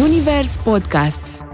Zunivers 0.00 0.56
Podcasts 0.56 1.44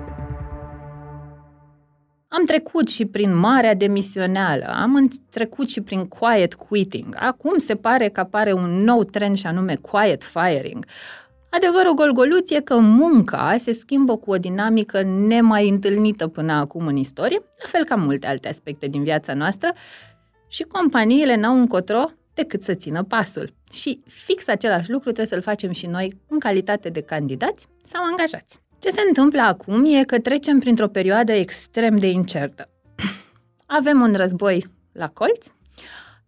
am 2.29 2.45
trecut 2.45 2.89
și 2.89 3.05
prin 3.05 3.37
marea 3.37 3.75
demisională, 3.75 4.65
am 4.65 5.09
trecut 5.31 5.69
și 5.69 5.81
prin 5.81 6.07
quiet 6.07 6.55
quitting. 6.55 7.17
Acum 7.19 7.59
se 7.59 7.75
pare 7.75 8.09
că 8.09 8.21
apare 8.21 8.53
un 8.53 8.83
nou 8.85 9.05
trend 9.05 9.37
și 9.37 9.47
anume 9.47 9.75
quiet 9.75 10.25
firing. 10.25 10.87
Adevărul 11.51 11.95
golgoluț 11.95 12.51
e 12.51 12.61
că 12.61 12.77
munca 12.77 13.57
se 13.59 13.73
schimbă 13.73 14.17
cu 14.17 14.31
o 14.31 14.37
dinamică 14.37 15.03
nemai 15.03 15.69
întâlnită 15.69 16.29
până 16.29 16.53
acum 16.53 16.87
în 16.87 16.97
istorie, 16.97 17.39
la 17.63 17.69
fel 17.69 17.85
ca 17.85 17.95
multe 17.95 18.27
alte 18.27 18.49
aspecte 18.49 18.87
din 18.87 19.03
viața 19.03 19.35
noastră, 19.35 19.73
și 20.49 20.63
companiile 20.63 21.37
n-au 21.37 21.59
încotro 21.59 22.05
decât 22.37 22.63
să 22.63 22.75
țină 22.75 23.03
pasul. 23.03 23.55
Și 23.73 24.01
fix 24.07 24.49
același 24.49 24.91
lucru 24.91 25.13
trebuie 25.13 25.27
să-l 25.27 25.43
facem 25.43 25.73
și 25.73 25.87
noi 25.87 26.13
în 26.29 26.39
calitate 26.39 26.89
de 26.89 27.01
candidați 27.01 27.67
sau 27.83 28.05
angajați. 28.05 28.61
Ce 28.79 28.91
se 28.91 29.01
întâmplă 29.09 29.41
acum 29.41 29.85
e 29.85 30.05
că 30.05 30.19
trecem 30.19 30.59
printr-o 30.59 30.89
perioadă 30.89 31.33
extrem 31.33 31.97
de 31.97 32.07
incertă. 32.07 32.69
Avem 33.79 34.01
un 34.01 34.15
război 34.15 34.67
la 34.93 35.09
colț, 35.09 35.47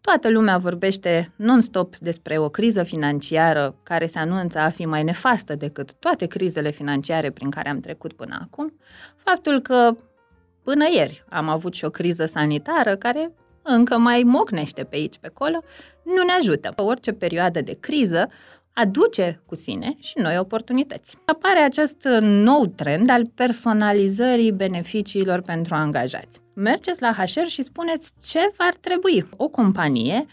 toată 0.00 0.30
lumea 0.30 0.58
vorbește 0.58 1.32
non-stop 1.36 1.96
despre 1.96 2.38
o 2.38 2.48
criză 2.48 2.82
financiară 2.82 3.74
care 3.82 4.06
se 4.06 4.18
anunță 4.18 4.58
a 4.58 4.70
fi 4.70 4.84
mai 4.86 5.02
nefastă 5.02 5.54
decât 5.54 5.94
toate 5.94 6.26
crizele 6.26 6.70
financiare 6.70 7.30
prin 7.30 7.50
care 7.50 7.68
am 7.68 7.80
trecut 7.80 8.12
până 8.12 8.38
acum, 8.42 8.78
faptul 9.16 9.60
că 9.60 9.94
până 10.62 10.84
ieri 10.94 11.24
am 11.28 11.48
avut 11.48 11.74
și 11.74 11.84
o 11.84 11.90
criză 11.90 12.26
sanitară 12.26 12.96
care 12.96 13.32
încă 13.68 13.98
mai 13.98 14.22
mocnește 14.22 14.84
pe 14.84 14.96
aici, 14.96 15.18
pe 15.18 15.26
acolo, 15.26 15.62
nu 16.02 16.22
ne 16.22 16.32
ajută. 16.32 16.72
Orice 16.76 17.12
perioadă 17.12 17.60
de 17.60 17.76
criză 17.80 18.28
aduce 18.72 19.42
cu 19.46 19.54
sine 19.54 19.96
și 20.00 20.18
noi 20.18 20.38
oportunități. 20.38 21.16
Apare 21.24 21.58
acest 21.58 22.08
nou 22.20 22.66
trend 22.66 23.10
al 23.10 23.26
personalizării 23.34 24.52
beneficiilor 24.52 25.40
pentru 25.40 25.74
angajați. 25.74 26.40
Mergeți 26.54 27.02
la 27.02 27.12
HR 27.12 27.46
și 27.46 27.62
spuneți 27.62 28.12
ce 28.24 28.52
v-ar 28.56 28.74
trebui. 28.80 29.28
O 29.36 29.48
companie 29.48 30.26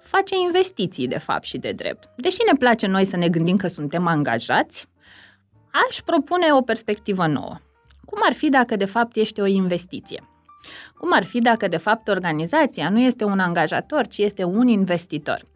face 0.00 0.34
investiții, 0.44 1.08
de 1.08 1.18
fapt, 1.18 1.44
și 1.44 1.58
de 1.58 1.72
drept. 1.72 2.10
Deși 2.16 2.38
ne 2.52 2.58
place 2.58 2.86
noi 2.86 3.04
să 3.04 3.16
ne 3.16 3.28
gândim 3.28 3.56
că 3.56 3.68
suntem 3.68 4.06
angajați, 4.06 4.88
aș 5.88 6.00
propune 6.04 6.52
o 6.52 6.60
perspectivă 6.60 7.26
nouă. 7.26 7.56
Cum 8.04 8.18
ar 8.22 8.32
fi 8.32 8.48
dacă, 8.48 8.76
de 8.76 8.84
fapt, 8.84 9.16
ești 9.16 9.40
o 9.40 9.46
investiție? 9.46 10.28
Cum 10.98 11.12
ar 11.12 11.24
fi 11.24 11.38
dacă, 11.38 11.68
de 11.68 11.76
fapt, 11.76 12.08
organizația 12.08 12.88
nu 12.88 13.00
este 13.00 13.24
un 13.24 13.38
angajator, 13.38 14.06
ci 14.06 14.18
este 14.18 14.44
un 14.44 14.66
investitor? 14.66 15.46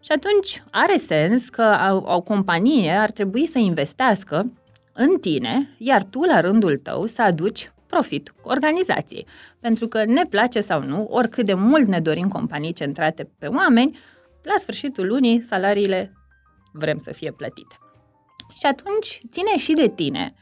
Și 0.00 0.12
atunci 0.12 0.62
are 0.70 0.96
sens 0.96 1.48
că 1.48 2.00
o 2.04 2.20
companie 2.20 2.90
ar 2.92 3.10
trebui 3.10 3.46
să 3.46 3.58
investească 3.58 4.52
în 4.92 5.18
tine, 5.20 5.74
iar 5.78 6.04
tu, 6.04 6.22
la 6.22 6.40
rândul 6.40 6.76
tău, 6.76 7.06
să 7.06 7.22
aduci 7.22 7.72
profit 7.86 8.34
organizației. 8.42 9.26
Pentru 9.60 9.88
că 9.88 10.04
ne 10.04 10.26
place 10.26 10.60
sau 10.60 10.82
nu, 10.82 11.06
oricât 11.10 11.46
de 11.46 11.54
mult 11.54 11.86
ne 11.86 12.00
dorim 12.00 12.28
companii 12.28 12.72
centrate 12.72 13.30
pe 13.38 13.46
oameni, 13.46 13.98
la 14.42 14.54
sfârșitul 14.58 15.06
lunii 15.06 15.42
salariile 15.42 16.12
vrem 16.72 16.98
să 16.98 17.12
fie 17.12 17.32
plătite. 17.32 17.74
Și 18.54 18.66
atunci 18.66 19.20
ține 19.30 19.56
și 19.56 19.72
de 19.72 19.88
tine 19.88 20.34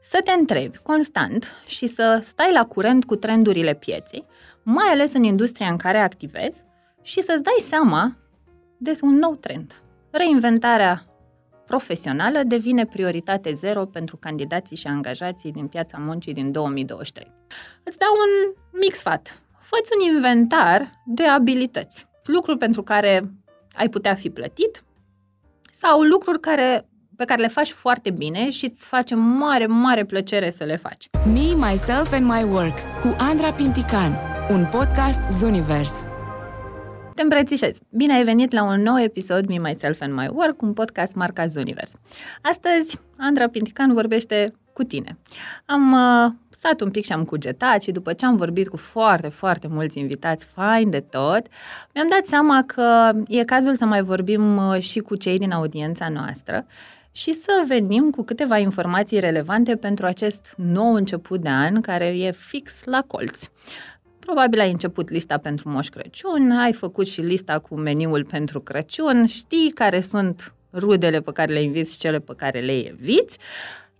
să 0.00 0.20
te 0.24 0.30
întrebi 0.30 0.78
constant 0.78 1.54
și 1.66 1.86
să 1.86 2.18
stai 2.22 2.52
la 2.52 2.64
curent 2.64 3.04
cu 3.04 3.16
trendurile 3.16 3.74
pieței, 3.74 4.26
mai 4.62 4.86
ales 4.88 5.12
în 5.12 5.22
industria 5.22 5.68
în 5.68 5.76
care 5.76 5.98
activezi, 5.98 6.64
și 7.02 7.20
să-ți 7.20 7.42
dai 7.42 7.58
seama 7.60 8.16
de 8.76 8.92
un 9.02 9.14
nou 9.14 9.34
trend. 9.34 9.82
Reinventarea 10.10 11.04
profesională 11.66 12.40
devine 12.42 12.86
prioritate 12.86 13.52
zero 13.52 13.84
pentru 13.86 14.16
candidații 14.16 14.76
și 14.76 14.86
angajații 14.86 15.52
din 15.52 15.66
piața 15.66 15.98
muncii 15.98 16.32
din 16.32 16.52
2023. 16.52 17.32
Îți 17.82 17.98
dau 17.98 18.08
un 18.10 18.54
mic 18.80 18.94
sfat. 18.94 19.42
Fă-ți 19.60 19.90
un 19.98 20.14
inventar 20.14 21.02
de 21.06 21.24
abilități. 21.24 22.08
Lucruri 22.24 22.58
pentru 22.58 22.82
care 22.82 23.22
ai 23.72 23.88
putea 23.88 24.14
fi 24.14 24.30
plătit 24.30 24.82
sau 25.70 26.00
lucruri 26.00 26.40
care 26.40 26.89
pe 27.20 27.26
care 27.26 27.40
le 27.40 27.48
faci 27.48 27.70
foarte 27.70 28.10
bine 28.10 28.50
și 28.50 28.64
îți 28.64 28.86
face 28.86 29.14
mare, 29.14 29.66
mare 29.66 30.04
plăcere 30.04 30.50
să 30.50 30.64
le 30.64 30.76
faci. 30.76 31.08
Me, 31.26 31.68
Myself 31.68 32.12
and 32.12 32.26
My 32.26 32.42
Work 32.52 32.78
cu 33.02 33.16
Andra 33.18 33.52
Pintican, 33.52 34.18
un 34.50 34.66
podcast 34.70 35.30
Zunivers. 35.30 36.04
Te 37.14 37.22
îmbrățișez! 37.22 37.78
Bine 37.90 38.14
ai 38.14 38.24
venit 38.24 38.52
la 38.52 38.62
un 38.62 38.82
nou 38.82 38.98
episod 38.98 39.48
Me, 39.48 39.58
Myself 39.58 40.00
and 40.00 40.12
My 40.12 40.28
Work, 40.32 40.62
un 40.62 40.72
podcast 40.72 41.14
marca 41.14 41.46
Zunivers. 41.46 41.92
Astăzi, 42.42 43.00
Andra 43.18 43.48
Pintican 43.48 43.92
vorbește 43.92 44.52
cu 44.72 44.82
tine. 44.82 45.18
Am 45.66 45.92
uh, 45.92 46.32
stat 46.50 46.80
un 46.80 46.90
pic 46.90 47.04
și 47.04 47.12
am 47.12 47.24
cugetat 47.24 47.82
și 47.82 47.90
după 47.90 48.12
ce 48.12 48.26
am 48.26 48.36
vorbit 48.36 48.68
cu 48.68 48.76
foarte, 48.76 49.28
foarte 49.28 49.66
mulți 49.70 49.98
invitați 49.98 50.46
fain 50.54 50.90
de 50.90 51.00
tot, 51.00 51.46
mi-am 51.94 52.08
dat 52.10 52.24
seama 52.24 52.62
că 52.66 53.12
e 53.28 53.44
cazul 53.44 53.76
să 53.76 53.84
mai 53.84 54.02
vorbim 54.02 54.56
uh, 54.56 54.78
și 54.78 54.98
cu 54.98 55.16
cei 55.16 55.38
din 55.38 55.52
audiența 55.52 56.08
noastră 56.08 56.66
și 57.12 57.32
să 57.32 57.64
venim 57.66 58.10
cu 58.10 58.22
câteva 58.22 58.58
informații 58.58 59.20
relevante 59.20 59.76
pentru 59.76 60.06
acest 60.06 60.54
nou 60.56 60.94
început 60.94 61.40
de 61.40 61.48
an 61.48 61.80
care 61.80 62.06
e 62.06 62.30
fix 62.30 62.84
la 62.84 63.02
colț. 63.06 63.44
Probabil 64.18 64.60
ai 64.60 64.70
început 64.70 65.10
lista 65.10 65.38
pentru 65.38 65.68
Moș 65.68 65.88
Crăciun, 65.88 66.50
ai 66.50 66.72
făcut 66.72 67.06
și 67.06 67.20
lista 67.20 67.58
cu 67.58 67.74
meniul 67.74 68.24
pentru 68.24 68.60
Crăciun, 68.60 69.26
știi 69.26 69.70
care 69.70 70.00
sunt 70.00 70.54
rudele 70.72 71.20
pe 71.20 71.32
care 71.32 71.52
le 71.52 71.62
inviți 71.62 71.92
și 71.92 71.98
cele 71.98 72.18
pe 72.18 72.32
care 72.36 72.60
le 72.60 72.88
eviți. 72.88 73.38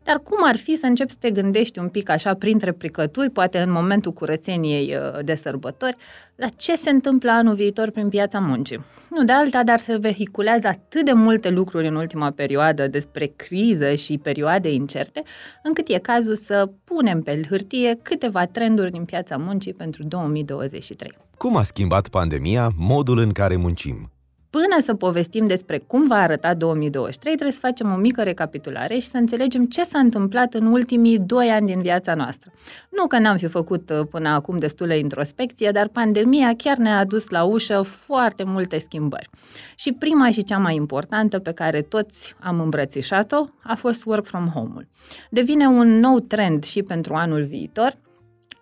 Dar 0.03 0.21
cum 0.22 0.38
ar 0.44 0.56
fi 0.56 0.77
să 0.77 0.87
începi 0.87 1.11
să 1.11 1.16
te 1.21 1.31
gândești 1.31 1.78
un 1.78 1.88
pic 1.88 2.09
așa 2.09 2.34
printre 2.34 2.72
pricături, 2.72 3.31
poate 3.31 3.59
în 3.59 3.71
momentul 3.71 4.12
curățeniei 4.12 4.94
uh, 4.94 5.25
de 5.25 5.34
sărbători, 5.34 5.97
la 6.37 6.49
ce 6.49 6.77
se 6.77 6.91
întâmplă 6.91 7.31
anul 7.31 7.55
viitor 7.55 7.91
prin 7.91 8.09
piața 8.09 8.38
muncii? 8.38 8.84
Nu 9.11 9.25
de 9.25 9.33
alta, 9.33 9.62
dar 9.62 9.78
se 9.78 9.97
vehiculează 9.97 10.66
atât 10.66 11.05
de 11.05 11.12
multe 11.12 11.49
lucruri 11.49 11.87
în 11.87 11.94
ultima 11.94 12.31
perioadă 12.31 12.88
despre 12.88 13.33
criză 13.37 13.94
și 13.94 14.19
perioade 14.19 14.72
incerte, 14.72 15.22
încât 15.62 15.88
e 15.88 15.99
cazul 15.99 16.37
să 16.37 16.71
punem 16.84 17.22
pe 17.22 17.41
hârtie 17.49 17.99
câteva 18.03 18.44
trenduri 18.47 18.91
din 18.91 19.05
piața 19.05 19.37
muncii 19.37 19.72
pentru 19.72 20.05
2023. 20.05 21.17
Cum 21.37 21.56
a 21.56 21.62
schimbat 21.62 22.09
pandemia 22.09 22.71
modul 22.77 23.19
în 23.19 23.32
care 23.32 23.56
muncim? 23.56 24.11
Până 24.50 24.81
să 24.81 24.94
povestim 24.94 25.47
despre 25.47 25.78
cum 25.78 26.06
va 26.06 26.15
arăta 26.15 26.55
2023, 26.55 27.34
trebuie 27.34 27.55
să 27.55 27.66
facem 27.66 27.93
o 27.93 27.97
mică 27.97 28.22
recapitulare 28.22 28.94
și 28.94 29.06
să 29.06 29.16
înțelegem 29.16 29.66
ce 29.66 29.84
s-a 29.84 29.99
întâmplat 29.99 30.55
în 30.55 30.66
ultimii 30.66 31.19
doi 31.19 31.49
ani 31.49 31.66
din 31.66 31.83
viața 31.83 32.15
noastră. 32.15 32.53
Nu 32.88 33.06
că 33.06 33.19
n-am 33.19 33.37
fi 33.37 33.47
făcut 33.47 33.91
uh, 33.91 34.06
până 34.11 34.28
acum 34.28 34.59
destulă 34.59 34.94
introspecție, 34.94 35.71
dar 35.71 35.88
pandemia 35.88 36.55
chiar 36.56 36.77
ne-a 36.77 36.99
adus 36.99 37.28
la 37.28 37.44
ușă 37.44 37.83
foarte 37.83 38.44
multe 38.44 38.78
schimbări. 38.78 39.28
Și 39.75 39.93
prima 39.93 40.31
și 40.31 40.44
cea 40.44 40.59
mai 40.59 40.75
importantă 40.75 41.38
pe 41.38 41.53
care 41.53 41.82
toți 41.82 42.34
am 42.41 42.61
îmbrățișat-o 42.61 43.47
a 43.62 43.75
fost 43.75 44.05
work 44.05 44.25
from 44.25 44.49
home-ul. 44.55 44.87
Devine 45.31 45.67
un 45.67 45.99
nou 45.99 46.19
trend 46.19 46.65
și 46.65 46.82
pentru 46.82 47.15
anul 47.15 47.44
viitor, 47.44 47.93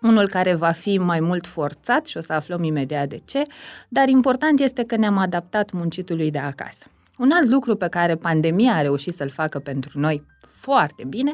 unul 0.02 0.28
care 0.28 0.54
va 0.54 0.70
fi 0.70 0.98
mai 0.98 1.20
mult 1.20 1.46
forțat 1.46 2.06
și 2.06 2.16
o 2.16 2.20
să 2.20 2.32
aflăm 2.32 2.62
imediat 2.62 3.08
de 3.08 3.20
ce, 3.24 3.42
dar 3.88 4.08
important 4.08 4.60
este 4.60 4.84
că 4.84 4.96
ne-am 4.96 5.16
adaptat 5.16 5.72
muncitului 5.72 6.30
de 6.30 6.38
acasă. 6.38 6.86
Un 7.18 7.30
alt 7.30 7.48
lucru 7.48 7.76
pe 7.76 7.88
care 7.88 8.14
pandemia 8.14 8.74
a 8.74 8.82
reușit 8.82 9.14
să-l 9.14 9.30
facă 9.30 9.58
pentru 9.58 9.98
noi 9.98 10.26
foarte 10.46 11.04
bine 11.04 11.32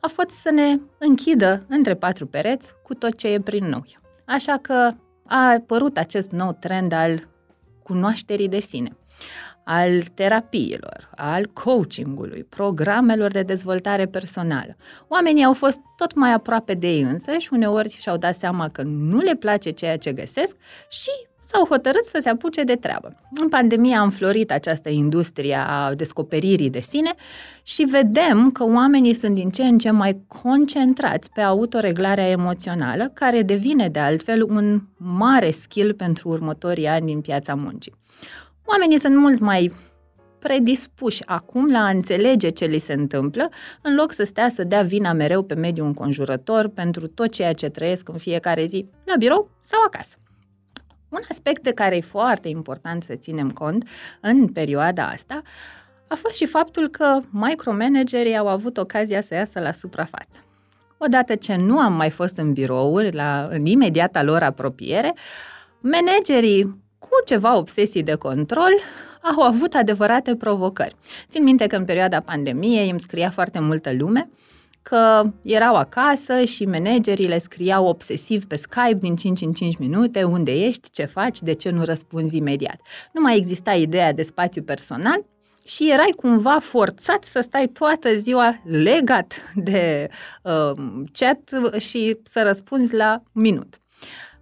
a 0.00 0.06
fost 0.06 0.28
să 0.28 0.50
ne 0.50 0.78
închidă 0.98 1.64
între 1.68 1.94
patru 1.94 2.26
pereți 2.26 2.74
cu 2.82 2.94
tot 2.94 3.16
ce 3.16 3.28
e 3.28 3.40
prin 3.40 3.64
noi. 3.64 3.98
Așa 4.24 4.58
că 4.62 4.90
a 5.26 5.52
apărut 5.52 5.96
acest 5.96 6.30
nou 6.30 6.52
trend 6.52 6.92
al 6.92 7.28
cunoașterii 7.82 8.48
de 8.48 8.60
sine 8.60 8.96
al 9.70 10.02
terapiilor, 10.14 11.10
al 11.16 11.46
coachingului, 11.52 12.46
programelor 12.48 13.30
de 13.30 13.42
dezvoltare 13.42 14.06
personală. 14.06 14.76
Oamenii 15.08 15.44
au 15.44 15.52
fost 15.52 15.80
tot 15.96 16.14
mai 16.14 16.32
aproape 16.32 16.74
de 16.74 16.88
ei 16.88 17.00
însă 17.00 17.30
și 17.38 17.48
uneori 17.52 17.96
și-au 18.00 18.16
dat 18.16 18.36
seama 18.36 18.68
că 18.68 18.82
nu 18.82 19.18
le 19.18 19.34
place 19.34 19.70
ceea 19.70 19.98
ce 19.98 20.12
găsesc 20.12 20.56
și 20.88 21.10
s-au 21.40 21.66
hotărât 21.66 22.04
să 22.04 22.18
se 22.20 22.28
apuce 22.28 22.62
de 22.62 22.74
treabă. 22.74 23.14
În 23.40 23.48
pandemie 23.48 23.96
a 23.96 24.02
înflorit 24.02 24.50
această 24.50 24.88
industrie 24.88 25.54
a 25.66 25.94
descoperirii 25.94 26.70
de 26.70 26.80
sine 26.80 27.14
și 27.62 27.82
vedem 27.82 28.50
că 28.50 28.64
oamenii 28.64 29.14
sunt 29.14 29.34
din 29.34 29.50
ce 29.50 29.62
în 29.62 29.78
ce 29.78 29.90
mai 29.90 30.20
concentrați 30.42 31.30
pe 31.30 31.40
autoreglarea 31.40 32.28
emoțională, 32.28 33.10
care 33.14 33.42
devine 33.42 33.88
de 33.88 33.98
altfel 33.98 34.42
un 34.42 34.82
mare 34.96 35.50
skill 35.50 35.94
pentru 35.94 36.28
următorii 36.28 36.86
ani 36.86 37.06
din 37.06 37.20
piața 37.20 37.54
muncii. 37.54 37.94
Oamenii 38.70 38.98
sunt 38.98 39.16
mult 39.16 39.38
mai 39.38 39.72
predispuși 40.38 41.26
acum 41.26 41.70
la 41.70 41.78
a 41.78 41.88
înțelege 41.88 42.48
ce 42.48 42.64
li 42.64 42.78
se 42.78 42.92
întâmplă, 42.92 43.48
în 43.82 43.94
loc 43.94 44.12
să 44.12 44.24
stea 44.24 44.48
să 44.48 44.64
dea 44.64 44.82
vina 44.82 45.12
mereu 45.12 45.42
pe 45.42 45.54
mediul 45.54 45.86
înconjurător 45.86 46.68
pentru 46.68 47.06
tot 47.06 47.30
ceea 47.30 47.52
ce 47.52 47.68
trăiesc 47.68 48.08
în 48.08 48.18
fiecare 48.18 48.66
zi, 48.66 48.88
la 49.04 49.14
birou 49.18 49.50
sau 49.62 49.80
acasă. 49.86 50.16
Un 51.08 51.20
aspect 51.30 51.62
de 51.62 51.72
care 51.72 51.96
e 51.96 52.00
foarte 52.00 52.48
important 52.48 53.02
să 53.02 53.14
ținem 53.14 53.50
cont 53.50 53.88
în 54.20 54.46
perioada 54.46 55.06
asta 55.06 55.42
a 56.08 56.14
fost 56.14 56.36
și 56.36 56.46
faptul 56.46 56.88
că 56.88 57.18
micromanagerii 57.30 58.36
au 58.36 58.48
avut 58.48 58.76
ocazia 58.76 59.20
să 59.20 59.34
iasă 59.34 59.60
la 59.60 59.72
suprafață. 59.72 60.44
Odată 60.98 61.34
ce 61.34 61.56
nu 61.56 61.78
am 61.78 61.92
mai 61.92 62.10
fost 62.10 62.36
în 62.36 62.52
birouri, 62.52 63.12
la, 63.12 63.48
în 63.50 63.66
imediata 63.66 64.22
lor 64.22 64.42
apropiere, 64.42 65.14
managerii 65.80 66.86
cu 67.10 67.24
ceva 67.24 67.56
obsesii 67.56 68.02
de 68.02 68.14
control 68.14 68.72
au 69.22 69.42
avut 69.42 69.74
adevărate 69.74 70.36
provocări. 70.36 70.94
Țin 71.28 71.42
minte 71.42 71.66
că 71.66 71.76
în 71.76 71.84
perioada 71.84 72.20
pandemiei 72.20 72.90
îmi 72.90 73.00
scria 73.00 73.30
foarte 73.30 73.58
multă 73.58 73.92
lume 73.98 74.30
că 74.88 75.30
erau 75.42 75.74
acasă 75.74 76.44
și 76.44 76.64
managerii 76.64 77.28
le 77.28 77.38
scriau 77.38 77.86
obsesiv 77.86 78.46
pe 78.46 78.56
Skype 78.56 78.98
din 79.00 79.16
5 79.16 79.40
în 79.40 79.52
5 79.52 79.76
minute 79.76 80.22
unde 80.22 80.52
ești, 80.52 80.90
ce 80.90 81.04
faci, 81.04 81.42
de 81.42 81.52
ce 81.52 81.70
nu 81.70 81.84
răspunzi 81.84 82.36
imediat. 82.36 82.80
Nu 83.12 83.20
mai 83.20 83.36
exista 83.36 83.72
ideea 83.72 84.12
de 84.12 84.22
spațiu 84.22 84.62
personal 84.62 85.24
și 85.64 85.90
erai 85.92 86.12
cumva 86.16 86.58
forțat 86.58 87.24
să 87.24 87.40
stai 87.40 87.66
toată 87.66 88.16
ziua 88.16 88.60
legat 88.64 89.52
de 89.54 90.08
uh, 90.42 90.72
chat 91.12 91.50
și 91.78 92.16
să 92.22 92.42
răspunzi 92.42 92.94
la 92.94 93.22
minut. 93.32 93.74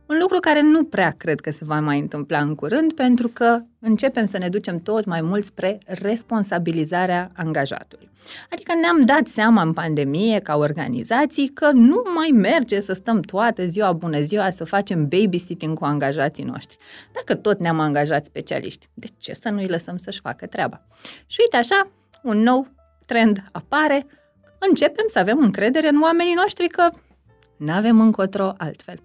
Un 0.08 0.19
lucru 0.20 0.41
care 0.41 0.61
nu 0.62 0.85
prea 0.85 1.11
cred 1.11 1.41
că 1.41 1.50
se 1.50 1.64
va 1.64 1.81
mai 1.81 1.99
întâmpla 1.99 2.38
în 2.38 2.55
curând, 2.55 2.93
pentru 2.93 3.29
că 3.29 3.61
începem 3.81 4.26
să 4.26 4.38
ne 4.38 4.49
ducem 4.49 4.79
tot 4.79 5.05
mai 5.05 5.20
mult 5.20 5.44
spre 5.44 5.79
responsabilizarea 5.87 7.31
angajatului. 7.35 8.11
Adică 8.50 8.73
ne-am 8.81 9.00
dat 9.00 9.26
seama 9.26 9.62
în 9.62 9.73
pandemie, 9.73 10.38
ca 10.38 10.56
organizații, 10.56 11.49
că 11.49 11.70
nu 11.73 12.03
mai 12.14 12.29
merge 12.29 12.81
să 12.81 12.93
stăm 12.93 13.20
toată 13.20 13.67
ziua, 13.67 13.93
bună 13.93 14.20
ziua, 14.20 14.50
să 14.50 14.64
facem 14.64 15.08
babysitting 15.08 15.79
cu 15.79 15.85
angajații 15.85 16.44
noștri. 16.44 16.79
Dacă 17.12 17.35
tot 17.35 17.61
ne-am 17.61 17.81
angajat 17.81 18.25
specialiști, 18.25 18.88
de 18.94 19.06
ce 19.19 19.35
să 19.35 19.49
nu-i 19.49 19.67
lăsăm 19.67 19.97
să-și 19.97 20.20
facă 20.20 20.47
treaba? 20.47 20.87
Și 21.26 21.38
uite 21.41 21.56
așa, 21.56 21.91
un 22.23 22.38
nou 22.38 22.67
trend 23.06 23.43
apare, 23.53 24.06
începem 24.58 25.05
să 25.08 25.19
avem 25.19 25.38
încredere 25.38 25.88
în 25.88 26.03
oamenii 26.03 26.35
noștri 26.35 26.69
că 26.69 26.91
nu 27.56 27.73
avem 27.73 28.00
încotro 28.00 28.53
altfel. 28.56 28.99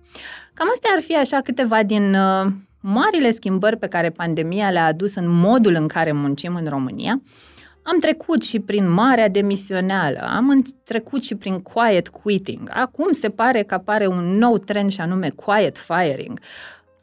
Cam 0.61 0.69
astea 0.73 0.91
ar 0.95 1.01
fi 1.01 1.15
așa 1.15 1.41
câteva 1.41 1.83
din 1.83 2.13
uh, 2.13 2.51
marile 2.81 3.31
schimbări 3.31 3.77
pe 3.77 3.87
care 3.87 4.09
pandemia 4.09 4.69
le-a 4.69 4.85
adus 4.85 5.15
în 5.15 5.29
modul 5.29 5.73
în 5.73 5.87
care 5.87 6.11
muncim 6.11 6.55
în 6.55 6.67
România. 6.69 7.21
Am 7.83 7.99
trecut 7.99 8.41
și 8.41 8.59
prin 8.59 8.89
marea 8.89 9.29
demisioneală, 9.29 10.19
am 10.19 10.63
trecut 10.83 11.23
și 11.23 11.35
prin 11.35 11.61
quiet 11.61 12.07
quitting. 12.07 12.69
Acum 12.73 13.11
se 13.11 13.29
pare 13.29 13.63
că 13.63 13.73
apare 13.73 14.07
un 14.07 14.37
nou 14.37 14.57
trend 14.57 14.91
și 14.91 15.01
anume 15.01 15.29
quiet 15.29 15.77
firing. 15.77 16.39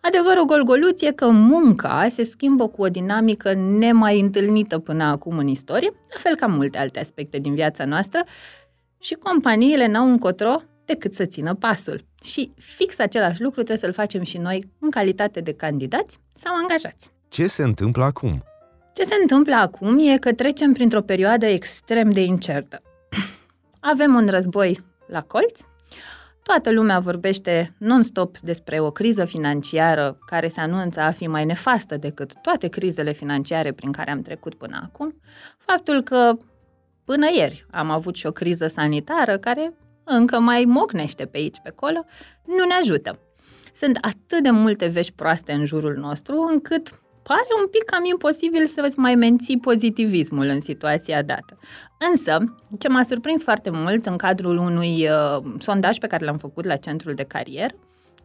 Adevărul 0.01 0.45
golgoluț 0.45 1.03
e 1.03 1.13
că 1.13 1.29
munca 1.29 2.07
se 2.11 2.25
schimbă 2.25 2.69
cu 2.69 2.83
o 2.83 2.89
dinamică 2.89 3.55
nemai 3.55 4.21
întâlnită 4.21 4.79
până 4.79 5.05
acum 5.05 5.39
în 5.39 5.47
istorie, 5.47 5.91
la 5.93 6.17
fel 6.19 6.37
ca 6.37 6.47
multe 6.47 6.79
alte 6.79 7.01
aspecte 7.01 7.39
din 7.39 7.55
viața 7.55 7.85
noastră, 7.85 8.25
și 9.01 9.15
companiile 9.15 9.87
n-au 9.87 10.11
încotro 10.11 10.63
decât 10.89 11.15
să 11.15 11.25
țină 11.25 11.55
pasul. 11.55 12.05
Și 12.25 12.53
fix 12.57 12.99
același 12.99 13.43
lucru 13.43 13.63
trebuie 13.63 13.77
să-l 13.77 13.93
facem 13.93 14.23
și 14.23 14.39
noi 14.39 14.63
în 14.79 14.91
calitate 14.91 15.41
de 15.41 15.53
candidați 15.53 16.19
sau 16.33 16.55
angajați. 16.55 17.11
Ce 17.29 17.47
se 17.47 17.63
întâmplă 17.63 18.05
acum? 18.05 18.45
Ce 18.93 19.05
se 19.05 19.15
întâmplă 19.21 19.55
acum 19.55 19.99
e 19.99 20.19
că 20.19 20.33
trecem 20.33 20.73
printr-o 20.73 21.03
perioadă 21.03 21.47
extrem 21.47 22.11
de 22.11 22.21
incertă. 22.21 22.83
Avem 23.93 24.15
un 24.15 24.27
război 24.29 24.81
la 25.07 25.21
colț, 25.21 25.61
toată 26.43 26.73
lumea 26.73 26.99
vorbește 26.99 27.75
non-stop 27.79 28.39
despre 28.39 28.81
o 28.81 28.91
criză 28.91 29.25
financiară 29.25 30.19
care 30.27 30.49
se 30.49 30.61
anunță 30.61 31.01
a 31.01 31.11
fi 31.11 31.27
mai 31.27 31.45
nefastă 31.45 31.97
decât 31.97 32.33
toate 32.43 32.69
crizele 32.69 33.13
financiare 33.13 33.73
prin 33.73 33.93
care 33.93 34.11
am 34.11 34.23
trecut 34.23 34.55
până 34.55 34.81
acum, 34.83 35.21
faptul 35.59 36.03
că 36.03 36.37
până 37.05 37.27
ieri 37.37 37.67
am 37.71 37.91
avut 37.91 38.17
și 38.17 38.27
o 38.27 38.31
criză 38.31 38.67
sanitară 38.67 39.39
care 39.39 39.73
încă 40.09 40.39
mai 40.39 40.65
mocnește 40.65 41.25
pe 41.25 41.39
aici, 41.39 41.57
pe 41.63 41.69
acolo, 41.69 42.05
nu 42.45 42.65
ne 42.65 42.75
ajută. 42.75 43.21
Sunt 43.75 43.99
atât 44.01 44.43
de 44.43 44.51
multe 44.51 44.87
vești 44.87 45.13
proaste 45.13 45.53
în 45.53 45.65
jurul 45.65 45.95
nostru, 45.97 46.49
încât 46.51 47.01
pare 47.23 47.49
un 47.61 47.67
pic 47.67 47.85
cam 47.85 48.05
imposibil 48.05 48.67
să 48.67 48.85
îți 48.87 48.99
mai 48.99 49.15
menții 49.15 49.59
pozitivismul 49.59 50.47
în 50.47 50.61
situația 50.61 51.23
dată. 51.23 51.59
Însă, 52.11 52.45
ce 52.79 52.89
m-a 52.89 53.03
surprins 53.03 53.43
foarte 53.43 53.71
mult 53.71 54.07
în 54.07 54.17
cadrul 54.17 54.57
unui 54.57 55.09
uh, 55.09 55.45
sondaj 55.59 55.99
pe 55.99 56.07
care 56.07 56.25
l-am 56.25 56.39
făcut 56.39 56.65
la 56.65 56.77
centrul 56.77 57.15
de 57.15 57.23
carieră, 57.25 57.75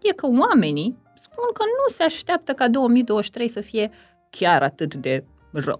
e 0.01 0.13
că 0.13 0.27
oamenii 0.27 0.97
spun 1.15 1.45
că 1.53 1.63
nu 1.63 1.93
se 1.93 2.03
așteaptă 2.03 2.53
ca 2.53 2.67
2023 2.67 3.47
să 3.47 3.61
fie 3.61 3.91
chiar 4.29 4.63
atât 4.63 4.95
de 4.95 5.23
rău. 5.51 5.79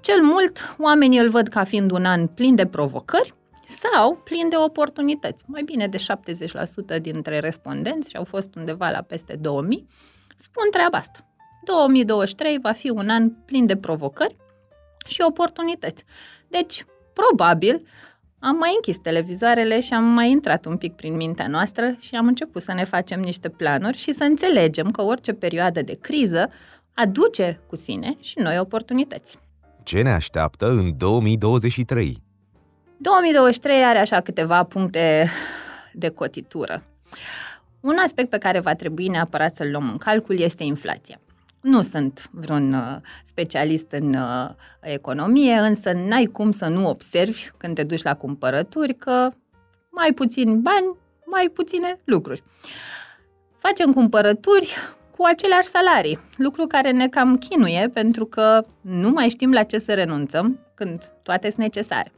Cel 0.00 0.22
mult, 0.22 0.74
oamenii 0.78 1.18
îl 1.18 1.28
văd 1.28 1.48
ca 1.48 1.64
fiind 1.64 1.90
un 1.90 2.04
an 2.04 2.26
plin 2.26 2.54
de 2.54 2.66
provocări, 2.66 3.34
sau 3.72 4.20
plin 4.24 4.48
de 4.48 4.56
oportunități. 4.56 5.44
Mai 5.46 5.62
bine 5.62 5.86
de 5.86 5.98
70% 6.96 7.00
dintre 7.00 7.38
respondenți, 7.38 8.10
și 8.10 8.16
au 8.16 8.24
fost 8.24 8.54
undeva 8.54 8.90
la 8.90 9.02
peste 9.02 9.36
2000, 9.40 9.86
spun 10.36 10.64
treaba 10.70 10.98
asta. 10.98 11.26
2023 11.64 12.58
va 12.62 12.72
fi 12.72 12.90
un 12.90 13.08
an 13.08 13.30
plin 13.30 13.66
de 13.66 13.76
provocări 13.76 14.36
și 15.06 15.22
oportunități. 15.26 16.04
Deci, 16.48 16.84
probabil, 17.12 17.86
am 18.38 18.56
mai 18.56 18.72
închis 18.74 18.98
televizoarele 18.98 19.80
și 19.80 19.92
am 19.92 20.04
mai 20.04 20.30
intrat 20.30 20.64
un 20.64 20.76
pic 20.76 20.92
prin 20.92 21.16
mintea 21.16 21.46
noastră 21.46 21.96
și 21.98 22.14
am 22.14 22.26
început 22.26 22.62
să 22.62 22.72
ne 22.72 22.84
facem 22.84 23.20
niște 23.20 23.48
planuri 23.48 23.96
și 23.96 24.12
să 24.12 24.24
înțelegem 24.24 24.90
că 24.90 25.02
orice 25.02 25.32
perioadă 25.32 25.82
de 25.82 25.98
criză 26.00 26.50
aduce 26.94 27.60
cu 27.66 27.76
sine 27.76 28.16
și 28.20 28.38
noi 28.38 28.58
oportunități. 28.58 29.38
Ce 29.82 30.02
ne 30.02 30.10
așteaptă 30.10 30.68
în 30.68 30.96
2023? 30.96 32.22
2023 33.02 33.84
are 33.84 33.98
așa 33.98 34.20
câteva 34.20 34.62
puncte 34.62 35.28
de 35.92 36.08
cotitură. 36.08 36.84
Un 37.80 37.96
aspect 38.04 38.30
pe 38.30 38.38
care 38.38 38.60
va 38.60 38.74
trebui 38.74 39.08
neapărat 39.08 39.54
să-l 39.54 39.70
luăm 39.70 39.88
în 39.90 39.96
calcul 39.96 40.38
este 40.38 40.64
inflația. 40.64 41.20
Nu 41.60 41.82
sunt 41.82 42.28
vreun 42.30 42.72
uh, 42.72 42.96
specialist 43.24 43.90
în 43.90 44.14
uh, 44.14 44.50
economie, 44.80 45.54
însă 45.54 45.92
n-ai 45.92 46.24
cum 46.24 46.50
să 46.50 46.66
nu 46.66 46.88
observi 46.88 47.50
când 47.56 47.74
te 47.74 47.82
duci 47.82 48.02
la 48.02 48.14
cumpărături 48.14 48.94
că 48.94 49.30
mai 49.90 50.12
puțini 50.12 50.54
bani, 50.54 50.96
mai 51.24 51.48
puține 51.54 51.98
lucruri. 52.04 52.42
Facem 53.58 53.92
cumpărături 53.92 54.76
cu 55.16 55.24
aceleași 55.24 55.68
salarii, 55.68 56.18
lucru 56.36 56.66
care 56.66 56.90
ne 56.90 57.08
cam 57.08 57.38
chinuie 57.38 57.90
pentru 57.92 58.24
că 58.26 58.62
nu 58.80 59.10
mai 59.10 59.28
știm 59.28 59.52
la 59.52 59.62
ce 59.62 59.78
să 59.78 59.94
renunțăm 59.94 60.58
când 60.74 61.12
toate 61.22 61.50
sunt 61.50 61.62
necesare. 61.62 62.12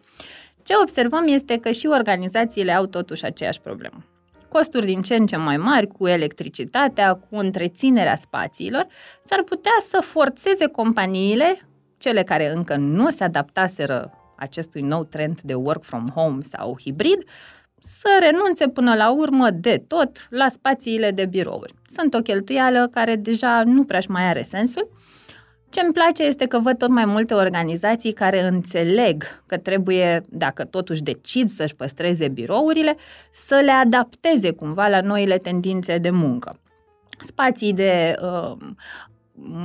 Ce 0.64 0.74
observăm 0.82 1.26
este 1.26 1.58
că 1.58 1.70
și 1.70 1.86
organizațiile 1.86 2.72
au 2.72 2.86
totuși 2.86 3.24
aceeași 3.24 3.60
problemă. 3.60 4.04
Costuri 4.48 4.86
din 4.86 5.02
ce 5.02 5.14
în 5.14 5.26
ce 5.26 5.36
mai 5.36 5.56
mari 5.56 5.86
cu 5.86 6.06
electricitatea, 6.06 7.14
cu 7.14 7.36
întreținerea 7.36 8.16
spațiilor, 8.16 8.86
s-ar 9.24 9.42
putea 9.42 9.76
să 9.80 10.00
forțeze 10.02 10.66
companiile, 10.66 11.68
cele 11.98 12.22
care 12.22 12.52
încă 12.52 12.76
nu 12.76 13.10
se 13.10 13.24
adaptaseră 13.24 14.10
acestui 14.36 14.80
nou 14.80 15.04
trend 15.04 15.40
de 15.40 15.54
work 15.54 15.82
from 15.82 16.08
home 16.14 16.42
sau 16.42 16.76
hibrid, 16.80 17.24
să 17.80 18.08
renunțe 18.20 18.68
până 18.68 18.94
la 18.94 19.10
urmă 19.10 19.50
de 19.50 19.84
tot 19.86 20.26
la 20.30 20.48
spațiile 20.48 21.10
de 21.10 21.26
birouri. 21.26 21.74
Sunt 21.90 22.14
o 22.14 22.18
cheltuială 22.18 22.88
care 22.92 23.16
deja 23.16 23.62
nu 23.64 23.84
prea 23.84 24.00
mai 24.08 24.24
are 24.24 24.42
sensul 24.42 24.88
ce 25.74 25.80
îmi 25.80 25.92
place 25.92 26.22
este 26.22 26.46
că 26.46 26.58
văd 26.58 26.78
tot 26.78 26.88
mai 26.88 27.04
multe 27.04 27.34
organizații 27.34 28.12
care 28.12 28.46
înțeleg 28.46 29.42
că 29.46 29.56
trebuie, 29.56 30.20
dacă 30.28 30.64
totuși 30.64 31.02
decid 31.02 31.48
să-și 31.48 31.74
păstreze 31.74 32.28
birourile, 32.28 32.96
să 33.32 33.60
le 33.64 33.70
adapteze 33.70 34.50
cumva 34.50 34.88
la 34.88 35.00
noile 35.00 35.36
tendințe 35.36 35.98
de 35.98 36.10
muncă. 36.10 36.60
Spații 37.18 37.72
de 37.72 38.16
uh, 38.22 38.56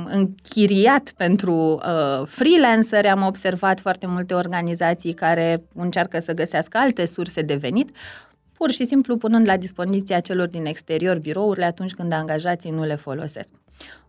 închiriat 0.04 1.12
pentru 1.16 1.52
uh, 1.52 2.26
freelanceri, 2.26 3.08
am 3.08 3.26
observat 3.26 3.80
foarte 3.80 4.06
multe 4.06 4.34
organizații 4.34 5.12
care 5.12 5.62
încearcă 5.74 6.20
să 6.20 6.32
găsească 6.32 6.78
alte 6.78 7.06
surse 7.06 7.42
de 7.42 7.54
venit, 7.54 7.96
pur 8.60 8.70
și 8.70 8.84
simplu 8.84 9.16
punând 9.16 9.46
la 9.46 9.56
dispoziția 9.56 10.20
celor 10.20 10.48
din 10.48 10.64
exterior 10.64 11.18
birourile 11.18 11.64
atunci 11.64 11.94
când 11.94 12.12
angajații 12.12 12.70
nu 12.70 12.84
le 12.84 12.94
folosesc. 12.94 13.48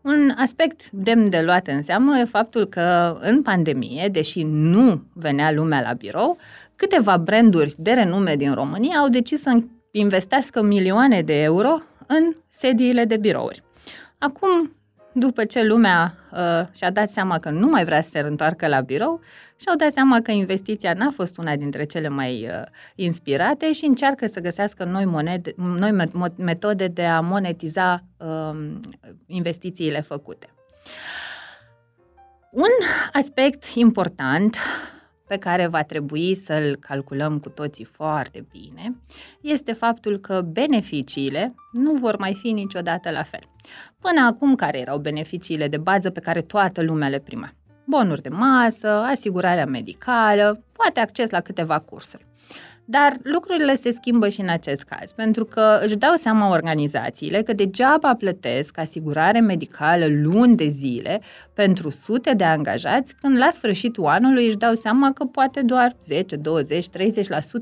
Un 0.02 0.34
aspect 0.38 0.90
demn 0.90 1.30
de 1.30 1.42
luat 1.42 1.68
în 1.68 1.82
seamă 1.82 2.18
e 2.18 2.26
faptul 2.26 2.66
că 2.66 3.18
în 3.22 3.42
pandemie, 3.42 4.10
deși 4.12 4.44
nu 4.44 5.04
venea 5.14 5.52
lumea 5.52 5.82
la 5.82 5.94
birou, 5.94 6.38
câteva 6.76 7.18
branduri 7.18 7.76
de 7.78 7.92
renume 7.92 8.36
din 8.36 8.54
România 8.54 8.98
au 8.98 9.10
decis 9.10 9.42
să 9.42 9.60
investească 9.92 10.62
milioane 10.62 11.22
de 11.22 11.42
euro 11.42 11.78
în 12.08 12.36
sediile 12.50 13.06
de 13.06 13.18
birouri. 13.18 13.64
Acum 14.18 14.76
după 15.14 15.46
ce 15.46 15.64
lumea 15.64 16.16
uh, 16.32 16.68
și-a 16.72 16.92
dat 16.92 17.10
seama 17.10 17.38
că 17.38 17.50
nu 17.50 17.68
mai 17.68 17.86
vrea 17.86 18.02
să 18.02 18.10
se 18.10 18.20
întoarcă 18.20 18.68
la 18.68 18.82
birou, 18.82 19.22
și-au 19.56 19.76
dat 19.76 19.92
seama 19.92 20.22
că 20.22 20.32
investiția 20.32 20.94
n-a 20.94 21.10
fost 21.12 21.38
una 21.38 21.56
dintre 21.56 21.84
cele 21.84 22.08
mai 22.08 22.48
uh, 22.48 22.64
inspirate 22.96 23.72
și 23.72 23.86
încearcă 23.86 24.28
să 24.28 24.40
găsească 24.40 24.84
noi, 24.84 25.06
monede, 25.06 25.54
noi 25.56 26.08
metode 26.36 26.88
de 26.88 27.06
a 27.06 27.20
monetiza 27.20 28.04
uh, 28.18 28.72
investițiile 29.26 30.02
făcute. 30.02 30.48
Un 32.52 32.70
aspect 33.12 33.64
important 33.66 34.58
pe 35.32 35.38
care 35.38 35.68
va 35.68 35.84
trebui 35.84 36.36
să-l 36.36 36.76
calculăm 36.80 37.40
cu 37.40 37.50
toții 37.50 37.84
foarte 37.84 38.46
bine 38.52 38.96
este 39.42 39.74
faptul 39.74 40.18
că 40.18 40.42
beneficiile 40.42 41.56
nu 41.72 41.94
vor 41.94 42.18
mai 42.18 42.34
fi 42.34 42.52
niciodată 42.52 43.12
la 43.12 43.24
fel. 43.24 43.40
Până 44.00 44.26
acum, 44.26 44.56
care 44.56 44.80
erau 44.80 44.98
beneficiile 44.98 45.68
de 45.68 45.78
bază 45.78 46.10
pe 46.10 46.20
care 46.20 46.42
toată 46.42 46.82
lumea 46.82 47.10
le 47.10 47.20
primea? 47.20 47.54
Bonuri 47.86 48.22
de 48.22 48.30
masă, 48.30 48.88
asigurarea 48.88 49.66
medicală, 49.66 50.64
poate 50.72 51.00
acces 51.00 51.30
la 51.30 51.40
câteva 51.40 51.80
cursuri. 51.80 52.26
Dar 52.86 53.18
lucrurile 53.24 53.76
se 53.76 53.92
schimbă 53.92 54.30
și 54.30 54.42
în 54.42 54.50
acest 54.50 54.84
caz, 54.84 55.12
pentru 55.12 55.46
că 55.46 55.80
își 55.84 55.96
dau 55.96 56.14
seama 56.16 56.50
organizațiile 56.50 57.42
că 57.42 57.54
degeaba 57.54 58.16
plătesc 58.16 58.78
asigurare 58.78 59.40
medicală 59.40 60.06
luni 60.10 60.56
de 60.56 60.68
zile 60.68 61.22
pentru 61.54 61.90
sute 61.90 62.34
de 62.34 62.44
angajați, 62.44 63.16
când 63.16 63.38
la 63.38 63.50
sfârșitul 63.52 64.06
anului 64.06 64.48
își 64.48 64.58
dau 64.58 64.76
seama 64.76 65.12
că 65.12 65.24
poate 65.26 65.62
doar 65.62 65.96
10, 66.02 66.36
20, 66.36 66.86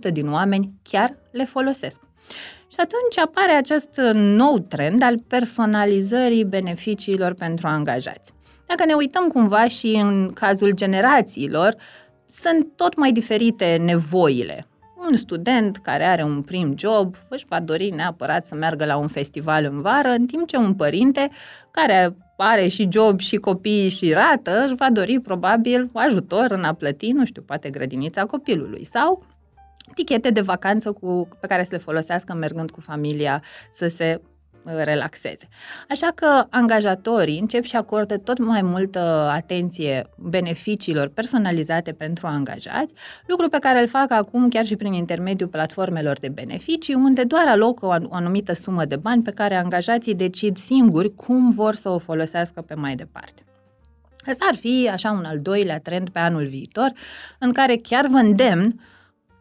30% 0.09 0.11
din 0.11 0.31
oameni 0.31 0.71
chiar 0.83 1.17
le 1.31 1.43
folosesc. 1.43 1.99
Și 2.67 2.77
atunci 2.77 3.17
apare 3.25 3.51
acest 3.51 4.01
nou 4.13 4.59
trend 4.59 5.03
al 5.03 5.17
personalizării 5.27 6.45
beneficiilor 6.45 7.33
pentru 7.33 7.67
angajați. 7.67 8.33
Dacă 8.67 8.85
ne 8.85 8.93
uităm 8.93 9.27
cumva 9.27 9.67
și 9.67 9.99
în 10.03 10.31
cazul 10.33 10.71
generațiilor, 10.71 11.75
sunt 12.27 12.67
tot 12.75 12.97
mai 12.97 13.11
diferite 13.11 13.81
nevoile 13.85 14.68
un 15.07 15.15
student 15.15 15.77
care 15.77 16.03
are 16.03 16.23
un 16.23 16.41
prim 16.41 16.73
job 16.77 17.15
își 17.27 17.45
va 17.47 17.59
dori 17.59 17.89
neapărat 17.89 18.45
să 18.45 18.55
meargă 18.55 18.85
la 18.85 18.97
un 18.97 19.07
festival 19.07 19.63
în 19.63 19.81
vară, 19.81 20.09
în 20.09 20.25
timp 20.25 20.47
ce 20.47 20.57
un 20.57 20.73
părinte 20.73 21.29
care 21.71 22.15
are 22.37 22.67
și 22.67 22.87
job 22.91 23.19
și 23.19 23.35
copii 23.35 23.89
și 23.89 24.13
rată 24.13 24.63
își 24.65 24.75
va 24.75 24.89
dori 24.89 25.19
probabil 25.19 25.89
ajutor 25.93 26.45
în 26.51 26.63
a 26.63 26.73
plăti, 26.73 27.11
nu 27.11 27.25
știu, 27.25 27.41
poate 27.41 27.69
grădinița 27.69 28.25
copilului 28.25 28.85
sau 28.85 29.25
tichete 29.93 30.29
de 30.29 30.41
vacanță 30.41 30.91
cu, 30.91 31.27
pe 31.39 31.47
care 31.47 31.63
să 31.63 31.69
le 31.71 31.77
folosească 31.77 32.33
mergând 32.33 32.71
cu 32.71 32.81
familia 32.81 33.43
să 33.71 33.87
se 33.87 34.21
relaxeze. 34.83 35.47
Așa 35.89 36.11
că 36.15 36.45
angajatorii 36.49 37.39
încep 37.39 37.63
și 37.63 37.75
acordă 37.75 38.17
tot 38.17 38.37
mai 38.37 38.61
multă 38.61 39.29
atenție 39.31 40.09
beneficiilor 40.17 41.07
personalizate 41.07 41.91
pentru 41.91 42.27
angajați, 42.27 42.93
lucru 43.25 43.49
pe 43.49 43.57
care 43.59 43.79
îl 43.79 43.87
fac 43.87 44.11
acum 44.11 44.49
chiar 44.49 44.65
și 44.65 44.75
prin 44.75 44.93
intermediul 44.93 45.49
platformelor 45.49 46.19
de 46.19 46.29
beneficii, 46.29 46.93
unde 46.93 47.23
doar 47.23 47.47
alocă 47.47 47.85
o 47.85 48.13
anumită 48.13 48.53
sumă 48.53 48.85
de 48.85 48.95
bani 48.95 49.23
pe 49.23 49.31
care 49.31 49.55
angajații 49.55 50.15
decid 50.15 50.57
singuri 50.57 51.15
cum 51.15 51.49
vor 51.49 51.75
să 51.75 51.89
o 51.89 51.97
folosească 51.97 52.61
pe 52.61 52.73
mai 52.73 52.95
departe. 52.95 53.43
Asta 54.27 54.45
ar 54.49 54.55
fi 54.55 54.89
așa 54.91 55.11
un 55.11 55.25
al 55.25 55.39
doilea 55.39 55.79
trend 55.79 56.09
pe 56.09 56.19
anul 56.19 56.47
viitor, 56.47 56.91
în 57.39 57.51
care 57.51 57.75
chiar 57.75 58.07
vă 58.07 58.17
îndemn, 58.17 58.81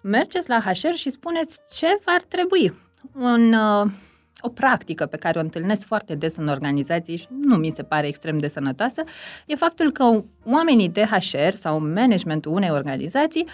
mergeți 0.01 0.49
la 0.49 0.61
HR 0.61 0.95
și 0.95 1.11
spuneți 1.11 1.61
ce 1.73 1.99
v-ar 2.05 2.23
trebui. 2.29 2.75
Un 3.15 3.53
uh, 3.53 3.91
o 4.40 4.49
practică 4.49 5.07
pe 5.07 5.16
care 5.16 5.38
o 5.38 5.42
întâlnesc 5.42 5.87
foarte 5.87 6.14
des 6.14 6.37
în 6.37 6.49
organizații 6.49 7.16
și 7.16 7.26
nu 7.42 7.57
mi 7.57 7.73
se 7.75 7.83
pare 7.83 8.07
extrem 8.07 8.38
de 8.38 8.49
sănătoasă, 8.49 9.02
e 9.47 9.54
faptul 9.54 9.92
că 9.92 10.25
oamenii 10.45 10.88
de 10.88 11.04
HR 11.04 11.50
sau 11.50 11.80
managementul 11.80 12.52
unei 12.52 12.71
organizații 12.71 13.47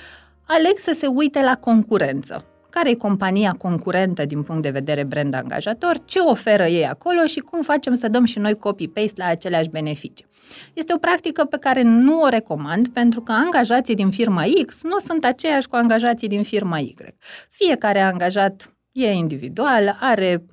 aleg 0.47 0.79
să 0.79 0.93
se 0.95 1.07
uite 1.07 1.43
la 1.43 1.57
concurență. 1.57 2.45
Care 2.71 2.91
e 2.91 2.95
compania 2.95 3.55
concurentă 3.59 4.25
din 4.25 4.43
punct 4.43 4.63
de 4.63 4.71
vedere 4.71 5.05
brand 5.05 5.35
angajator, 5.35 5.99
ce 6.05 6.19
oferă 6.19 6.65
ei 6.65 6.87
acolo 6.87 7.27
și 7.27 7.41
cum 7.41 7.63
facem 7.63 7.95
să 7.95 8.09
dăm 8.09 8.25
și 8.25 8.39
noi 8.39 8.55
copy-paste 8.55 9.23
la 9.23 9.27
aceleași 9.27 9.69
beneficii. 9.69 10.27
Este 10.73 10.95
o 10.95 10.99
practică 10.99 11.45
pe 11.45 11.57
care 11.57 11.83
nu 11.83 12.21
o 12.21 12.29
recomand 12.29 12.89
pentru 12.89 13.21
că 13.21 13.33
angajații 13.33 13.95
din 13.95 14.11
firma 14.11 14.45
X 14.67 14.83
nu 14.83 14.99
sunt 14.99 15.25
aceiași 15.25 15.69
cu 15.69 15.77
angajații 15.77 16.29
din 16.29 16.43
firma 16.43 16.79
Y. 16.79 16.95
Fiecare 17.51 18.01
angajat 18.01 18.75
e 18.93 19.13
individual, 19.13 19.97
are 20.01 20.45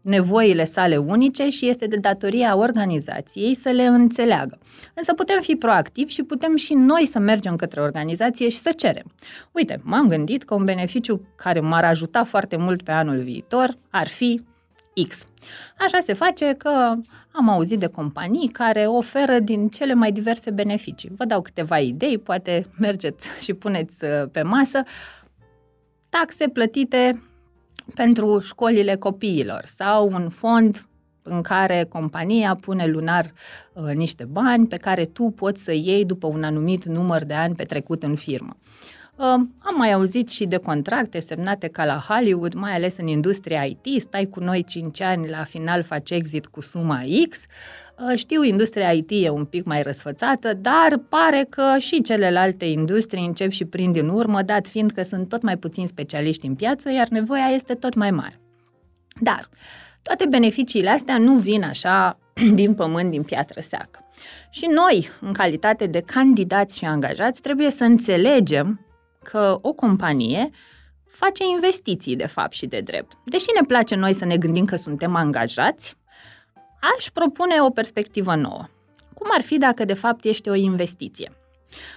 nevoile 0.00 0.64
sale 0.64 0.96
unice 0.96 1.48
și 1.48 1.68
este 1.68 1.86
de 1.86 1.96
datoria 1.96 2.56
organizației 2.56 3.54
să 3.54 3.68
le 3.68 3.82
înțeleagă. 3.82 4.58
Însă 4.94 5.14
putem 5.14 5.40
fi 5.40 5.54
proactivi 5.54 6.12
și 6.12 6.22
putem 6.22 6.56
și 6.56 6.74
noi 6.74 7.06
să 7.06 7.18
mergem 7.18 7.56
către 7.56 7.80
organizație 7.80 8.48
și 8.48 8.58
să 8.58 8.72
cerem. 8.76 9.12
Uite, 9.52 9.80
m-am 9.82 10.08
gândit 10.08 10.42
că 10.42 10.54
un 10.54 10.64
beneficiu 10.64 11.28
care 11.36 11.60
m-ar 11.60 11.84
ajuta 11.84 12.24
foarte 12.24 12.56
mult 12.56 12.82
pe 12.82 12.90
anul 12.90 13.20
viitor 13.22 13.76
ar 13.90 14.08
fi 14.08 14.40
X. 15.08 15.26
Așa 15.78 15.98
se 15.98 16.12
face 16.12 16.54
că 16.58 16.92
am 17.32 17.48
auzit 17.48 17.78
de 17.78 17.86
companii 17.86 18.48
care 18.48 18.86
oferă 18.86 19.38
din 19.38 19.68
cele 19.68 19.94
mai 19.94 20.12
diverse 20.12 20.50
beneficii. 20.50 21.10
Vă 21.16 21.24
dau 21.24 21.42
câteva 21.42 21.78
idei, 21.78 22.18
poate 22.18 22.66
mergeți 22.78 23.30
și 23.40 23.52
puneți 23.52 24.04
uh, 24.04 24.28
pe 24.32 24.42
masă 24.42 24.82
taxe 26.08 26.48
plătite 26.48 27.20
pentru 27.94 28.38
școlile 28.38 28.96
copiilor 28.96 29.62
sau 29.64 30.10
un 30.12 30.28
fond 30.28 30.84
în 31.22 31.42
care 31.42 31.86
compania 31.88 32.54
pune 32.54 32.86
lunar 32.86 33.32
uh, 33.72 33.94
niște 33.94 34.24
bani 34.24 34.66
pe 34.66 34.76
care 34.76 35.04
tu 35.04 35.32
poți 35.36 35.62
să 35.62 35.72
iei 35.72 36.04
după 36.04 36.26
un 36.26 36.42
anumit 36.42 36.84
număr 36.84 37.24
de 37.24 37.34
ani 37.34 37.54
petrecut 37.54 38.02
în 38.02 38.14
firmă. 38.14 38.56
Uh, 38.60 38.99
am 39.58 39.74
mai 39.76 39.92
auzit 39.92 40.28
și 40.28 40.44
de 40.44 40.56
contracte 40.56 41.20
semnate 41.20 41.68
ca 41.68 41.84
la 41.84 42.04
Hollywood, 42.08 42.54
mai 42.54 42.72
ales 42.72 42.96
în 42.96 43.06
industria 43.06 43.62
IT, 43.62 44.00
stai 44.00 44.26
cu 44.26 44.40
noi 44.40 44.64
5 44.64 45.00
ani, 45.00 45.28
la 45.28 45.44
final 45.44 45.82
faci 45.82 46.10
exit 46.10 46.46
cu 46.46 46.60
suma 46.60 47.00
X. 47.28 47.38
Uh, 47.98 48.18
știu, 48.18 48.42
industria 48.42 48.90
IT 48.92 49.10
e 49.10 49.28
un 49.28 49.44
pic 49.44 49.64
mai 49.64 49.82
răsfățată, 49.82 50.54
dar 50.54 51.00
pare 51.08 51.46
că 51.48 51.74
și 51.78 52.02
celelalte 52.02 52.64
industrii 52.64 53.26
încep 53.26 53.50
și 53.50 53.64
prind 53.64 53.92
din 53.92 54.08
urmă, 54.08 54.42
dat 54.42 54.66
fiind 54.66 54.90
că 54.90 55.02
sunt 55.02 55.28
tot 55.28 55.42
mai 55.42 55.56
puțini 55.56 55.86
specialiști 55.88 56.46
în 56.46 56.54
piață, 56.54 56.90
iar 56.90 57.08
nevoia 57.08 57.46
este 57.46 57.74
tot 57.74 57.94
mai 57.94 58.10
mare. 58.10 58.40
Dar 59.20 59.48
toate 60.02 60.26
beneficiile 60.28 60.90
astea 60.90 61.18
nu 61.18 61.34
vin 61.34 61.62
așa 61.62 62.18
din 62.54 62.74
pământ, 62.74 63.10
din 63.10 63.22
piatră 63.22 63.60
seacă. 63.60 64.04
Și 64.50 64.66
noi, 64.66 65.08
în 65.20 65.32
calitate 65.32 65.86
de 65.86 66.00
candidați 66.00 66.78
și 66.78 66.84
angajați, 66.84 67.40
trebuie 67.40 67.70
să 67.70 67.84
înțelegem 67.84 68.80
că 69.22 69.56
o 69.60 69.72
companie 69.72 70.50
face 71.08 71.44
investiții 71.44 72.16
de 72.16 72.26
fapt 72.26 72.52
și 72.52 72.66
de 72.66 72.80
drept. 72.80 73.12
Deși 73.24 73.46
ne 73.60 73.66
place 73.66 73.94
noi 73.94 74.14
să 74.14 74.24
ne 74.24 74.36
gândim 74.36 74.64
că 74.64 74.76
suntem 74.76 75.14
angajați, 75.14 75.96
aș 76.96 77.06
propune 77.12 77.54
o 77.60 77.70
perspectivă 77.70 78.34
nouă. 78.34 78.68
Cum 79.14 79.28
ar 79.32 79.40
fi 79.40 79.58
dacă 79.58 79.84
de 79.84 79.94
fapt 79.94 80.24
ești 80.24 80.48
o 80.48 80.54
investiție? 80.54 81.32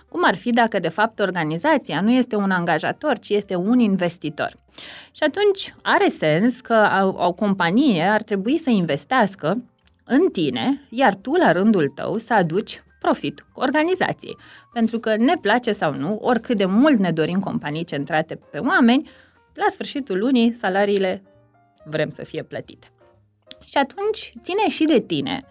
Cum 0.10 0.24
ar 0.26 0.36
fi 0.36 0.50
dacă 0.50 0.80
de 0.80 0.88
fapt 0.88 1.20
organizația 1.20 2.02
nu 2.02 2.12
este 2.12 2.36
un 2.36 2.52
angajator, 2.52 3.20
ci 3.20 3.30
este 3.30 3.56
un 3.56 3.80
investitor? 3.80 4.52
Și 5.12 5.24
atunci 5.24 5.76
are 5.82 6.08
sens 6.08 6.62
că 6.62 6.88
o, 7.18 7.26
o 7.26 7.34
companie 7.34 8.04
ar 8.04 8.22
trebui 8.22 8.58
să 8.58 8.70
investească 8.70 9.64
în 10.04 10.30
tine, 10.32 10.88
iar 10.90 11.16
tu 11.16 11.32
la 11.32 11.52
rândul 11.52 11.88
tău 11.88 12.18
să 12.18 12.34
aduci 12.34 12.84
profit 13.04 13.46
organizației. 13.54 14.38
Pentru 14.74 15.00
că 15.00 15.16
ne 15.16 15.38
place 15.42 15.72
sau 15.72 15.94
nu, 15.94 16.18
oricât 16.22 16.58
de 16.58 16.66
mult 16.66 16.98
ne 16.98 17.12
dorim 17.12 17.40
companii 17.40 17.84
centrate 17.84 18.36
pe 18.36 18.58
oameni, 18.58 19.10
la 19.54 19.66
sfârșitul 19.70 20.18
lunii 20.18 20.54
salariile 20.54 21.24
vrem 21.86 22.10
să 22.10 22.24
fie 22.24 22.44
plătite. 22.44 22.88
Și 23.66 23.78
atunci 23.78 24.34
ține 24.42 24.70
și 24.70 24.84
de 24.84 25.00
tine 25.00 25.46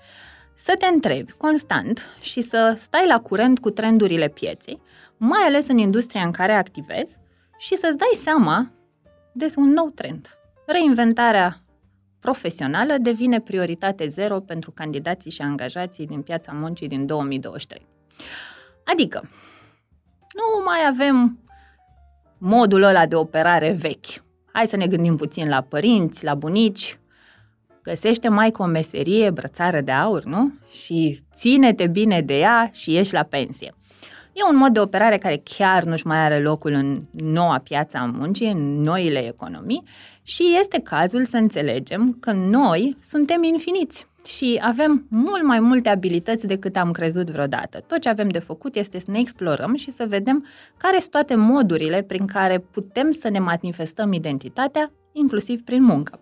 să 0.54 0.75
te 0.78 0.87
întrebi 0.87 1.32
constant 1.32 2.09
și 2.21 2.40
să 2.40 2.75
stai 2.76 3.06
la 3.06 3.21
curent 3.21 3.59
cu 3.59 3.71
trendurile 3.71 4.28
pieței, 4.28 4.80
mai 5.16 5.42
ales 5.42 5.68
în 5.68 5.78
industria 5.78 6.23
în 6.23 6.30
care 6.30 6.52
activezi, 6.52 7.16
și 7.59 7.76
să-ți 7.76 7.97
dai 7.97 8.12
seama 8.14 8.73
de 9.32 9.47
un 9.56 9.73
nou 9.73 9.90
trend. 9.94 10.38
Reinventarea 10.66 11.62
profesională 12.23 12.95
devine 13.00 13.41
prioritate 13.41 14.07
zero 14.07 14.41
pentru 14.41 14.71
candidații 14.71 15.31
și 15.31 15.41
angajații 15.41 16.07
din 16.07 16.23
piața 16.23 16.52
muncii 16.52 16.88
din 16.88 17.07
2023. 17.07 17.87
Adică, 18.85 19.29
nu 20.35 20.62
mai 20.64 20.79
avem 20.88 21.38
modul 22.38 22.83
ăla 22.83 23.07
de 23.07 23.14
operare 23.14 23.71
vechi. 23.73 24.07
Hai 24.52 24.67
să 24.67 24.76
ne 24.76 24.87
gândim 24.87 25.17
puțin 25.17 25.49
la 25.49 25.61
părinți, 25.61 26.25
la 26.25 26.35
bunici, 26.35 26.99
găsește 27.83 28.29
mai 28.29 28.52
o 28.57 28.64
meserie, 28.64 29.31
brățară 29.31 29.81
de 29.81 29.93
aur, 29.93 30.25
nu? 30.25 30.52
Și 30.69 31.21
ține-te 31.35 31.87
bine 31.87 32.21
de 32.21 32.38
ea 32.38 32.71
și 32.73 32.93
ieși 32.93 33.12
la 33.12 33.23
pensie. 33.23 33.73
E 34.33 34.51
un 34.51 34.57
mod 34.57 34.73
de 34.73 34.81
operare 34.81 35.19
care 35.19 35.41
chiar 35.45 35.83
nu-și 35.83 36.07
mai 36.07 36.19
are 36.19 36.41
locul 36.41 36.73
în 36.73 37.03
noua 37.12 37.59
piață 37.59 37.97
a 37.97 38.05
muncii, 38.05 38.51
în 38.51 38.81
noile 38.81 39.27
economii 39.27 39.83
și 40.23 40.57
este 40.61 40.81
cazul 40.81 41.25
să 41.25 41.37
înțelegem 41.37 42.17
că 42.21 42.33
noi 42.33 42.97
suntem 43.01 43.43
infiniți 43.43 44.07
și 44.27 44.61
avem 44.62 45.07
mult 45.09 45.43
mai 45.43 45.61
multe 45.61 45.89
abilități 45.89 46.47
decât 46.47 46.77
am 46.77 46.91
crezut 46.91 47.31
vreodată. 47.31 47.85
Tot 47.87 48.01
ce 48.01 48.09
avem 48.09 48.29
de 48.29 48.39
făcut 48.39 48.77
este 48.77 48.99
să 48.99 49.11
ne 49.11 49.19
explorăm 49.19 49.75
și 49.75 49.91
să 49.91 50.05
vedem 50.09 50.47
care 50.77 50.99
sunt 50.99 51.11
toate 51.11 51.35
modurile 51.35 52.03
prin 52.03 52.27
care 52.27 52.59
putem 52.59 53.11
să 53.11 53.29
ne 53.29 53.39
manifestăm 53.39 54.12
identitatea, 54.12 54.93
inclusiv 55.12 55.62
prin 55.62 55.83
muncă. 55.83 56.21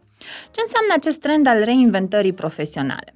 Ce 0.50 0.60
înseamnă 0.60 0.92
acest 0.96 1.20
trend 1.20 1.46
al 1.46 1.64
reinventării 1.64 2.32
profesionale? 2.32 3.14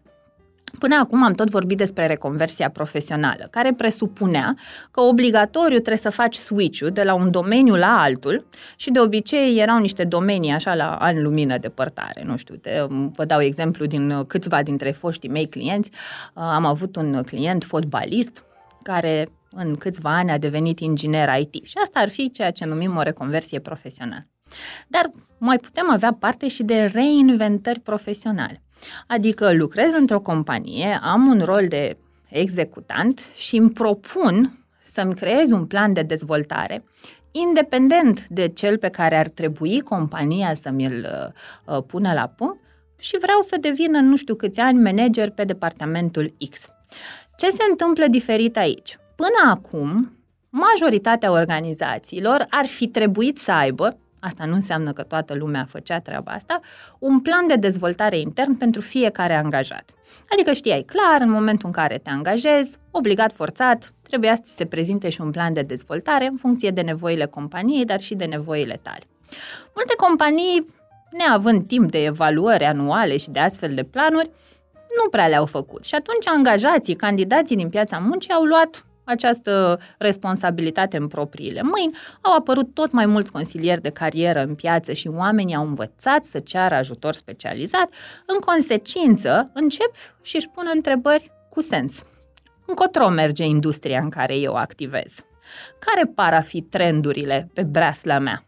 Până 0.79 0.95
acum 0.95 1.23
am 1.23 1.33
tot 1.33 1.51
vorbit 1.51 1.77
despre 1.77 2.07
reconversia 2.07 2.71
profesională, 2.71 3.47
care 3.51 3.73
presupunea 3.73 4.57
că 4.91 5.01
obligatoriu 5.01 5.77
trebuie 5.77 5.97
să 5.97 6.11
faci 6.11 6.35
switch-ul 6.35 6.91
de 6.91 7.03
la 7.03 7.15
un 7.15 7.31
domeniu 7.31 7.75
la 7.75 8.01
altul 8.01 8.47
și 8.77 8.91
de 8.91 9.01
obicei 9.01 9.59
erau 9.59 9.79
niște 9.79 10.05
domenii 10.05 10.51
așa 10.51 10.75
la 10.75 10.95
an 10.95 11.23
lumină 11.23 11.59
depărtare. 11.59 12.23
Nu 12.25 12.37
știu, 12.37 12.55
te, 12.55 12.71
vă 12.89 13.25
dau 13.25 13.41
exemplu 13.41 13.87
din 13.87 14.25
câțiva 14.27 14.63
dintre 14.63 14.91
foștii 14.91 15.29
mei 15.29 15.47
clienți. 15.47 15.91
Am 16.35 16.65
avut 16.65 16.97
un 16.97 17.23
client 17.27 17.65
fotbalist 17.65 18.45
care 18.83 19.29
în 19.51 19.75
câțiva 19.75 20.17
ani 20.17 20.31
a 20.31 20.39
devenit 20.39 20.81
inginer 20.81 21.39
IT 21.39 21.65
și 21.65 21.75
asta 21.83 22.01
ar 22.01 22.09
fi 22.09 22.31
ceea 22.31 22.51
ce 22.51 22.65
numim 22.65 22.97
o 22.97 23.03
reconversie 23.03 23.59
profesională. 23.59 24.27
Dar 24.89 25.11
mai 25.39 25.57
putem 25.57 25.91
avea 25.91 26.17
parte 26.21 26.49
și 26.49 26.63
de 26.63 26.91
reinventări 26.95 27.81
profesionale. 27.81 28.64
Adică 29.07 29.53
lucrez 29.53 29.93
într-o 29.93 30.21
companie, 30.21 31.01
am 31.03 31.27
un 31.27 31.41
rol 31.45 31.67
de 31.69 31.97
executant 32.29 33.27
și 33.37 33.57
îmi 33.57 33.71
propun 33.71 34.59
să-mi 34.83 35.15
creez 35.15 35.51
un 35.51 35.67
plan 35.67 35.93
de 35.93 36.03
dezvoltare 36.03 36.85
independent 37.31 38.27
de 38.29 38.49
cel 38.49 38.79
pe 38.79 38.89
care 38.89 39.17
ar 39.17 39.29
trebui 39.29 39.81
compania 39.81 40.55
să 40.55 40.71
mi-l 40.71 41.09
uh, 41.65 41.83
pună 41.87 42.13
la 42.13 42.27
punct 42.27 42.59
și 42.99 43.19
vreau 43.21 43.41
să 43.41 43.57
devin 43.61 43.95
în 43.95 44.09
nu 44.09 44.17
știu 44.17 44.35
câți 44.35 44.61
ani 44.61 44.83
manager 44.83 45.31
pe 45.31 45.45
departamentul 45.45 46.35
X. 46.51 46.69
Ce 47.37 47.51
se 47.51 47.65
întâmplă 47.71 48.07
diferit 48.07 48.57
aici? 48.57 48.99
Până 49.15 49.51
acum, 49.51 50.13
majoritatea 50.51 51.31
organizațiilor 51.31 52.47
ar 52.51 52.67
fi 52.67 52.89
trebuit 52.89 53.39
să 53.39 53.53
aibă 53.53 53.99
asta 54.25 54.45
nu 54.45 54.55
înseamnă 54.55 54.93
că 54.93 55.03
toată 55.03 55.35
lumea 55.35 55.67
făcea 55.69 56.01
treaba 56.01 56.33
asta, 56.33 56.61
un 56.99 57.21
plan 57.21 57.47
de 57.47 57.55
dezvoltare 57.55 58.19
intern 58.19 58.55
pentru 58.59 58.81
fiecare 58.81 59.35
angajat. 59.35 59.91
Adică 60.33 60.53
știai 60.53 60.83
clar, 60.83 61.21
în 61.21 61.31
momentul 61.31 61.67
în 61.67 61.73
care 61.73 61.99
te 61.99 62.11
angajezi, 62.11 62.77
obligat, 62.91 63.33
forțat, 63.33 63.93
trebuia 64.03 64.35
să 64.35 64.43
ți 64.45 64.55
se 64.55 64.65
prezinte 64.65 65.09
și 65.09 65.21
un 65.21 65.31
plan 65.31 65.53
de 65.53 65.63
dezvoltare 65.63 66.27
în 66.27 66.37
funcție 66.37 66.71
de 66.71 66.81
nevoile 66.81 67.27
companiei, 67.27 67.85
dar 67.85 68.01
și 68.01 68.15
de 68.15 68.25
nevoile 68.25 68.81
tale. 68.83 69.03
Multe 69.75 69.95
companii, 69.97 70.65
neavând 71.11 71.67
timp 71.67 71.91
de 71.91 72.05
evaluări 72.05 72.65
anuale 72.65 73.17
și 73.17 73.31
de 73.31 73.39
astfel 73.39 73.75
de 73.75 73.83
planuri, 73.83 74.31
nu 75.03 75.09
prea 75.09 75.29
le-au 75.29 75.47
făcut. 75.47 75.85
Și 75.85 75.95
atunci 75.95 76.27
angajații, 76.27 76.95
candidații 76.95 77.57
din 77.57 77.69
piața 77.69 77.99
muncii 77.99 78.33
au 78.33 78.43
luat 78.43 78.87
această 79.05 79.79
responsabilitate 79.99 80.97
în 80.97 81.07
propriile 81.07 81.63
mâini, 81.63 81.97
au 82.21 82.37
apărut 82.37 82.75
tot 82.75 82.93
mai 82.93 83.07
mulți 83.07 83.33
consilieri 83.33 83.81
de 83.81 83.91
carieră 83.91 84.43
în 84.43 84.55
piață 84.55 84.93
și 84.93 85.09
oamenii 85.09 85.55
au 85.55 85.67
învățat 85.67 86.25
să 86.25 86.39
ceară 86.39 86.75
ajutor 86.75 87.13
specializat. 87.13 87.89
În 88.27 88.39
consecință, 88.39 89.51
încep 89.55 89.91
și 90.23 90.37
își 90.37 90.49
pun 90.49 90.71
întrebări 90.75 91.31
cu 91.51 91.61
sens. 91.61 92.05
Încotro 92.67 93.09
merge 93.09 93.45
industria 93.45 94.01
în 94.01 94.09
care 94.09 94.35
eu 94.35 94.55
activez? 94.55 95.25
Care 95.79 96.07
par 96.15 96.35
a 96.35 96.41
fi 96.41 96.61
trendurile 96.61 97.51
pe 97.53 97.63
breasla 97.63 98.19
mea? 98.19 98.45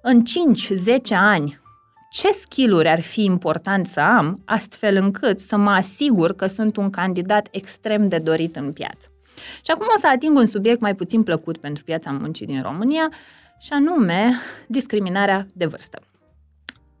În 0.00 0.22
5-10 0.22 1.00
ani, 1.10 1.62
ce 2.10 2.28
skill 2.32 2.86
ar 2.86 3.00
fi 3.00 3.24
important 3.24 3.86
să 3.86 4.00
am, 4.00 4.42
astfel 4.44 4.96
încât 4.96 5.40
să 5.40 5.56
mă 5.56 5.70
asigur 5.70 6.34
că 6.34 6.46
sunt 6.46 6.76
un 6.76 6.90
candidat 6.90 7.48
extrem 7.50 8.08
de 8.08 8.18
dorit 8.18 8.56
în 8.56 8.72
piață? 8.72 9.13
Și 9.62 9.70
acum 9.70 9.86
o 9.96 9.98
să 9.98 10.06
ating 10.06 10.36
un 10.36 10.46
subiect 10.46 10.80
mai 10.80 10.94
puțin 10.94 11.22
plăcut 11.22 11.56
pentru 11.56 11.84
piața 11.84 12.10
muncii 12.10 12.46
din 12.46 12.62
România, 12.62 13.10
și 13.64 13.72
anume 13.72 14.32
discriminarea 14.66 15.46
de 15.52 15.66
vârstă. 15.66 16.00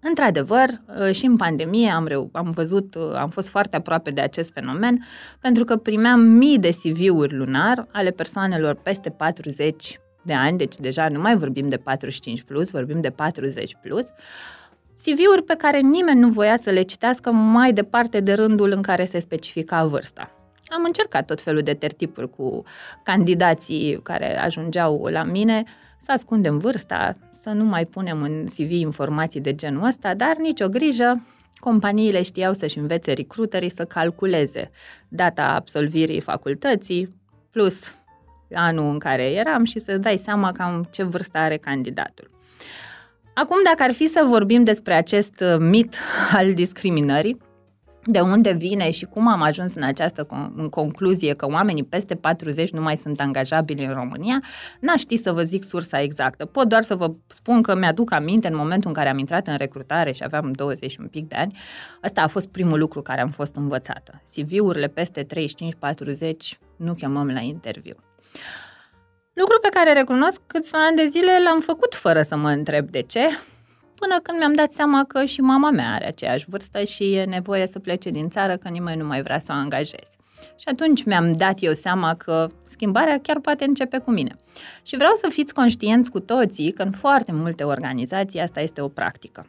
Într-adevăr, 0.00 0.68
și 1.12 1.24
în 1.24 1.36
pandemie 1.36 1.90
am, 1.90 2.06
reu- 2.06 2.28
am 2.32 2.50
văzut, 2.50 2.94
am 3.14 3.28
fost 3.28 3.48
foarte 3.48 3.76
aproape 3.76 4.10
de 4.10 4.20
acest 4.20 4.52
fenomen, 4.52 5.06
pentru 5.40 5.64
că 5.64 5.76
primeam 5.76 6.20
mii 6.20 6.58
de 6.58 6.70
CV-uri 6.70 7.36
lunar 7.36 7.86
ale 7.92 8.10
persoanelor 8.10 8.74
peste 8.74 9.10
40 9.10 10.00
de 10.22 10.32
ani, 10.32 10.58
deci 10.58 10.76
deja 10.76 11.08
nu 11.08 11.20
mai 11.20 11.36
vorbim 11.36 11.68
de 11.68 11.76
45 11.76 12.42
plus, 12.42 12.70
vorbim 12.70 13.00
de 13.00 13.10
40 13.10 13.76
plus, 13.82 14.04
CV-uri 14.96 15.42
pe 15.46 15.54
care 15.58 15.80
nimeni 15.80 16.20
nu 16.20 16.28
voia 16.28 16.56
să 16.56 16.70
le 16.70 16.82
citească 16.82 17.32
mai 17.32 17.72
departe 17.72 18.20
de 18.20 18.32
rândul 18.32 18.70
în 18.70 18.82
care 18.82 19.04
se 19.04 19.18
specifica 19.18 19.84
vârsta. 19.84 20.43
Am 20.76 20.84
încercat 20.84 21.26
tot 21.26 21.40
felul 21.40 21.62
de 21.62 21.74
tertipuri 21.74 22.30
cu 22.30 22.62
candidații 23.02 24.00
care 24.02 24.38
ajungeau 24.38 25.06
la 25.10 25.22
mine, 25.22 25.64
să 26.00 26.12
ascundem 26.12 26.58
vârsta, 26.58 27.14
să 27.30 27.50
nu 27.50 27.64
mai 27.64 27.84
punem 27.84 28.22
în 28.22 28.44
CV 28.44 28.70
informații 28.70 29.40
de 29.40 29.54
genul 29.54 29.86
ăsta, 29.86 30.14
dar 30.14 30.36
nicio 30.36 30.68
grijă, 30.68 31.26
companiile 31.54 32.22
știau 32.22 32.52
să-și 32.52 32.78
învețe 32.78 33.12
recruiterii 33.12 33.70
să 33.70 33.84
calculeze 33.84 34.70
data 35.08 35.44
absolvirii 35.44 36.20
facultății 36.20 37.14
plus 37.50 37.94
anul 38.52 38.90
în 38.90 38.98
care 38.98 39.22
eram 39.22 39.64
și 39.64 39.78
să 39.78 39.96
dai 39.96 40.16
seama 40.16 40.52
cam 40.52 40.88
ce 40.90 41.02
vârstă 41.02 41.38
are 41.38 41.56
candidatul. 41.56 42.26
Acum, 43.34 43.56
dacă 43.64 43.82
ar 43.82 43.92
fi 43.92 44.08
să 44.08 44.24
vorbim 44.28 44.64
despre 44.64 44.94
acest 44.94 45.44
mit 45.58 45.96
al 46.32 46.54
discriminării, 46.54 47.38
de 48.04 48.20
unde 48.20 48.52
vine 48.52 48.90
și 48.90 49.04
cum 49.04 49.28
am 49.28 49.42
ajuns 49.42 49.74
în 49.74 49.82
această 49.82 50.26
în 50.56 50.68
concluzie 50.68 51.32
că 51.34 51.46
oamenii 51.46 51.84
peste 51.84 52.14
40 52.14 52.70
nu 52.70 52.82
mai 52.82 52.96
sunt 52.96 53.20
angajabili 53.20 53.84
în 53.84 53.92
România, 53.92 54.42
n-aș 54.80 55.00
ști 55.00 55.16
să 55.16 55.32
vă 55.32 55.42
zic 55.42 55.64
sursa 55.64 56.00
exactă. 56.00 56.44
Pot 56.44 56.68
doar 56.68 56.82
să 56.82 56.94
vă 56.94 57.14
spun 57.26 57.62
că 57.62 57.76
mi-aduc 57.76 58.12
aminte 58.12 58.48
în 58.48 58.56
momentul 58.56 58.88
în 58.88 58.94
care 58.94 59.08
am 59.08 59.18
intrat 59.18 59.46
în 59.46 59.56
recrutare 59.56 60.12
și 60.12 60.24
aveam 60.24 60.52
20 60.52 60.90
și 60.90 60.98
un 61.00 61.08
pic 61.08 61.28
de 61.28 61.36
ani, 61.36 61.58
ăsta 62.04 62.22
a 62.22 62.26
fost 62.26 62.48
primul 62.48 62.78
lucru 62.78 63.02
care 63.02 63.20
am 63.20 63.30
fost 63.30 63.56
învățată. 63.56 64.22
CV-urile 64.34 64.88
peste 64.88 65.26
35-40 65.26 65.26
nu 66.76 66.94
chemăm 66.94 67.30
la 67.30 67.40
interviu. 67.40 67.94
Lucru 69.32 69.58
pe 69.60 69.68
care 69.68 69.92
recunosc 69.92 70.40
câțiva 70.46 70.86
ani 70.86 70.96
de 70.96 71.06
zile 71.06 71.32
l-am 71.44 71.60
făcut 71.60 71.94
fără 71.94 72.22
să 72.22 72.36
mă 72.36 72.50
întreb 72.50 72.90
de 72.90 73.00
ce, 73.00 73.28
până 73.94 74.20
când 74.22 74.38
mi-am 74.38 74.52
dat 74.52 74.72
seama 74.72 75.04
că 75.04 75.24
și 75.24 75.40
mama 75.40 75.70
mea 75.70 75.92
are 75.92 76.06
aceeași 76.06 76.44
vârstă 76.48 76.84
și 76.84 77.14
e 77.14 77.24
nevoie 77.24 77.66
să 77.66 77.78
plece 77.78 78.10
din 78.10 78.28
țară, 78.28 78.56
că 78.56 78.68
nimeni 78.68 79.00
nu 79.00 79.06
mai 79.06 79.22
vrea 79.22 79.38
să 79.38 79.52
o 79.52 79.58
angajezi. 79.58 80.16
Și 80.56 80.68
atunci 80.68 81.04
mi-am 81.04 81.32
dat 81.32 81.62
eu 81.62 81.72
seama 81.72 82.14
că 82.14 82.48
schimbarea 82.64 83.20
chiar 83.20 83.40
poate 83.40 83.64
începe 83.64 83.98
cu 83.98 84.10
mine. 84.10 84.36
Și 84.82 84.96
vreau 84.96 85.14
să 85.22 85.28
fiți 85.30 85.54
conștienți 85.54 86.10
cu 86.10 86.20
toții 86.20 86.72
că 86.72 86.82
în 86.82 86.90
foarte 86.90 87.32
multe 87.32 87.64
organizații 87.64 88.40
asta 88.40 88.60
este 88.60 88.80
o 88.80 88.88
practică. 88.88 89.46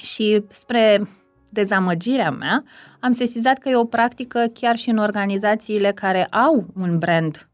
Și 0.00 0.44
spre 0.48 1.08
dezamăgirea 1.50 2.30
mea, 2.30 2.64
am 3.00 3.12
sesizat 3.12 3.58
că 3.58 3.68
e 3.68 3.76
o 3.76 3.84
practică 3.84 4.44
chiar 4.54 4.76
și 4.76 4.90
în 4.90 4.98
organizațiile 4.98 5.92
care 5.92 6.24
au 6.24 6.66
un 6.74 6.98
brand 6.98 7.48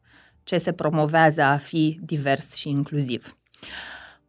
ce 0.45 0.59
se 0.59 0.73
promovează 0.73 1.43
a 1.43 1.57
fi 1.57 1.99
divers 2.03 2.55
și 2.55 2.69
inclusiv. 2.69 3.33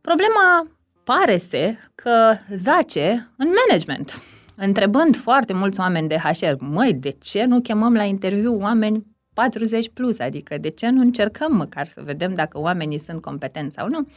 Problema 0.01 0.67
pare 1.07 1.37
se 1.37 1.77
că 1.95 2.33
zace 2.55 3.31
în 3.37 3.47
management, 3.65 4.23
întrebând 4.55 5.15
foarte 5.15 5.53
mulți 5.53 5.79
oameni 5.79 6.07
de 6.07 6.17
HR, 6.17 6.53
măi, 6.59 6.93
de 6.93 7.09
ce 7.09 7.43
nu 7.43 7.59
chemăm 7.59 7.93
la 7.93 8.03
interviu 8.03 8.59
oameni 8.59 9.05
40 9.33 9.89
plus, 9.93 10.19
adică 10.19 10.57
de 10.57 10.69
ce 10.69 10.89
nu 10.89 11.01
încercăm 11.01 11.55
măcar 11.55 11.85
să 11.85 12.01
vedem 12.03 12.33
dacă 12.33 12.59
oamenii 12.59 12.99
sunt 12.99 13.21
competenți 13.21 13.75
sau 13.75 13.87
nu, 13.87 14.07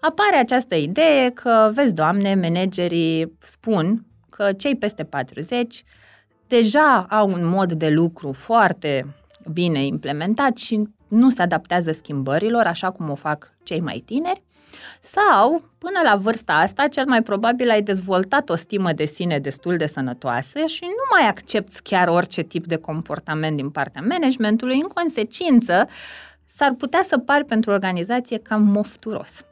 apare 0.00 0.36
această 0.36 0.74
idee 0.74 1.30
că, 1.30 1.70
vezi, 1.74 1.94
doamne, 1.94 2.34
managerii 2.34 3.36
spun 3.38 4.06
că 4.30 4.52
cei 4.52 4.76
peste 4.76 5.04
40 5.04 5.84
deja 6.46 7.06
au 7.10 7.28
un 7.28 7.46
mod 7.46 7.72
de 7.72 7.88
lucru 7.88 8.32
foarte 8.32 9.14
bine 9.52 9.86
implementat 9.86 10.56
și 10.56 10.88
nu 11.08 11.30
se 11.30 11.42
adaptează 11.42 11.92
schimbărilor 11.92 12.66
așa 12.66 12.90
cum 12.90 13.10
o 13.10 13.14
fac 13.14 13.52
cei 13.62 13.80
mai 13.80 14.02
tineri 14.06 14.43
sau, 15.06 15.62
până 15.78 16.00
la 16.04 16.16
vârsta 16.16 16.52
asta, 16.52 16.88
cel 16.88 17.04
mai 17.06 17.22
probabil 17.22 17.70
ai 17.70 17.82
dezvoltat 17.82 18.48
o 18.48 18.54
stimă 18.54 18.92
de 18.92 19.04
sine 19.04 19.38
destul 19.38 19.76
de 19.76 19.86
sănătoasă 19.86 20.64
și 20.66 20.82
nu 20.82 21.16
mai 21.18 21.28
accepti 21.28 21.80
chiar 21.82 22.08
orice 22.08 22.42
tip 22.42 22.66
de 22.66 22.76
comportament 22.76 23.56
din 23.56 23.70
partea 23.70 24.04
managementului. 24.08 24.80
În 24.80 24.88
consecință, 24.88 25.88
s-ar 26.46 26.74
putea 26.78 27.02
să 27.02 27.18
pari 27.18 27.44
pentru 27.44 27.70
organizație 27.70 28.38
cam 28.38 28.62
mofturos. 28.62 29.44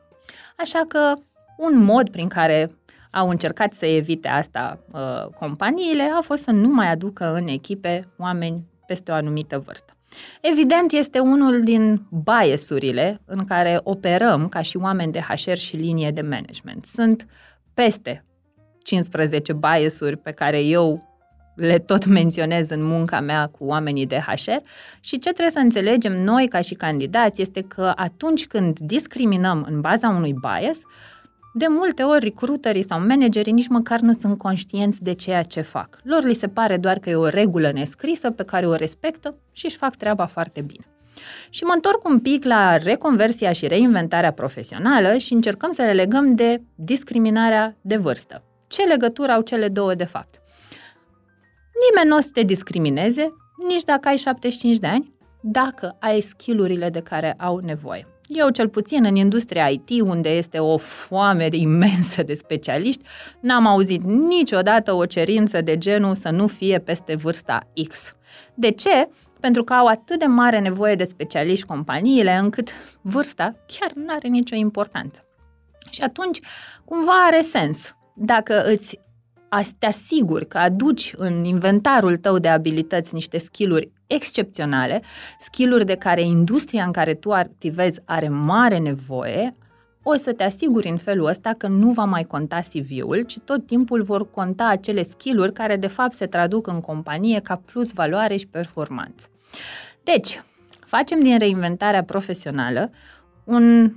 Așa 0.56 0.84
că 0.88 1.14
un 1.56 1.78
mod 1.78 2.10
prin 2.10 2.28
care 2.28 2.70
au 3.10 3.28
încercat 3.28 3.74
să 3.74 3.86
evite 3.86 4.28
asta 4.28 4.78
uh, 4.92 5.26
companiile 5.38 6.10
a 6.16 6.20
fost 6.20 6.42
să 6.42 6.50
nu 6.50 6.68
mai 6.68 6.90
aducă 6.90 7.34
în 7.34 7.48
echipe 7.48 8.08
oameni 8.18 8.64
peste 8.86 9.10
o 9.10 9.14
anumită 9.14 9.58
vârstă. 9.58 9.92
Evident, 10.40 10.92
este 10.92 11.18
unul 11.18 11.62
din 11.62 12.06
biasurile 12.24 13.20
în 13.24 13.44
care 13.44 13.80
operăm 13.82 14.48
ca 14.48 14.62
și 14.62 14.76
oameni 14.76 15.12
de 15.12 15.20
HR 15.20 15.52
și 15.52 15.76
linie 15.76 16.10
de 16.10 16.20
management. 16.20 16.84
Sunt 16.84 17.26
peste 17.74 18.24
15 18.82 19.52
biasuri 19.52 20.16
pe 20.16 20.30
care 20.30 20.60
eu 20.60 21.12
le 21.54 21.78
tot 21.78 22.04
menționez 22.06 22.70
în 22.70 22.84
munca 22.84 23.20
mea 23.20 23.46
cu 23.46 23.64
oamenii 23.64 24.06
de 24.06 24.18
HR 24.18 24.50
și 25.00 25.18
ce 25.18 25.30
trebuie 25.30 25.50
să 25.50 25.58
înțelegem 25.58 26.22
noi 26.22 26.48
ca 26.48 26.60
și 26.60 26.74
candidați 26.74 27.42
este 27.42 27.60
că 27.60 27.92
atunci 27.96 28.46
când 28.46 28.78
discriminăm 28.78 29.66
în 29.68 29.80
baza 29.80 30.08
unui 30.08 30.34
bias, 30.40 30.80
de 31.54 31.66
multe 31.68 32.02
ori 32.02 32.24
recruiterii 32.24 32.82
sau 32.82 33.00
managerii 33.00 33.52
nici 33.52 33.68
măcar 33.68 34.00
nu 34.00 34.12
sunt 34.12 34.38
conștienți 34.38 35.02
de 35.02 35.12
ceea 35.12 35.42
ce 35.42 35.60
fac. 35.60 35.98
Lor 36.02 36.24
li 36.24 36.34
se 36.34 36.48
pare 36.48 36.76
doar 36.76 36.98
că 36.98 37.10
e 37.10 37.14
o 37.14 37.28
regulă 37.28 37.72
nescrisă 37.72 38.30
pe 38.30 38.44
care 38.44 38.66
o 38.66 38.74
respectă 38.74 39.34
și 39.52 39.64
își 39.64 39.76
fac 39.76 39.96
treaba 39.96 40.26
foarte 40.26 40.60
bine. 40.60 40.86
Și 41.50 41.64
mă 41.64 41.72
întorc 41.74 42.04
un 42.04 42.18
pic 42.18 42.44
la 42.44 42.76
reconversia 42.76 43.52
și 43.52 43.66
reinventarea 43.66 44.32
profesională 44.32 45.16
și 45.16 45.32
încercăm 45.32 45.72
să 45.72 45.82
le 45.82 45.92
legăm 45.92 46.34
de 46.34 46.62
discriminarea 46.74 47.76
de 47.80 47.96
vârstă. 47.96 48.42
Ce 48.66 48.82
legătură 48.82 49.32
au 49.32 49.40
cele 49.40 49.68
două 49.68 49.94
de 49.94 50.04
fapt? 50.04 50.40
Nimeni 51.88 52.08
nu 52.08 52.16
o 52.16 52.20
să 52.20 52.28
te 52.32 52.42
discrimineze, 52.42 53.28
nici 53.68 53.82
dacă 53.82 54.08
ai 54.08 54.16
75 54.16 54.78
de 54.78 54.86
ani, 54.86 55.12
dacă 55.40 55.96
ai 56.00 56.20
skillurile 56.20 56.90
de 56.90 57.00
care 57.00 57.32
au 57.38 57.58
nevoie. 57.58 58.11
Eu, 58.34 58.50
cel 58.50 58.68
puțin 58.68 59.04
în 59.04 59.16
industria 59.16 59.68
IT, 59.68 60.00
unde 60.00 60.28
este 60.28 60.58
o 60.58 60.76
foame 60.76 61.48
imensă 61.50 62.22
de 62.22 62.34
specialiști, 62.34 63.02
n-am 63.40 63.66
auzit 63.66 64.02
niciodată 64.02 64.92
o 64.92 65.06
cerință 65.06 65.60
de 65.60 65.78
genul 65.78 66.14
să 66.14 66.30
nu 66.30 66.46
fie 66.46 66.78
peste 66.78 67.14
vârsta 67.14 67.68
X. 67.88 68.16
De 68.54 68.70
ce? 68.70 69.08
Pentru 69.40 69.64
că 69.64 69.72
au 69.72 69.86
atât 69.86 70.18
de 70.18 70.24
mare 70.24 70.60
nevoie 70.60 70.94
de 70.94 71.04
specialiști 71.04 71.66
companiile, 71.66 72.36
încât 72.36 72.70
vârsta 73.00 73.54
chiar 73.66 73.92
nu 73.94 74.06
are 74.08 74.28
nicio 74.28 74.54
importanță. 74.54 75.26
Și 75.90 76.02
atunci, 76.02 76.40
cumva 76.84 77.24
are 77.26 77.40
sens. 77.40 77.96
Dacă 78.14 78.62
îți 78.64 78.98
te 79.78 79.86
asiguri 79.86 80.48
că 80.48 80.58
aduci 80.58 81.12
în 81.16 81.44
inventarul 81.44 82.16
tău 82.16 82.38
de 82.38 82.48
abilități 82.48 83.14
niște 83.14 83.38
skill-uri 83.38 83.92
excepționale, 84.06 85.02
skill-uri 85.40 85.84
de 85.84 85.94
care 85.94 86.22
industria 86.22 86.84
în 86.84 86.92
care 86.92 87.14
tu 87.14 87.32
activezi 87.32 88.00
are 88.04 88.28
mare 88.28 88.78
nevoie, 88.78 89.56
o 90.02 90.14
să 90.16 90.32
te 90.32 90.44
asiguri 90.44 90.88
în 90.88 90.96
felul 90.96 91.26
ăsta 91.26 91.54
că 91.58 91.66
nu 91.66 91.90
va 91.90 92.04
mai 92.04 92.24
conta 92.24 92.60
CV-ul, 92.60 93.22
ci 93.22 93.38
tot 93.38 93.66
timpul 93.66 94.02
vor 94.02 94.30
conta 94.30 94.66
acele 94.66 95.02
skill-uri 95.02 95.52
care 95.52 95.76
de 95.76 95.86
fapt 95.86 96.12
se 96.12 96.26
traduc 96.26 96.66
în 96.66 96.80
companie 96.80 97.40
ca 97.40 97.62
plus 97.64 97.92
valoare 97.92 98.36
și 98.36 98.46
performanță. 98.46 99.26
Deci, 100.02 100.42
facem 100.86 101.20
din 101.20 101.38
reinventarea 101.38 102.04
profesională 102.04 102.90
un, 103.44 103.94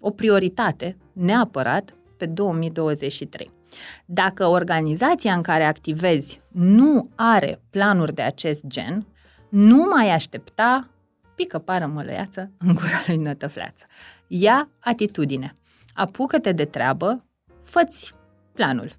o 0.00 0.10
prioritate 0.10 0.96
neapărat 1.12 1.94
pe 2.16 2.26
2023. 2.26 3.55
Dacă 4.04 4.46
organizația 4.46 5.34
în 5.34 5.42
care 5.42 5.64
activezi 5.64 6.40
nu 6.52 7.10
are 7.14 7.60
planuri 7.70 8.14
de 8.14 8.22
acest 8.22 8.66
gen, 8.66 9.06
nu 9.48 9.86
mai 9.90 10.10
aștepta 10.10 10.90
pică 11.34 11.58
pară 11.58 11.86
mălăiață 11.86 12.50
în 12.58 12.74
gura 12.74 13.02
lui 13.06 13.16
nătăfleață. 13.16 13.84
Ia 14.26 14.68
atitudine. 14.80 15.52
Apucă-te 15.94 16.52
de 16.52 16.64
treabă, 16.64 17.24
făți 17.62 18.12
planul. 18.52 18.92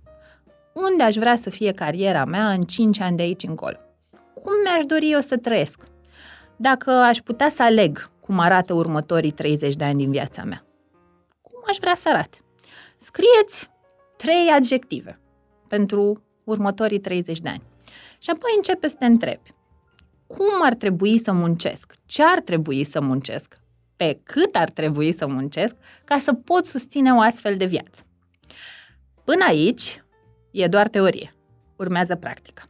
Unde 0.73 1.03
aș 1.03 1.15
vrea 1.15 1.35
să 1.35 1.49
fie 1.49 1.71
cariera 1.71 2.25
mea 2.25 2.51
în 2.51 2.61
5 2.61 2.99
ani 2.99 3.17
de 3.17 3.23
aici 3.23 3.43
încolo? 3.43 3.77
Cum 4.33 4.53
mi-aș 4.63 4.83
dori 4.85 5.11
eu 5.11 5.19
să 5.19 5.37
trăiesc? 5.37 5.83
Dacă 6.55 6.91
aș 6.91 7.17
putea 7.17 7.49
să 7.49 7.63
aleg 7.63 8.09
cum 8.21 8.39
arată 8.39 8.73
următorii 8.73 9.31
30 9.31 9.75
de 9.75 9.83
ani 9.83 9.97
din 9.97 10.11
viața 10.11 10.43
mea, 10.43 10.65
cum 11.41 11.63
aș 11.67 11.77
vrea 11.79 11.95
să 11.95 12.09
arate? 12.09 12.37
Scrieți 12.99 13.69
trei 14.17 14.47
adjective 14.55 15.19
pentru 15.67 16.23
următorii 16.43 16.99
30 16.99 17.39
de 17.39 17.49
ani. 17.49 17.63
Și 18.17 18.29
apoi 18.29 18.51
începe 18.55 18.87
să 18.87 18.95
te 18.99 19.05
întrebi 19.05 19.55
cum 20.27 20.63
ar 20.63 20.73
trebui 20.73 21.17
să 21.17 21.31
muncesc, 21.31 21.93
ce 22.05 22.23
ar 22.23 22.39
trebui 22.39 22.83
să 22.83 23.01
muncesc, 23.01 23.59
pe 23.95 24.19
cât 24.23 24.55
ar 24.55 24.69
trebui 24.69 25.11
să 25.11 25.27
muncesc 25.27 25.75
ca 26.03 26.19
să 26.19 26.33
pot 26.33 26.65
susține 26.65 27.13
o 27.13 27.19
astfel 27.19 27.57
de 27.57 27.65
viață. 27.65 28.01
Până 29.23 29.45
aici 29.47 30.03
e 30.51 30.67
doar 30.67 30.87
teorie. 30.87 31.35
Urmează 31.75 32.15
practică. 32.15 32.63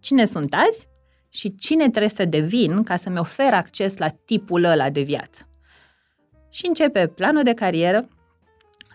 Cine 0.00 0.24
sunt 0.24 0.54
azi 0.54 0.88
și 1.28 1.54
cine 1.56 1.88
trebuie 1.88 2.10
să 2.10 2.24
devin 2.24 2.82
ca 2.82 2.96
să-mi 2.96 3.18
ofer 3.18 3.52
acces 3.52 3.96
la 3.98 4.08
tipul 4.08 4.64
ăla 4.64 4.90
de 4.90 5.00
viață. 5.00 5.48
Și 6.50 6.66
începe 6.66 7.06
planul 7.06 7.42
de 7.42 7.54
carieră. 7.54 8.08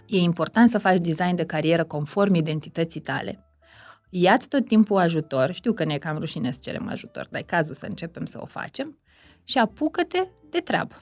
E 0.10 0.18
important 0.18 0.70
să 0.70 0.78
faci 0.78 0.98
design 1.00 1.36
de 1.36 1.46
carieră 1.46 1.84
conform 1.84 2.34
identității 2.34 3.02
tale. 3.02 3.44
Ia-ți 4.10 4.48
tot 4.48 4.68
timpul 4.68 4.98
ajutor, 4.98 5.52
știu 5.52 5.74
că 5.74 5.84
ne 5.84 5.94
e 5.94 5.98
cam 5.98 6.18
rușine 6.18 6.52
să 6.52 6.60
cerem 6.62 6.88
ajutor, 6.88 7.28
dar 7.32 7.42
e 7.42 7.44
cazul 7.44 7.74
să 7.74 7.86
începem 7.86 8.26
să 8.26 8.40
o 8.42 8.46
facem 8.46 9.00
și 9.44 9.58
apucă-te 9.58 10.28
de 10.50 10.60
treabă. 10.60 10.96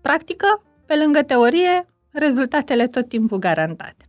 Practică, 0.00 0.62
pe 0.86 0.96
lângă 0.96 1.22
teorie, 1.22 1.86
rezultatele 2.10 2.86
tot 2.86 3.08
timpul 3.08 3.38
garantate. 3.38 4.08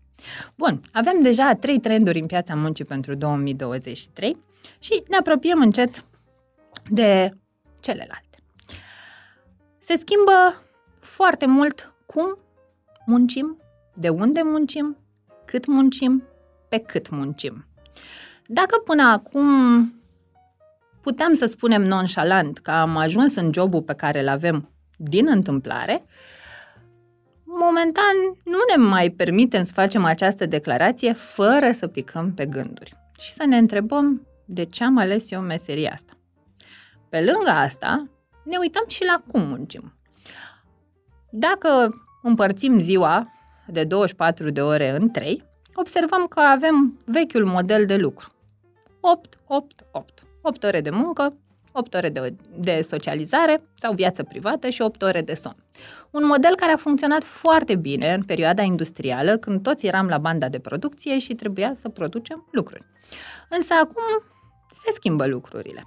Bun, 0.55 0.79
avem 0.91 1.21
deja 1.21 1.53
trei 1.53 1.79
trenduri 1.79 2.19
în 2.19 2.25
piața 2.25 2.55
muncii 2.55 2.85
pentru 2.85 3.13
2023 3.15 4.37
și 4.79 5.03
ne 5.07 5.15
apropiem 5.15 5.61
încet 5.61 6.07
de 6.89 7.31
celelalte. 7.79 8.37
Se 9.79 9.95
schimbă 9.95 10.63
foarte 10.99 11.45
mult 11.45 11.93
cum 12.05 12.37
muncim, 13.05 13.57
de 13.95 14.09
unde 14.09 14.41
muncim, 14.43 14.97
cât 15.45 15.65
muncim, 15.65 16.23
pe 16.69 16.77
cât 16.77 17.09
muncim. 17.09 17.65
Dacă 18.47 18.77
până 18.85 19.03
acum 19.03 19.49
puteam 21.01 21.33
să 21.33 21.45
spunem 21.45 21.81
nonșalant 21.81 22.57
că 22.57 22.71
am 22.71 22.97
ajuns 22.97 23.35
în 23.35 23.53
jobul 23.53 23.81
pe 23.81 23.93
care 23.93 24.19
îl 24.19 24.27
avem 24.27 24.69
din 24.97 25.27
întâmplare, 25.27 26.05
momentan 27.43 28.15
nu 28.43 28.57
ne 28.75 28.83
mai 28.83 29.09
permitem 29.09 29.63
să 29.63 29.71
facem 29.73 30.05
această 30.05 30.45
declarație 30.45 31.13
fără 31.13 31.71
să 31.71 31.87
picăm 31.87 32.33
pe 32.33 32.45
gânduri 32.45 32.93
și 33.19 33.31
să 33.31 33.43
ne 33.45 33.57
întrebăm 33.57 34.27
de 34.45 34.63
ce 34.65 34.83
am 34.83 34.97
ales 34.97 35.31
eu 35.31 35.41
meseria 35.41 35.91
asta. 35.93 36.13
Pe 37.09 37.17
lângă 37.17 37.49
asta, 37.49 38.09
ne 38.43 38.57
uităm 38.57 38.83
și 38.87 39.03
la 39.03 39.23
cum 39.27 39.47
muncim. 39.47 39.93
Dacă 41.29 41.95
împărțim 42.21 42.79
ziua 42.79 43.34
de 43.67 43.83
24 43.83 44.49
de 44.49 44.61
ore 44.61 44.89
în 44.89 45.09
3, 45.09 45.43
observăm 45.73 46.25
că 46.27 46.39
avem 46.39 46.99
vechiul 47.05 47.45
model 47.45 47.85
de 47.85 47.95
lucru. 47.95 48.29
8, 48.99 49.39
8, 49.47 49.85
8. 49.91 50.23
8 50.41 50.63
ore 50.63 50.81
de 50.81 50.89
muncă, 50.89 51.37
8 51.71 51.93
ore 51.93 52.09
de, 52.09 52.35
de 52.57 52.81
socializare 52.81 53.63
sau 53.77 53.93
viață 53.93 54.23
privată 54.23 54.69
și 54.69 54.81
8 54.81 55.01
ore 55.01 55.21
de 55.21 55.33
somn. 55.33 55.55
Un 56.11 56.25
model 56.25 56.55
care 56.55 56.71
a 56.71 56.77
funcționat 56.77 57.23
foarte 57.23 57.75
bine 57.75 58.13
în 58.13 58.23
perioada 58.23 58.61
industrială, 58.61 59.37
când 59.37 59.63
toți 59.63 59.85
eram 59.85 60.07
la 60.07 60.17
banda 60.17 60.49
de 60.49 60.59
producție 60.59 61.19
și 61.19 61.33
trebuia 61.33 61.73
să 61.75 61.89
producem 61.89 62.47
lucruri. 62.51 62.83
Însă 63.49 63.73
acum 63.73 64.23
se 64.71 64.91
schimbă 64.91 65.25
lucrurile. 65.25 65.83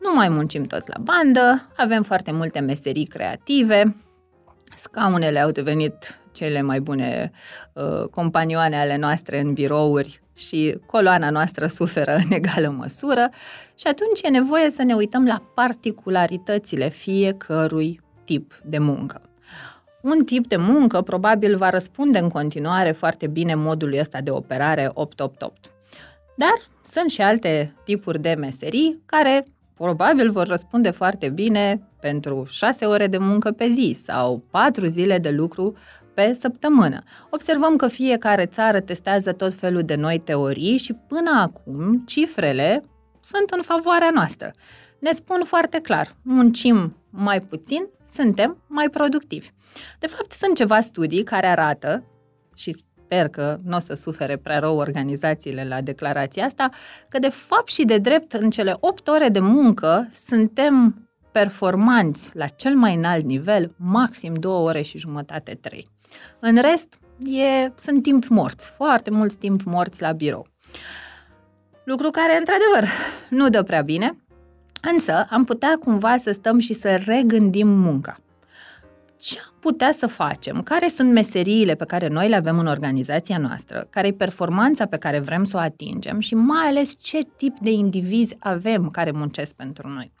Nu 0.00 0.14
mai 0.14 0.28
muncim 0.28 0.64
toți 0.64 0.88
la 0.88 0.98
bandă, 1.00 1.68
avem 1.76 2.02
foarte 2.02 2.32
multe 2.32 2.60
meserii 2.60 3.06
creative, 3.06 3.96
scaunele 4.76 5.38
au 5.38 5.50
devenit 5.50 6.19
cele 6.32 6.62
mai 6.62 6.80
bune 6.80 7.30
uh, 7.72 8.08
companioane 8.10 8.80
ale 8.80 8.96
noastre 8.96 9.40
în 9.40 9.52
birouri 9.52 10.22
și 10.36 10.78
coloana 10.86 11.30
noastră 11.30 11.66
suferă 11.66 12.14
în 12.14 12.30
egală 12.30 12.68
măsură 12.68 13.28
și 13.74 13.86
atunci 13.86 14.20
e 14.22 14.28
nevoie 14.28 14.70
să 14.70 14.82
ne 14.82 14.94
uităm 14.94 15.26
la 15.26 15.42
particularitățile 15.54 16.88
fiecărui 16.88 18.00
tip 18.24 18.60
de 18.64 18.78
muncă. 18.78 19.20
Un 20.02 20.24
tip 20.24 20.46
de 20.46 20.56
muncă 20.56 21.00
probabil 21.00 21.56
va 21.56 21.70
răspunde 21.70 22.18
în 22.18 22.28
continuare 22.28 22.92
foarte 22.92 23.26
bine 23.26 23.54
modului 23.54 23.98
ăsta 23.98 24.20
de 24.20 24.30
operare 24.30 24.90
888. 24.94 25.70
Dar 26.36 26.54
sunt 26.82 27.10
și 27.10 27.20
alte 27.22 27.74
tipuri 27.84 28.20
de 28.20 28.34
meserii 28.38 29.02
care 29.06 29.44
probabil 29.76 30.30
vor 30.30 30.46
răspunde 30.46 30.90
foarte 30.90 31.28
bine 31.28 31.82
pentru 32.00 32.46
6 32.48 32.84
ore 32.84 33.06
de 33.06 33.18
muncă 33.18 33.50
pe 33.50 33.68
zi 33.68 33.96
sau 34.04 34.42
4 34.50 34.86
zile 34.86 35.18
de 35.18 35.30
lucru 35.30 35.76
pe 36.14 36.32
săptămână. 36.32 37.02
Observăm 37.30 37.76
că 37.76 37.88
fiecare 37.88 38.46
țară 38.46 38.80
testează 38.80 39.32
tot 39.32 39.54
felul 39.54 39.82
de 39.82 39.94
noi 39.94 40.18
teorii 40.18 40.76
și 40.76 40.92
până 40.92 41.30
acum 41.40 42.02
cifrele 42.06 42.82
sunt 43.20 43.50
în 43.50 43.62
favoarea 43.62 44.10
noastră. 44.14 44.52
Ne 44.98 45.12
spun 45.12 45.44
foarte 45.44 45.78
clar, 45.78 46.16
muncim 46.22 46.96
mai 47.10 47.40
puțin, 47.40 47.88
suntem 48.10 48.62
mai 48.66 48.88
productivi. 48.88 49.48
De 49.98 50.06
fapt, 50.06 50.32
sunt 50.32 50.56
ceva 50.56 50.80
studii 50.80 51.22
care 51.22 51.46
arată, 51.46 52.04
și 52.54 52.72
sper 52.72 53.28
că 53.28 53.58
nu 53.64 53.76
o 53.76 53.78
să 53.78 53.94
sufere 53.94 54.36
prea 54.36 54.58
rău 54.58 54.76
organizațiile 54.76 55.64
la 55.64 55.80
declarația 55.80 56.44
asta, 56.44 56.70
că 57.08 57.18
de 57.18 57.28
fapt 57.28 57.68
și 57.68 57.84
de 57.84 57.98
drept 57.98 58.32
în 58.32 58.50
cele 58.50 58.76
8 58.80 59.08
ore 59.08 59.28
de 59.28 59.40
muncă 59.40 60.08
suntem 60.12 61.08
performanți 61.32 62.36
la 62.36 62.46
cel 62.46 62.74
mai 62.74 62.94
înalt 62.94 63.24
nivel, 63.24 63.74
maxim 63.76 64.34
2 64.34 64.52
ore 64.52 64.82
și 64.82 64.98
jumătate, 64.98 65.58
3. 65.60 65.88
În 66.38 66.56
rest, 66.56 66.98
e, 67.24 67.72
sunt 67.82 68.02
timp 68.02 68.26
morți, 68.26 68.70
foarte 68.70 69.10
mulți 69.10 69.38
timp 69.38 69.62
morți 69.62 70.02
la 70.02 70.12
birou. 70.12 70.46
Lucru 71.84 72.10
care, 72.10 72.36
într-adevăr, 72.38 72.92
nu 73.30 73.48
dă 73.48 73.62
prea 73.62 73.82
bine, 73.82 74.16
însă 74.92 75.26
am 75.30 75.44
putea 75.44 75.78
cumva 75.84 76.16
să 76.16 76.32
stăm 76.32 76.58
și 76.58 76.72
să 76.72 77.02
regândim 77.06 77.68
munca. 77.68 78.20
ce 79.16 79.38
am 79.38 79.54
putea 79.60 79.92
să 79.92 80.06
facem, 80.06 80.62
care 80.62 80.88
sunt 80.88 81.12
meseriile 81.12 81.74
pe 81.74 81.84
care 81.84 82.08
noi 82.08 82.28
le 82.28 82.36
avem 82.36 82.58
în 82.58 82.66
organizația 82.66 83.38
noastră, 83.38 83.86
care 83.90 84.06
e 84.06 84.12
performanța 84.12 84.86
pe 84.86 84.96
care 84.96 85.18
vrem 85.18 85.44
să 85.44 85.56
o 85.56 85.60
atingem 85.60 86.20
și 86.20 86.34
mai 86.34 86.66
ales 86.66 86.94
ce 86.98 87.18
tip 87.36 87.58
de 87.58 87.70
indivizi 87.70 88.36
avem 88.38 88.88
care 88.88 89.10
muncesc 89.10 89.54
pentru 89.54 89.88
noi. 89.88 90.12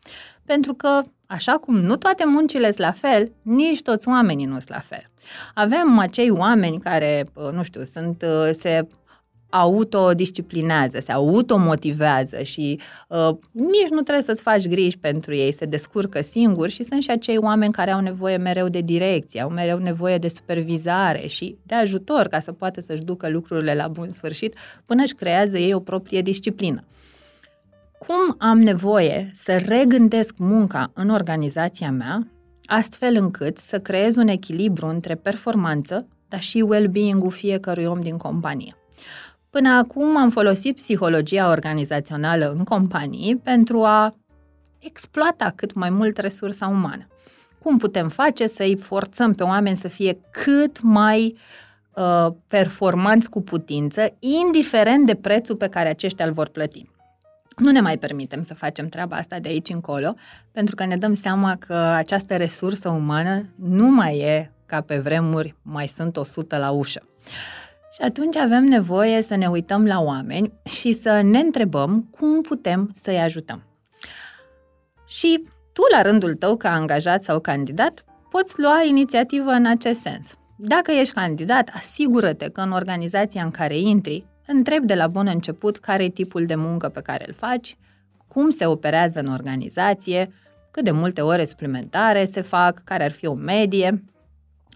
Pentru 0.44 0.74
că, 0.74 1.00
așa 1.26 1.52
cum 1.52 1.76
nu 1.76 1.96
toate 1.96 2.24
muncile 2.24 2.66
sunt 2.72 2.86
la 2.86 2.92
fel, 2.92 3.32
nici 3.42 3.82
toți 3.82 4.08
oamenii 4.08 4.44
nu 4.44 4.56
sunt 4.56 4.68
la 4.68 4.80
fel. 4.80 5.09
Avem 5.54 5.98
acei 5.98 6.30
oameni 6.30 6.78
care, 6.78 7.26
nu 7.52 7.62
știu, 7.62 7.84
sunt, 7.84 8.24
se 8.50 8.86
autodisciplinează, 9.50 11.00
se 11.00 11.12
automotivează 11.12 12.42
și 12.42 12.80
uh, 13.08 13.36
nici 13.52 13.88
nu 13.90 14.00
trebuie 14.00 14.24
să-ți 14.24 14.42
faci 14.42 14.68
griji 14.68 14.98
pentru 14.98 15.34
ei, 15.34 15.52
se 15.52 15.64
descurcă 15.64 16.22
singuri 16.22 16.70
și 16.70 16.84
sunt 16.84 17.02
și 17.02 17.10
acei 17.10 17.36
oameni 17.36 17.72
care 17.72 17.90
au 17.90 18.00
nevoie 18.00 18.36
mereu 18.36 18.68
de 18.68 18.80
direcție, 18.80 19.40
au 19.40 19.48
mereu 19.48 19.78
nevoie 19.78 20.18
de 20.18 20.28
supervizare 20.28 21.26
și 21.26 21.56
de 21.62 21.74
ajutor 21.74 22.28
ca 22.28 22.38
să 22.38 22.52
poată 22.52 22.80
să-și 22.80 23.02
ducă 23.02 23.28
lucrurile 23.28 23.74
la 23.74 23.88
bun 23.88 24.10
sfârșit 24.10 24.56
până 24.86 25.02
își 25.02 25.14
creează 25.14 25.58
ei 25.58 25.74
o 25.74 25.80
proprie 25.80 26.22
disciplină. 26.22 26.84
Cum 27.98 28.34
am 28.38 28.58
nevoie 28.58 29.30
să 29.34 29.62
regândesc 29.66 30.34
munca 30.38 30.90
în 30.94 31.08
organizația 31.08 31.90
mea, 31.90 32.26
astfel 32.70 33.16
încât 33.16 33.58
să 33.58 33.78
creez 33.78 34.16
un 34.16 34.28
echilibru 34.28 34.86
între 34.86 35.14
performanță, 35.14 36.06
dar 36.28 36.40
și 36.40 36.60
well-being-ul 36.60 37.30
fiecărui 37.30 37.84
om 37.84 38.00
din 38.00 38.16
companie. 38.16 38.76
Până 39.50 39.68
acum 39.68 40.16
am 40.16 40.30
folosit 40.30 40.76
psihologia 40.76 41.48
organizațională 41.48 42.54
în 42.56 42.64
companii 42.64 43.36
pentru 43.36 43.84
a 43.84 44.14
exploata 44.78 45.52
cât 45.56 45.74
mai 45.74 45.90
mult 45.90 46.16
resursa 46.16 46.66
umană. 46.66 47.06
Cum 47.62 47.78
putem 47.78 48.08
face 48.08 48.46
să-i 48.46 48.76
forțăm 48.76 49.32
pe 49.32 49.42
oameni 49.42 49.76
să 49.76 49.88
fie 49.88 50.20
cât 50.30 50.80
mai 50.82 51.36
uh, 51.94 52.26
performanți 52.48 53.30
cu 53.30 53.42
putință, 53.42 54.16
indiferent 54.18 55.06
de 55.06 55.14
prețul 55.14 55.56
pe 55.56 55.68
care 55.68 55.88
aceștia 55.88 56.26
îl 56.26 56.32
vor 56.32 56.48
plăti. 56.48 56.88
Nu 57.60 57.70
ne 57.70 57.80
mai 57.80 57.98
permitem 57.98 58.42
să 58.42 58.54
facem 58.54 58.88
treaba 58.88 59.16
asta 59.16 59.38
de 59.38 59.48
aici 59.48 59.68
încolo, 59.68 60.14
pentru 60.52 60.74
că 60.74 60.84
ne 60.84 60.96
dăm 60.96 61.14
seama 61.14 61.56
că 61.56 61.74
această 61.74 62.36
resursă 62.36 62.88
umană 62.88 63.44
nu 63.56 63.88
mai 63.90 64.18
e 64.18 64.52
ca 64.66 64.80
pe 64.80 64.98
vremuri, 64.98 65.54
mai 65.62 65.86
sunt 65.86 66.16
100 66.16 66.56
la 66.56 66.70
ușă. 66.70 67.02
Și 67.92 68.00
atunci 68.02 68.36
avem 68.36 68.64
nevoie 68.64 69.22
să 69.22 69.34
ne 69.34 69.46
uităm 69.46 69.86
la 69.86 70.00
oameni 70.00 70.52
și 70.68 70.92
să 70.92 71.20
ne 71.20 71.38
întrebăm 71.38 72.08
cum 72.10 72.40
putem 72.40 72.90
să-i 72.94 73.18
ajutăm. 73.18 73.62
Și 75.06 75.40
tu, 75.72 75.82
la 75.92 76.02
rândul 76.02 76.34
tău, 76.34 76.56
ca 76.56 76.72
angajat 76.72 77.22
sau 77.22 77.40
candidat, 77.40 78.04
poți 78.30 78.60
lua 78.60 78.82
inițiativă 78.88 79.50
în 79.50 79.66
acest 79.66 80.00
sens. 80.00 80.34
Dacă 80.56 80.90
ești 80.92 81.14
candidat, 81.14 81.70
asigură-te 81.74 82.48
că 82.48 82.60
în 82.60 82.72
organizația 82.72 83.42
în 83.42 83.50
care 83.50 83.78
intri, 83.78 84.26
întrebi 84.52 84.86
de 84.86 84.94
la 84.94 85.06
bun 85.06 85.26
început 85.26 85.76
care 85.76 86.04
e 86.04 86.08
tipul 86.08 86.44
de 86.44 86.54
muncă 86.54 86.88
pe 86.88 87.00
care 87.00 87.24
îl 87.28 87.34
faci, 87.34 87.76
cum 88.28 88.50
se 88.50 88.66
operează 88.66 89.18
în 89.18 89.26
organizație, 89.26 90.32
cât 90.70 90.84
de 90.84 90.90
multe 90.90 91.20
ore 91.20 91.44
suplimentare 91.44 92.24
se 92.24 92.40
fac, 92.40 92.80
care 92.84 93.04
ar 93.04 93.10
fi 93.10 93.26
o 93.26 93.34
medie 93.34 94.04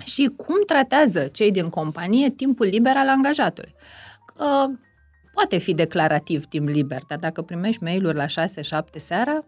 și 0.04 0.30
cum 0.36 0.56
tratează 0.66 1.26
cei 1.26 1.50
din 1.50 1.68
companie 1.68 2.30
timpul 2.30 2.66
liber 2.66 2.96
al 2.96 3.08
angajatului. 3.08 3.74
Uh, 4.38 4.74
poate 5.32 5.58
fi 5.58 5.74
declarativ 5.74 6.44
timp 6.44 6.68
liber, 6.68 7.00
dar 7.08 7.18
dacă 7.18 7.42
primești 7.42 7.82
mail-uri 7.82 8.16
la 8.16 8.26
6-7 8.26 8.26
seara, 8.96 9.38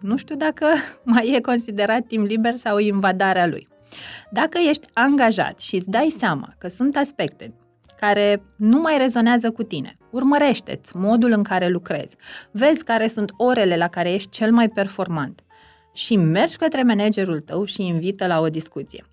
nu 0.00 0.16
știu 0.16 0.36
dacă 0.36 0.66
mai 1.14 1.32
e 1.34 1.40
considerat 1.40 2.06
timp 2.06 2.26
liber 2.26 2.56
sau 2.56 2.78
invadarea 2.78 3.46
lui. 3.46 3.68
Dacă 4.30 4.58
ești 4.68 4.88
angajat 4.92 5.58
și 5.58 5.76
îți 5.76 5.90
dai 5.90 6.14
seama 6.18 6.54
că 6.58 6.68
sunt 6.68 6.96
aspecte 6.96 7.52
care 8.06 8.42
nu 8.56 8.80
mai 8.80 8.98
rezonează 8.98 9.50
cu 9.50 9.62
tine, 9.62 9.96
urmărește-ți 10.10 10.96
modul 10.96 11.32
în 11.32 11.42
care 11.42 11.68
lucrezi, 11.68 12.16
vezi 12.50 12.84
care 12.84 13.06
sunt 13.06 13.32
orele 13.36 13.76
la 13.76 13.88
care 13.88 14.12
ești 14.12 14.30
cel 14.30 14.52
mai 14.52 14.68
performant. 14.68 15.40
Și 15.92 16.16
mergi 16.16 16.56
către 16.56 16.82
managerul 16.82 17.40
tău 17.40 17.64
și 17.64 17.86
invită 17.86 18.26
la 18.26 18.40
o 18.40 18.48
discuție. 18.48 19.04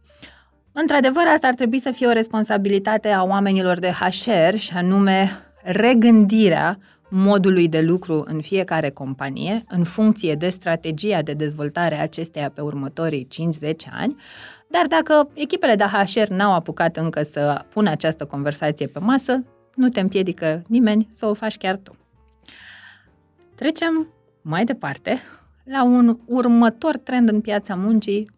Într-adevăr, 0.71 1.23
asta 1.34 1.47
ar 1.47 1.54
trebui 1.54 1.80
să 1.80 1.91
fie 1.91 2.08
o 2.08 2.12
responsabilitate 2.12 3.10
a 3.10 3.23
oamenilor 3.23 3.80
de 3.80 3.91
HR 3.91 4.56
și 4.56 4.71
anume 4.73 5.30
regândirea 5.63 6.80
modului 7.10 7.67
de 7.67 7.82
lucru 7.82 8.23
în 8.28 8.41
fiecare 8.41 8.89
companie, 8.89 9.63
în 9.67 9.84
funcție 9.84 10.36
de 10.36 10.49
strategia 10.49 11.21
de 11.21 11.34
dezvoltare 11.34 11.97
a 11.97 12.02
acesteia 12.02 12.49
pe 12.49 12.62
următorii 12.62 13.28
5-10 13.63 13.71
ani, 13.91 14.15
dar 14.70 14.88
dacă 14.88 15.30
echipele 15.34 15.76
de 15.76 15.84
HR 15.84 16.28
n-au 16.28 16.54
apucat 16.54 16.98
încă 16.98 17.24
să 17.24 17.66
pună 17.70 17.90
această 17.90 18.26
conversație 18.26 18.88
pe 18.88 19.00
masă, 19.00 19.44
nu 19.76 19.90
te 19.90 20.00
împiedică 20.00 20.62
nimeni 20.68 21.08
să 21.12 21.26
o 21.26 21.34
faci 21.34 21.58
chiar 21.58 21.78
tu. 21.78 21.96
Trecem 23.56 24.14
mai 24.42 24.64
departe 24.64 25.22
la 25.64 25.84
un 25.84 26.20
următor 26.26 26.98
trend 26.98 27.30
în 27.30 27.42
piața 27.42 27.76
muncii 27.76 28.32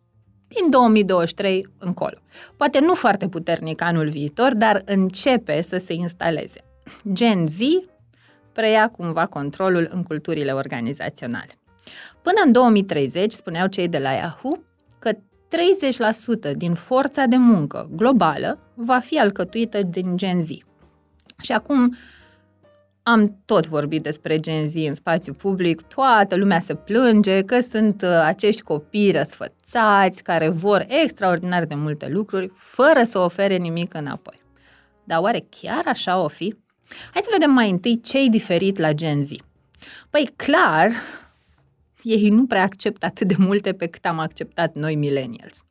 din 0.48 0.70
2023 0.70 1.67
încolo. 1.78 2.17
Poate 2.58 2.80
nu 2.80 2.94
foarte 2.94 3.28
puternic 3.28 3.82
anul 3.82 4.10
viitor, 4.10 4.54
dar 4.56 4.82
începe 4.86 5.62
să 5.62 5.78
se 5.78 5.94
instaleze. 5.94 6.63
Gen 7.13 7.48
Z 7.48 7.60
preia 8.52 8.89
cumva 8.89 9.26
controlul 9.26 9.88
în 9.91 10.04
culturile 10.04 10.52
organizaționale. 10.52 11.60
Până 12.22 12.41
în 12.46 12.52
2030, 12.52 13.32
spuneau 13.32 13.67
cei 13.67 13.88
de 13.88 13.98
la 13.98 14.12
Yahoo, 14.12 14.52
că 14.52 14.70
30% 16.51 16.55
din 16.55 16.73
forța 16.73 17.25
de 17.25 17.37
muncă 17.37 17.89
globală 17.95 18.59
va 18.73 18.99
fi 18.99 19.19
alcătuită 19.19 19.81
din 19.81 20.17
Gen 20.17 20.41
Z. 20.41 20.47
Și 21.41 21.51
acum 21.51 21.95
am 23.03 23.37
tot 23.45 23.67
vorbit 23.67 24.03
despre 24.03 24.39
Gen 24.39 24.67
Z 24.67 24.75
în 24.75 24.93
spațiu 24.93 25.33
public, 25.33 25.81
toată 25.81 26.35
lumea 26.35 26.59
se 26.59 26.75
plânge 26.75 27.41
că 27.41 27.59
sunt 27.59 28.01
uh, 28.01 28.09
acești 28.23 28.61
copii 28.61 29.11
răsfățați 29.11 30.23
care 30.23 30.49
vor 30.49 30.85
extraordinar 30.87 31.65
de 31.65 31.75
multe 31.75 32.07
lucruri 32.07 32.51
fără 32.55 33.03
să 33.03 33.19
ofere 33.19 33.57
nimic 33.57 33.93
înapoi. 33.93 34.35
Dar 35.03 35.19
oare 35.19 35.45
chiar 35.49 35.81
așa 35.85 36.19
o 36.19 36.27
fi? 36.27 36.55
Hai 37.13 37.21
să 37.23 37.29
vedem 37.31 37.51
mai 37.51 37.69
întâi 37.69 38.01
ce-i 38.01 38.29
diferit 38.29 38.77
la 38.77 38.91
Gen 38.91 39.23
Z. 39.23 39.29
Păi 40.09 40.33
clar, 40.35 40.89
ei 42.03 42.29
nu 42.29 42.45
prea 42.45 42.63
acceptă 42.63 43.05
atât 43.05 43.27
de 43.27 43.35
multe 43.37 43.73
pe 43.73 43.87
cât 43.87 44.05
am 44.05 44.19
acceptat 44.19 44.75
noi 44.75 44.95
millennials 44.95 45.65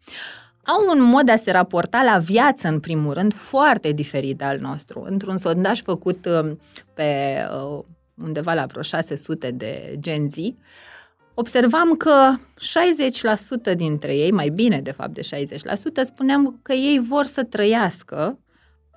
au 0.64 0.96
un 0.96 1.02
mod 1.02 1.26
de 1.26 1.32
a 1.32 1.36
se 1.36 1.50
raporta 1.50 2.02
la 2.02 2.18
viață, 2.18 2.68
în 2.68 2.80
primul 2.80 3.12
rând, 3.12 3.34
foarte 3.34 3.92
diferit 3.92 4.38
de 4.38 4.44
al 4.44 4.58
nostru. 4.58 5.02
Într-un 5.08 5.36
sondaj 5.36 5.82
făcut 5.82 6.26
um, 6.26 6.58
pe 6.94 7.36
uh, 7.52 7.84
undeva 8.22 8.54
la 8.54 8.66
vreo 8.66 8.82
600 8.82 9.50
de 9.50 9.96
Gen 9.98 10.30
Z, 10.30 10.34
observam 11.34 11.96
că 11.96 12.34
60% 13.72 13.76
dintre 13.76 14.16
ei, 14.16 14.30
mai 14.30 14.48
bine 14.48 14.80
de 14.80 14.90
fapt 14.90 15.14
de 15.14 15.20
60%, 15.20 15.26
spuneam 16.02 16.58
că 16.62 16.72
ei 16.72 16.98
vor 16.98 17.24
să 17.24 17.44
trăiască 17.44 18.38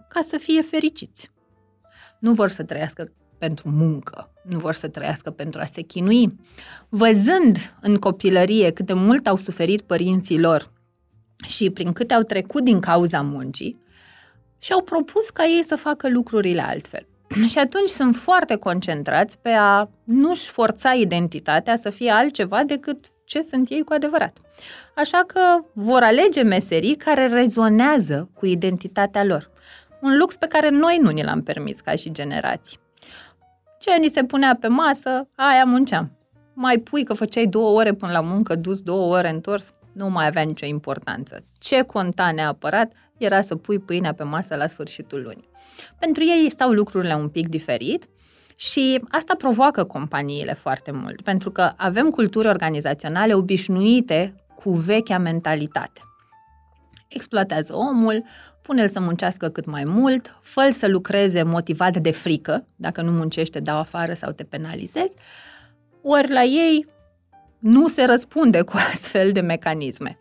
ca 0.09 0.21
să 0.21 0.37
fie 0.37 0.61
fericiți. 0.61 1.31
Nu 2.19 2.33
vor 2.33 2.49
să 2.49 2.63
trăiască 2.63 3.11
pentru 3.43 3.69
muncă, 3.69 4.31
nu 4.41 4.59
vor 4.59 4.73
să 4.73 4.87
trăiască 4.87 5.31
pentru 5.31 5.59
a 5.59 5.65
se 5.65 5.81
chinui. 5.81 6.39
Văzând 6.89 7.75
în 7.81 7.97
copilărie 7.97 8.71
cât 8.71 8.85
de 8.85 8.93
mult 8.93 9.27
au 9.27 9.35
suferit 9.35 9.81
părinții 9.81 10.39
lor 10.39 10.71
și 11.47 11.69
prin 11.69 11.91
câte 11.91 12.13
au 12.13 12.21
trecut 12.21 12.63
din 12.63 12.79
cauza 12.79 13.21
muncii 13.21 13.79
și 14.57 14.71
au 14.71 14.81
propus 14.81 15.29
ca 15.29 15.43
ei 15.45 15.63
să 15.63 15.75
facă 15.75 16.09
lucrurile 16.09 16.61
altfel. 16.61 17.07
Și 17.51 17.57
atunci 17.57 17.89
sunt 17.89 18.15
foarte 18.15 18.55
concentrați 18.55 19.39
pe 19.39 19.49
a 19.49 19.89
nu-și 20.03 20.49
forța 20.49 20.91
identitatea 20.91 21.75
să 21.75 21.89
fie 21.89 22.11
altceva 22.11 22.63
decât 22.63 23.05
ce 23.25 23.41
sunt 23.41 23.69
ei 23.69 23.83
cu 23.83 23.93
adevărat. 23.93 24.37
Așa 24.95 25.23
că 25.27 25.41
vor 25.73 26.01
alege 26.01 26.41
meserii 26.41 26.95
care 26.95 27.27
rezonează 27.27 28.29
cu 28.33 28.45
identitatea 28.45 29.23
lor. 29.23 29.51
Un 30.01 30.17
lux 30.17 30.35
pe 30.35 30.47
care 30.47 30.69
noi 30.69 30.97
nu 31.01 31.09
ni 31.09 31.23
l-am 31.23 31.43
permis 31.43 31.79
ca 31.79 31.95
și 31.95 32.11
generații. 32.11 32.81
Ce 33.85 33.97
ni 33.99 34.09
se 34.09 34.23
punea 34.23 34.57
pe 34.59 34.67
masă, 34.67 35.27
aia 35.35 35.63
munceam. 35.65 36.17
Mai 36.53 36.77
pui 36.77 37.03
că 37.03 37.13
făceai 37.13 37.45
două 37.45 37.79
ore 37.79 37.93
până 37.93 38.11
la 38.11 38.21
muncă, 38.21 38.55
dus 38.55 38.81
două 38.81 39.15
ore 39.15 39.29
întors, 39.29 39.71
nu 39.93 40.09
mai 40.09 40.25
avea 40.25 40.41
nicio 40.41 40.65
importanță. 40.65 41.45
Ce 41.59 41.81
conta 41.81 42.31
neapărat 42.31 42.91
era 43.17 43.41
să 43.41 43.55
pui 43.55 43.79
pâinea 43.79 44.13
pe 44.13 44.23
masă 44.23 44.55
la 44.55 44.67
sfârșitul 44.67 45.21
lunii. 45.21 45.49
Pentru 45.99 46.23
ei 46.23 46.51
stau 46.51 46.71
lucrurile 46.71 47.13
un 47.13 47.29
pic 47.29 47.47
diferit 47.47 48.07
și 48.55 49.01
asta 49.09 49.35
provoacă 49.35 49.83
companiile 49.83 50.53
foarte 50.53 50.91
mult, 50.91 51.21
pentru 51.21 51.51
că 51.51 51.69
avem 51.77 52.09
culturi 52.09 52.47
organizaționale 52.47 53.33
obișnuite 53.33 54.35
cu 54.55 54.71
vechea 54.71 55.17
mentalitate. 55.17 56.01
Exploatează 57.07 57.75
omul, 57.75 58.23
pune-l 58.63 58.89
să 58.89 58.99
muncească 58.99 59.49
cât 59.49 59.65
mai 59.65 59.83
mult, 59.85 60.39
fă 60.41 60.69
să 60.71 60.87
lucreze 60.87 61.43
motivat 61.43 61.97
de 61.97 62.11
frică, 62.11 62.67
dacă 62.75 63.01
nu 63.01 63.11
muncește, 63.11 63.59
dau 63.59 63.77
afară 63.77 64.13
sau 64.13 64.31
te 64.31 64.43
penalizezi, 64.43 65.13
ori 66.01 66.31
la 66.31 66.43
ei 66.43 66.85
nu 67.59 67.87
se 67.87 68.05
răspunde 68.05 68.61
cu 68.61 68.73
astfel 68.93 69.31
de 69.31 69.41
mecanisme. 69.41 70.17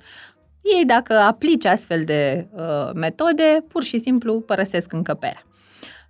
Ei, 0.62 0.84
dacă 0.84 1.14
aplici 1.14 1.64
astfel 1.64 2.04
de 2.04 2.46
uh, 2.52 2.90
metode, 2.94 3.64
pur 3.68 3.82
și 3.82 3.98
simplu 3.98 4.40
părăsesc 4.40 4.92
încăperea. 4.92 5.46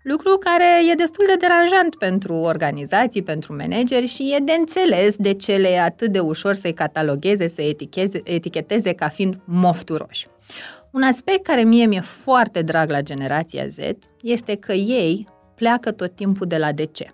Lucru 0.03 0.37
care 0.39 0.91
e 0.91 0.95
destul 0.95 1.25
de 1.27 1.35
deranjant 1.35 1.97
pentru 1.97 2.35
organizații, 2.35 3.23
pentru 3.23 3.57
manageri 3.57 4.07
și 4.07 4.35
e 4.37 4.43
de 4.45 4.53
înțeles 4.53 5.17
de 5.17 5.35
ce 5.35 5.57
le 5.57 5.69
e 5.69 5.81
atât 5.81 6.13
de 6.13 6.19
ușor 6.19 6.55
să-i 6.55 6.73
catalogheze, 6.73 7.49
să 7.49 7.63
eticheze, 7.63 8.21
eticheteze 8.25 8.93
ca 8.93 9.09
fiind 9.09 9.39
mofturoși. 9.45 10.27
Un 10.93 11.03
aspect 11.03 11.45
care 11.45 11.63
mie 11.63 11.87
mi-e 11.87 12.01
foarte 12.01 12.63
drag 12.63 12.91
la 12.91 13.01
generația 13.01 13.67
Z 13.67 13.79
este 14.23 14.57
că 14.57 14.73
ei 14.73 15.29
pleacă 15.55 15.93
tot 15.93 16.15
timpul 16.15 16.47
de 16.47 16.57
la 16.57 16.73
de 16.73 16.85
ce. 16.85 17.11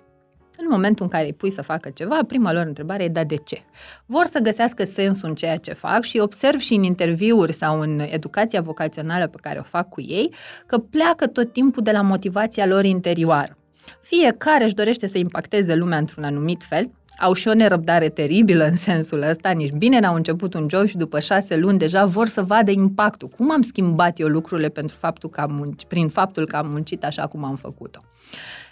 În 0.56 0.66
momentul 0.70 1.04
în 1.04 1.10
care 1.10 1.24
îi 1.24 1.32
pui 1.32 1.50
să 1.50 1.62
facă 1.62 1.90
ceva, 1.90 2.18
prima 2.26 2.52
lor 2.52 2.66
întrebare 2.66 3.04
e 3.04 3.08
da 3.08 3.24
de 3.24 3.36
ce. 3.36 3.62
Vor 4.06 4.24
să 4.24 4.38
găsească 4.38 4.84
sensul 4.84 5.28
în 5.28 5.34
ceea 5.34 5.56
ce 5.56 5.72
fac 5.72 6.02
și 6.02 6.18
observ 6.18 6.58
și 6.58 6.74
în 6.74 6.82
interviuri 6.82 7.52
sau 7.52 7.80
în 7.80 8.00
educația 8.10 8.60
vocațională 8.60 9.26
pe 9.26 9.38
care 9.40 9.58
o 9.58 9.62
fac 9.62 9.88
cu 9.88 10.00
ei, 10.00 10.34
că 10.66 10.78
pleacă 10.78 11.26
tot 11.26 11.52
timpul 11.52 11.82
de 11.82 11.90
la 11.90 12.00
motivația 12.00 12.66
lor 12.66 12.84
interioară. 12.84 13.56
Fiecare 14.00 14.64
își 14.64 14.74
dorește 14.74 15.06
să 15.06 15.18
impacteze 15.18 15.74
lumea 15.74 15.98
într-un 15.98 16.24
anumit 16.24 16.64
fel, 16.64 16.90
au 17.20 17.32
și 17.32 17.48
o 17.48 17.54
nerăbdare 17.54 18.08
teribilă 18.08 18.64
în 18.64 18.76
sensul 18.76 19.22
ăsta, 19.22 19.50
nici 19.50 19.72
bine 19.72 19.98
n-au 20.00 20.14
început 20.14 20.54
un 20.54 20.66
job 20.70 20.86
și 20.86 20.96
după 20.96 21.20
șase 21.20 21.56
luni 21.56 21.78
deja 21.78 22.04
vor 22.04 22.26
să 22.26 22.42
vadă 22.42 22.70
impactul. 22.70 23.28
Cum 23.28 23.50
am 23.50 23.62
schimbat 23.62 24.18
eu 24.18 24.28
lucrurile 24.28 24.68
pentru 24.68 24.96
faptul 24.98 25.30
că 25.30 25.40
am 25.40 25.52
munci, 25.52 25.84
prin 25.84 26.08
faptul 26.08 26.46
că 26.46 26.56
am 26.56 26.68
muncit 26.70 27.04
așa 27.04 27.26
cum 27.26 27.44
am 27.44 27.56
făcut-o. 27.56 27.98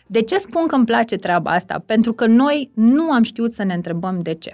De 0.07 0.23
ce 0.23 0.39
spun 0.39 0.67
că 0.67 0.75
îmi 0.75 0.85
place 0.85 1.17
treaba 1.17 1.51
asta? 1.51 1.83
Pentru 1.87 2.13
că 2.13 2.27
noi 2.27 2.71
nu 2.75 3.11
am 3.11 3.23
știut 3.23 3.53
să 3.53 3.63
ne 3.63 3.75
întrebăm 3.75 4.19
de 4.19 4.35
ce. 4.35 4.53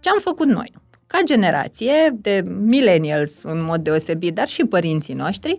Ce 0.00 0.10
am 0.10 0.18
făcut 0.20 0.46
noi? 0.46 0.72
Ca 1.06 1.18
generație 1.24 2.16
de 2.20 2.42
millennials 2.46 3.42
în 3.42 3.64
mod 3.64 3.80
deosebit, 3.80 4.34
dar 4.34 4.48
și 4.48 4.64
părinții 4.64 5.14
noștri, 5.14 5.58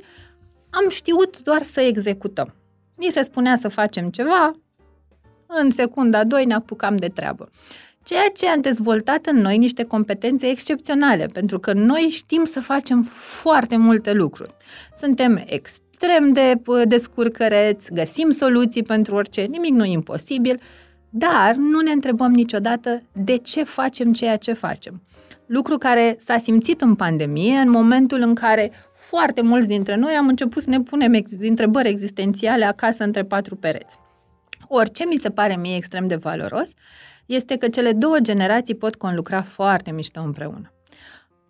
am 0.70 0.90
știut 0.90 1.42
doar 1.42 1.62
să 1.62 1.82
executăm. 1.82 2.56
Ni 2.96 3.10
se 3.12 3.24
spunea 3.24 3.56
să 3.56 3.68
facem 3.68 4.10
ceva, 4.10 4.52
în 5.48 5.72
secunda 5.72 6.24
2 6.24 6.46
ne 6.46 6.54
apucam 6.54 6.96
de 6.96 7.08
treabă. 7.08 7.50
Ceea 8.04 8.32
ce 8.36 8.50
a 8.50 8.58
dezvoltat 8.58 9.26
în 9.26 9.38
noi 9.38 9.58
niște 9.58 9.84
competențe 9.84 10.48
excepționale, 10.48 11.26
pentru 11.34 11.60
că 11.60 11.74
noi 11.74 12.08
știm 12.12 12.44
să 12.44 12.60
facem 12.60 13.04
foarte 13.12 13.78
multe 13.78 14.14
lucruri. 14.14 14.56
Suntem 14.98 15.44
extrem 15.46 16.34
de 16.34 16.62
descurcăreți, 16.86 17.94
găsim 17.94 18.30
soluții 18.30 18.84
pentru 18.84 19.16
orice, 19.16 19.42
nimic 19.42 19.74
nu 19.74 19.86
e 19.86 19.92
imposibil, 19.92 20.60
dar 21.10 21.56
nu 21.56 21.80
ne 21.80 21.92
întrebăm 21.92 22.32
niciodată 22.32 23.02
de 23.12 23.38
ce 23.38 23.64
facem 23.64 24.14
ceea 24.14 24.38
ce 24.38 24.54
facem. 24.54 25.02
Lucru 25.46 25.78
care 25.78 26.18
s-a 26.20 26.38
simțit 26.38 26.82
în 26.82 26.96
pandemie, 26.96 27.58
în 27.58 27.70
momentul 27.70 28.20
în 28.22 28.34
care 28.34 28.72
foarte 28.94 29.42
mulți 29.42 29.68
dintre 29.68 29.96
noi 29.96 30.14
am 30.14 30.28
început 30.28 30.64
să 30.64 30.70
ne 30.70 30.82
punem 30.82 31.14
ex- 31.14 31.32
întrebări 31.40 31.90
existențiale 31.90 32.66
acasă 32.66 33.04
între 33.04 33.24
patru 33.24 33.56
pereți. 33.56 34.00
Ori 34.78 34.92
ce 34.92 35.06
mi 35.06 35.18
se 35.18 35.30
pare 35.30 35.56
mie 35.56 35.76
extrem 35.76 36.08
de 36.08 36.16
valoros 36.16 36.70
este 37.26 37.58
că 37.58 37.68
cele 37.68 37.92
două 37.92 38.20
generații 38.20 38.76
pot 38.76 38.96
conlucra 38.96 39.42
foarte 39.42 39.92
mișto 39.92 40.22
împreună. 40.22 40.74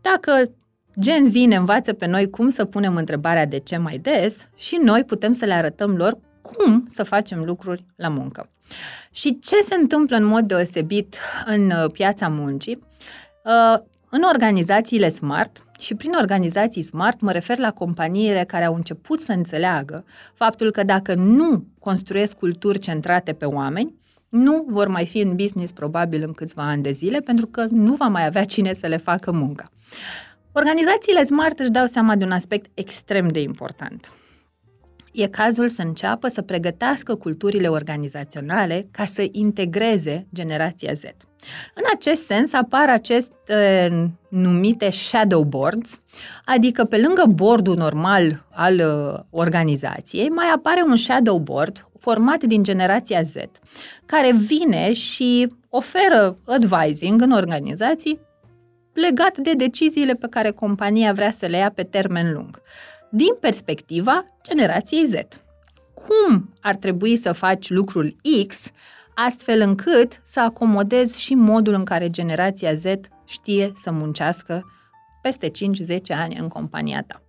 Dacă 0.02 0.52
Gen 1.00 1.26
Z 1.26 1.34
ne 1.34 1.56
învață 1.56 1.94
pe 1.94 2.06
noi 2.06 2.30
cum 2.30 2.50
să 2.50 2.66
punem 2.66 2.96
întrebarea 2.96 3.46
de 3.46 3.60
ce 3.60 3.78
mai 3.78 3.98
des 3.98 4.50
și 4.56 4.80
noi 4.84 5.04
putem 5.04 5.32
să 5.32 5.46
le 5.46 5.54
arătăm 5.54 5.96
lor 5.96 6.18
cum 6.42 6.84
să 6.88 7.04
facem 7.04 7.44
lucruri 7.44 7.86
la 7.96 8.08
muncă. 8.08 8.48
Și 9.12 9.40
ce 9.40 9.56
se 9.62 9.76
întâmplă 9.76 10.16
în 10.16 10.26
mod 10.26 10.48
deosebit 10.48 11.18
în 11.46 11.72
uh, 11.72 11.92
piața 11.92 12.28
muncii? 12.28 12.84
Uh, 13.44 13.80
în 14.10 14.22
organizațiile 14.22 15.10
smart, 15.10 15.65
și 15.80 15.96
prin 15.96 16.12
organizații 16.20 16.84
smart 16.84 17.22
mă 17.22 17.32
refer 17.32 17.58
la 17.58 17.72
companiile 17.72 18.44
care 18.44 18.64
au 18.66 18.76
început 18.76 19.20
să 19.20 19.32
înțeleagă 19.32 20.06
faptul 20.34 20.72
că 20.72 20.84
dacă 20.84 21.14
nu 21.14 21.66
construiesc 21.80 22.38
culturi 22.38 22.80
centrate 22.80 23.34
pe 23.34 23.46
oameni, 23.46 23.96
nu 24.30 24.66
vor 24.68 24.88
mai 24.88 25.06
fi 25.06 25.20
în 25.20 25.36
business 25.36 25.72
probabil 25.72 26.24
în 26.24 26.34
câțiva 26.34 26.64
ani 26.64 26.84
de 26.84 26.92
zile, 26.92 27.20
pentru 27.20 27.46
că 27.46 27.66
nu 27.70 27.94
va 27.94 28.08
mai 28.08 28.26
avea 28.26 28.46
cine 28.46 28.74
să 28.74 28.88
le 28.88 28.98
facă 28.98 29.32
munca. 29.32 29.70
Organizațiile 30.52 31.24
smart 31.24 31.60
își 31.60 31.70
dau 31.70 31.86
seama 31.86 32.16
de 32.16 32.24
un 32.24 32.32
aspect 32.32 32.72
extrem 32.74 33.28
de 33.28 33.40
important. 33.40 34.12
E 35.12 35.28
cazul 35.28 35.68
să 35.68 35.82
înceapă 35.82 36.28
să 36.28 36.42
pregătească 36.42 37.16
culturile 37.16 37.68
organizaționale 37.68 38.88
ca 38.92 39.06
să 39.06 39.28
integreze 39.32 40.28
generația 40.34 40.94
Z. 40.94 41.04
În 41.74 41.84
acest 41.94 42.24
sens 42.26 42.54
apar 42.54 42.90
aceste 42.90 43.90
numite 44.30 44.90
shadow 44.90 45.44
boards, 45.44 46.02
adică 46.46 46.84
pe 46.84 46.98
lângă 46.98 47.24
bordul 47.28 47.76
normal 47.76 48.46
al 48.52 48.74
uh, 48.80 49.20
organizației, 49.30 50.30
mai 50.30 50.48
apare 50.56 50.84
un 50.88 50.96
shadow 50.96 51.38
board 51.38 51.88
format 52.00 52.44
din 52.44 52.64
generația 52.64 53.22
Z, 53.22 53.36
care 54.06 54.32
vine 54.32 54.94
și 54.94 55.54
oferă 55.70 56.38
advising 56.46 57.22
în 57.22 57.32
organizații 57.32 58.20
legat 58.94 59.38
de 59.38 59.54
deciziile 59.54 60.14
pe 60.14 60.28
care 60.30 60.52
compania 60.52 61.14
vrea 61.14 61.32
să 61.32 61.46
le 61.46 61.58
ia 61.58 61.72
pe 61.72 61.84
termen 61.84 62.34
lung, 62.34 62.62
din 63.10 63.36
perspectiva 63.40 64.26
generației 64.44 65.06
Z. 65.06 65.14
Cum 65.94 66.54
ar 66.62 66.76
trebui 66.76 67.18
să 67.18 67.32
faci 67.32 67.70
lucrul 67.70 68.16
X 68.48 68.72
astfel 69.16 69.62
încât 69.62 70.22
să 70.26 70.40
acomodezi 70.40 71.22
și 71.22 71.34
modul 71.34 71.74
în 71.74 71.84
care 71.84 72.10
generația 72.10 72.76
Z 72.76 72.84
știe 73.26 73.72
să 73.76 73.92
muncească 73.92 74.64
peste 75.22 75.50
5-10 75.50 75.52
ani 76.10 76.38
în 76.40 76.48
compania 76.48 77.04
ta. 77.08 77.20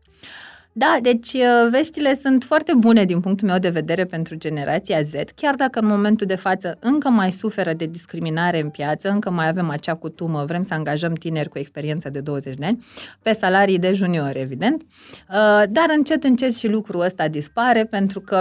Da, 0.78 0.98
deci 1.02 1.32
uh, 1.32 1.70
veștile 1.70 2.14
sunt 2.14 2.44
foarte 2.44 2.72
bune 2.78 3.04
din 3.04 3.20
punctul 3.20 3.48
meu 3.48 3.58
de 3.58 3.68
vedere 3.68 4.04
pentru 4.04 4.34
generația 4.34 5.02
Z, 5.02 5.12
chiar 5.34 5.54
dacă 5.54 5.78
în 5.78 5.86
momentul 5.86 6.26
de 6.26 6.34
față 6.34 6.76
încă 6.80 7.08
mai 7.08 7.32
suferă 7.32 7.72
de 7.72 7.86
discriminare 7.86 8.60
în 8.60 8.70
piață, 8.70 9.08
încă 9.08 9.30
mai 9.30 9.48
avem 9.48 9.70
acea 9.70 9.94
cutumă, 9.94 10.44
vrem 10.44 10.62
să 10.62 10.74
angajăm 10.74 11.12
tineri 11.12 11.48
cu 11.48 11.58
experiență 11.58 12.10
de 12.10 12.20
20 12.20 12.56
de 12.56 12.66
ani, 12.66 12.84
pe 13.22 13.32
salarii 13.32 13.78
de 13.78 13.92
junior, 13.92 14.36
evident, 14.36 14.82
uh, 14.82 15.62
dar 15.68 15.86
încet, 15.96 16.24
încet 16.24 16.54
și 16.54 16.68
lucrul 16.68 17.00
ăsta 17.00 17.28
dispare 17.28 17.84
pentru 17.84 18.20
că 18.20 18.40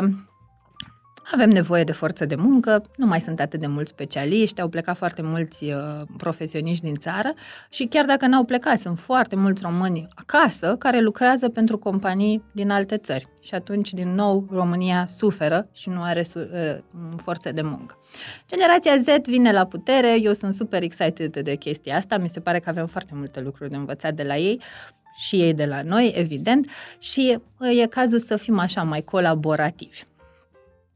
avem 1.31 1.49
nevoie 1.49 1.83
de 1.83 1.91
forță 1.91 2.25
de 2.25 2.35
muncă, 2.35 2.83
nu 2.95 3.05
mai 3.05 3.21
sunt 3.21 3.39
atât 3.39 3.59
de 3.59 3.67
mulți 3.67 3.89
specialiști, 3.89 4.61
au 4.61 4.67
plecat 4.67 4.97
foarte 4.97 5.21
mulți 5.21 5.63
uh, 5.63 6.01
profesioniști 6.17 6.83
din 6.83 6.95
țară 6.95 7.33
și 7.69 7.85
chiar 7.85 8.05
dacă 8.05 8.27
n-au 8.27 8.43
plecat, 8.43 8.79
sunt 8.79 8.99
foarte 8.99 9.35
mulți 9.35 9.61
români 9.61 10.07
acasă 10.15 10.75
care 10.79 10.99
lucrează 10.99 11.49
pentru 11.49 11.77
companii 11.77 12.43
din 12.53 12.69
alte 12.69 12.97
țări. 12.97 13.27
Și 13.41 13.53
atunci, 13.53 13.93
din 13.93 14.13
nou, 14.13 14.47
România 14.51 15.05
suferă 15.07 15.69
și 15.73 15.89
nu 15.89 16.01
are 16.01 16.23
su- 16.23 16.39
uh, 16.39 16.77
forță 17.17 17.51
de 17.51 17.61
muncă. 17.61 17.97
Generația 18.47 18.97
Z 18.97 19.27
vine 19.27 19.51
la 19.51 19.65
putere, 19.65 20.19
eu 20.21 20.33
sunt 20.33 20.55
super 20.55 20.83
excited 20.83 21.37
de 21.37 21.55
chestia 21.55 21.95
asta, 21.95 22.17
mi 22.17 22.29
se 22.29 22.39
pare 22.39 22.59
că 22.59 22.69
avem 22.69 22.85
foarte 22.85 23.11
multe 23.15 23.39
lucruri 23.39 23.69
de 23.69 23.75
învățat 23.75 24.13
de 24.13 24.23
la 24.23 24.37
ei 24.37 24.61
și 25.17 25.41
ei 25.41 25.53
de 25.53 25.65
la 25.65 25.81
noi, 25.81 26.11
evident, 26.15 26.69
și 26.99 27.37
uh, 27.57 27.81
e 27.81 27.85
cazul 27.87 28.19
să 28.19 28.37
fim 28.37 28.59
așa 28.59 28.83
mai 28.83 29.01
colaborativi. 29.01 30.03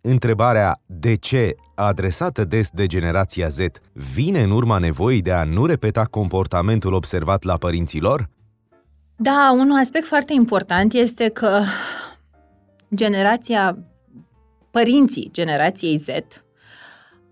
Întrebarea 0.01 0.81
de 0.85 1.15
ce, 1.15 1.55
adresată 1.75 2.45
des 2.45 2.69
de 2.69 2.85
generația 2.85 3.47
Z, 3.47 3.57
vine 3.93 4.41
în 4.43 4.51
urma 4.51 4.77
nevoii 4.77 5.21
de 5.21 5.31
a 5.31 5.43
nu 5.43 5.65
repeta 5.65 6.03
comportamentul 6.03 6.93
observat 6.93 7.43
la 7.43 7.57
părinților? 7.57 8.29
Da, 9.15 9.51
un 9.57 9.71
aspect 9.71 10.05
foarte 10.05 10.33
important 10.33 10.93
este 10.93 11.29
că 11.29 11.61
generația, 12.95 13.77
părinții 14.71 15.29
generației 15.33 15.97
Z 15.97 16.07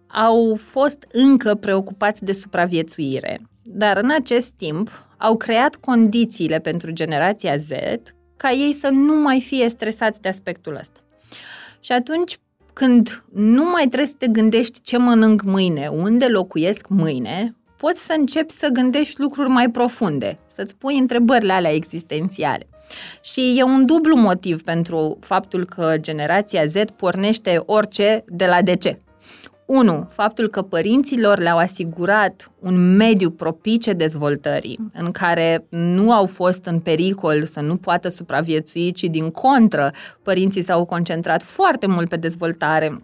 au 0.08 0.60
fost 0.62 1.08
încă 1.12 1.56
preocupați 1.56 2.24
de 2.24 2.34
supraviețuire, 2.34 3.40
dar 3.64 3.98
în 3.98 4.12
acest 4.12 4.52
timp 4.52 4.90
au 5.18 5.38
creat 5.38 5.76
condițiile 5.76 6.60
pentru 6.60 6.92
generația 6.92 7.56
Z 7.58 7.70
ca 8.38 8.52
ei 8.52 8.74
să 8.74 8.90
nu 8.92 9.22
mai 9.22 9.42
fie 9.42 9.70
stresați 9.70 10.22
de 10.22 10.30
aspectul 10.30 10.76
ăsta. 10.76 11.00
Și 11.80 11.92
atunci 11.92 12.38
când 12.78 13.24
nu 13.34 13.64
mai 13.64 13.86
trebuie 13.86 14.08
să 14.08 14.14
te 14.18 14.28
gândești 14.28 14.82
ce 14.82 14.98
mănânc 14.98 15.42
mâine, 15.42 15.88
unde 15.88 16.26
locuiesc 16.26 16.88
mâine, 16.88 17.56
poți 17.78 18.06
să 18.06 18.16
începi 18.18 18.52
să 18.52 18.68
gândești 18.68 19.22
lucruri 19.22 19.50
mai 19.50 19.70
profunde, 19.70 20.38
să-ți 20.56 20.76
pui 20.76 20.98
întrebările 20.98 21.54
alea 21.54 21.74
existențiale. 21.74 22.68
Și 23.22 23.56
e 23.58 23.64
un 23.64 23.86
dublu 23.86 24.16
motiv 24.16 24.64
pentru 24.64 25.18
faptul 25.22 25.66
că 25.66 25.96
generația 26.00 26.66
Z 26.66 26.76
pornește 26.96 27.62
orice 27.66 28.24
de 28.28 28.46
la 28.46 28.62
de 28.62 28.76
ce. 28.76 29.00
1. 29.68 30.08
Faptul 30.12 30.48
că 30.48 30.62
părinților 30.62 31.40
le-au 31.40 31.58
asigurat 31.58 32.52
un 32.60 32.96
mediu 32.96 33.30
propice 33.30 33.94
dezvoltării, 33.94 34.80
în 34.94 35.12
care 35.12 35.66
nu 35.70 36.12
au 36.12 36.26
fost 36.26 36.66
în 36.66 36.80
pericol 36.80 37.46
să 37.46 37.60
nu 37.60 37.76
poată 37.76 38.10
supraviețui, 38.10 38.92
ci 38.92 39.04
din 39.04 39.30
contră, 39.30 39.92
părinții 40.22 40.62
s-au 40.62 40.86
concentrat 40.86 41.44
foarte 41.44 41.88
mult 41.88 42.10
pe 42.10 42.16
dezvoltare 42.16 42.98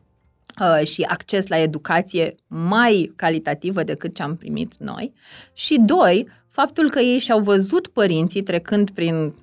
uh, 0.61 0.87
și 0.87 1.01
acces 1.01 1.47
la 1.47 1.57
educație 1.57 2.35
mai 2.47 3.13
calitativă 3.15 3.83
decât 3.83 4.15
ce 4.15 4.23
am 4.23 4.35
primit 4.35 4.73
noi. 4.77 5.11
Și 5.53 5.79
doi, 5.79 6.27
faptul 6.49 6.89
că 6.89 6.99
ei 6.99 7.19
și-au 7.19 7.39
văzut 7.39 7.87
părinții 7.87 8.43
trecând 8.43 8.89
prin 8.89 9.33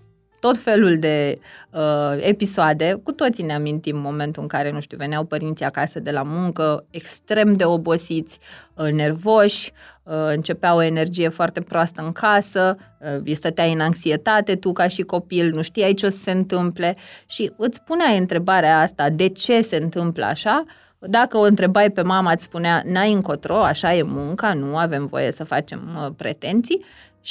tot 0.40 0.58
felul 0.58 0.98
de 0.98 1.38
uh, 1.70 2.16
episoade. 2.16 3.00
Cu 3.02 3.12
toții 3.12 3.44
ne 3.44 3.54
amintim 3.54 3.96
momentul 3.96 4.42
în 4.42 4.48
care, 4.48 4.72
nu 4.72 4.80
știu, 4.80 4.96
veneau 4.96 5.24
părinții 5.24 5.64
acasă 5.64 6.00
de 6.00 6.10
la 6.10 6.22
muncă, 6.22 6.84
extrem 6.90 7.52
de 7.52 7.64
obosiți, 7.64 8.38
uh, 8.74 8.90
nervoși, 8.90 9.72
uh, 10.02 10.14
începea 10.26 10.74
o 10.74 10.82
energie 10.82 11.28
foarte 11.28 11.60
proastă 11.60 12.02
în 12.02 12.12
casă, 12.12 12.76
uh, 13.24 13.34
stăteai 13.34 13.72
în 13.72 13.80
anxietate 13.80 14.54
tu 14.54 14.72
ca 14.72 14.88
și 14.88 15.02
copil, 15.02 15.50
nu 15.54 15.62
știai 15.62 15.94
ce 15.94 16.06
o 16.06 16.10
să 16.10 16.18
se 16.18 16.30
întâmple 16.30 16.96
și 17.26 17.52
îți 17.56 17.82
puneai 17.82 18.18
întrebarea 18.18 18.80
asta, 18.80 19.10
de 19.10 19.28
ce 19.28 19.62
se 19.62 19.76
întâmplă 19.76 20.24
așa? 20.24 20.64
Dacă 20.98 21.36
o 21.36 21.42
întrebai 21.42 21.90
pe 21.90 22.02
mama, 22.02 22.32
îți 22.32 22.44
spunea, 22.44 22.82
n-ai 22.84 23.12
încotro, 23.12 23.56
așa 23.56 23.94
e 23.94 24.02
munca, 24.02 24.54
nu 24.54 24.76
avem 24.76 25.06
voie 25.06 25.32
să 25.32 25.44
facem 25.44 25.80
uh, 25.96 26.12
pretenții 26.16 26.84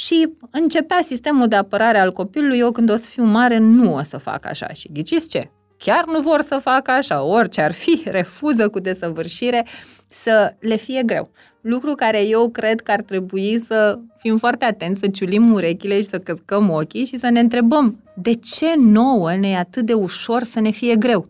și 0.04 0.28
începea 0.50 1.00
sistemul 1.02 1.48
de 1.48 1.56
apărare 1.56 1.98
al 1.98 2.12
copilului, 2.12 2.58
eu 2.58 2.72
când 2.72 2.90
o 2.90 2.96
să 2.96 3.08
fiu 3.08 3.24
mare 3.24 3.58
nu 3.58 3.94
o 3.94 4.02
să 4.02 4.16
fac 4.16 4.46
așa. 4.46 4.68
Și 4.68 4.90
ghiciți 4.92 5.28
ce? 5.28 5.50
Chiar 5.76 6.04
nu 6.06 6.20
vor 6.20 6.40
să 6.40 6.58
facă 6.58 6.90
așa, 6.90 7.22
orice 7.22 7.60
ar 7.60 7.72
fi, 7.72 8.02
refuză 8.18 8.68
cu 8.68 8.78
desăvârșire 8.78 9.66
să 10.08 10.54
le 10.60 10.76
fie 10.76 11.02
greu. 11.02 11.30
Lucru 11.60 11.94
care 11.94 12.26
eu 12.26 12.48
cred 12.48 12.80
că 12.80 12.90
ar 12.90 13.00
trebui 13.00 13.58
să 13.58 13.98
fim 14.18 14.36
foarte 14.36 14.64
atenți, 14.64 15.00
să 15.00 15.08
ciulim 15.08 15.52
urechile 15.52 15.94
și 15.94 16.08
să 16.08 16.18
căscăm 16.18 16.70
ochii 16.70 17.04
și 17.04 17.18
să 17.18 17.28
ne 17.28 17.40
întrebăm 17.40 18.02
de 18.14 18.34
ce 18.34 18.74
nouă 18.76 19.34
ne 19.36 19.48
e 19.48 19.56
atât 19.56 19.86
de 19.86 19.92
ușor 19.92 20.42
să 20.42 20.60
ne 20.60 20.70
fie 20.70 20.96
greu? 20.96 21.28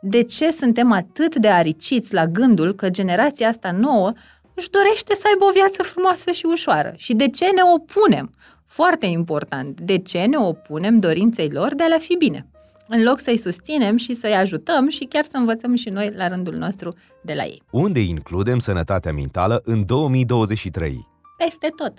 De 0.00 0.22
ce 0.22 0.50
suntem 0.50 0.92
atât 0.92 1.36
de 1.36 1.48
ariciți 1.48 2.14
la 2.14 2.26
gândul 2.26 2.74
că 2.74 2.88
generația 2.88 3.48
asta 3.48 3.70
nouă 3.70 4.12
își 4.54 4.70
dorește 4.70 5.14
să 5.14 5.26
aibă 5.26 5.44
o 5.44 5.52
viață 5.52 5.82
frumoasă 5.82 6.30
și 6.30 6.46
ușoară. 6.46 6.92
Și 6.96 7.14
de 7.14 7.28
ce 7.28 7.44
ne 7.44 7.62
opunem? 7.74 8.34
Foarte 8.66 9.06
important, 9.06 9.80
de 9.80 9.98
ce 9.98 10.24
ne 10.24 10.36
opunem 10.36 10.98
dorinței 10.98 11.50
lor 11.50 11.74
de 11.74 11.82
a 11.82 11.86
le 11.86 11.98
fi 11.98 12.16
bine? 12.16 12.46
În 12.88 13.02
loc 13.02 13.20
să-i 13.20 13.36
susținem 13.36 13.96
și 13.96 14.14
să-i 14.14 14.34
ajutăm 14.34 14.88
și 14.88 15.04
chiar 15.04 15.24
să 15.24 15.36
învățăm 15.36 15.74
și 15.74 15.88
noi 15.88 16.12
la 16.16 16.28
rândul 16.28 16.54
nostru 16.54 16.96
de 17.22 17.32
la 17.32 17.44
ei. 17.44 17.62
Unde 17.70 18.00
includem 18.00 18.58
sănătatea 18.58 19.12
mentală 19.12 19.60
în 19.64 19.86
2023? 19.86 21.08
Peste 21.36 21.68
tot. 21.76 21.92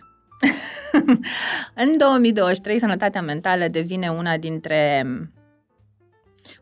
în 1.84 1.92
2023, 1.98 2.80
sănătatea 2.80 3.22
mentală 3.22 3.68
devine 3.68 4.10
una 4.10 4.38
dintre 4.38 5.06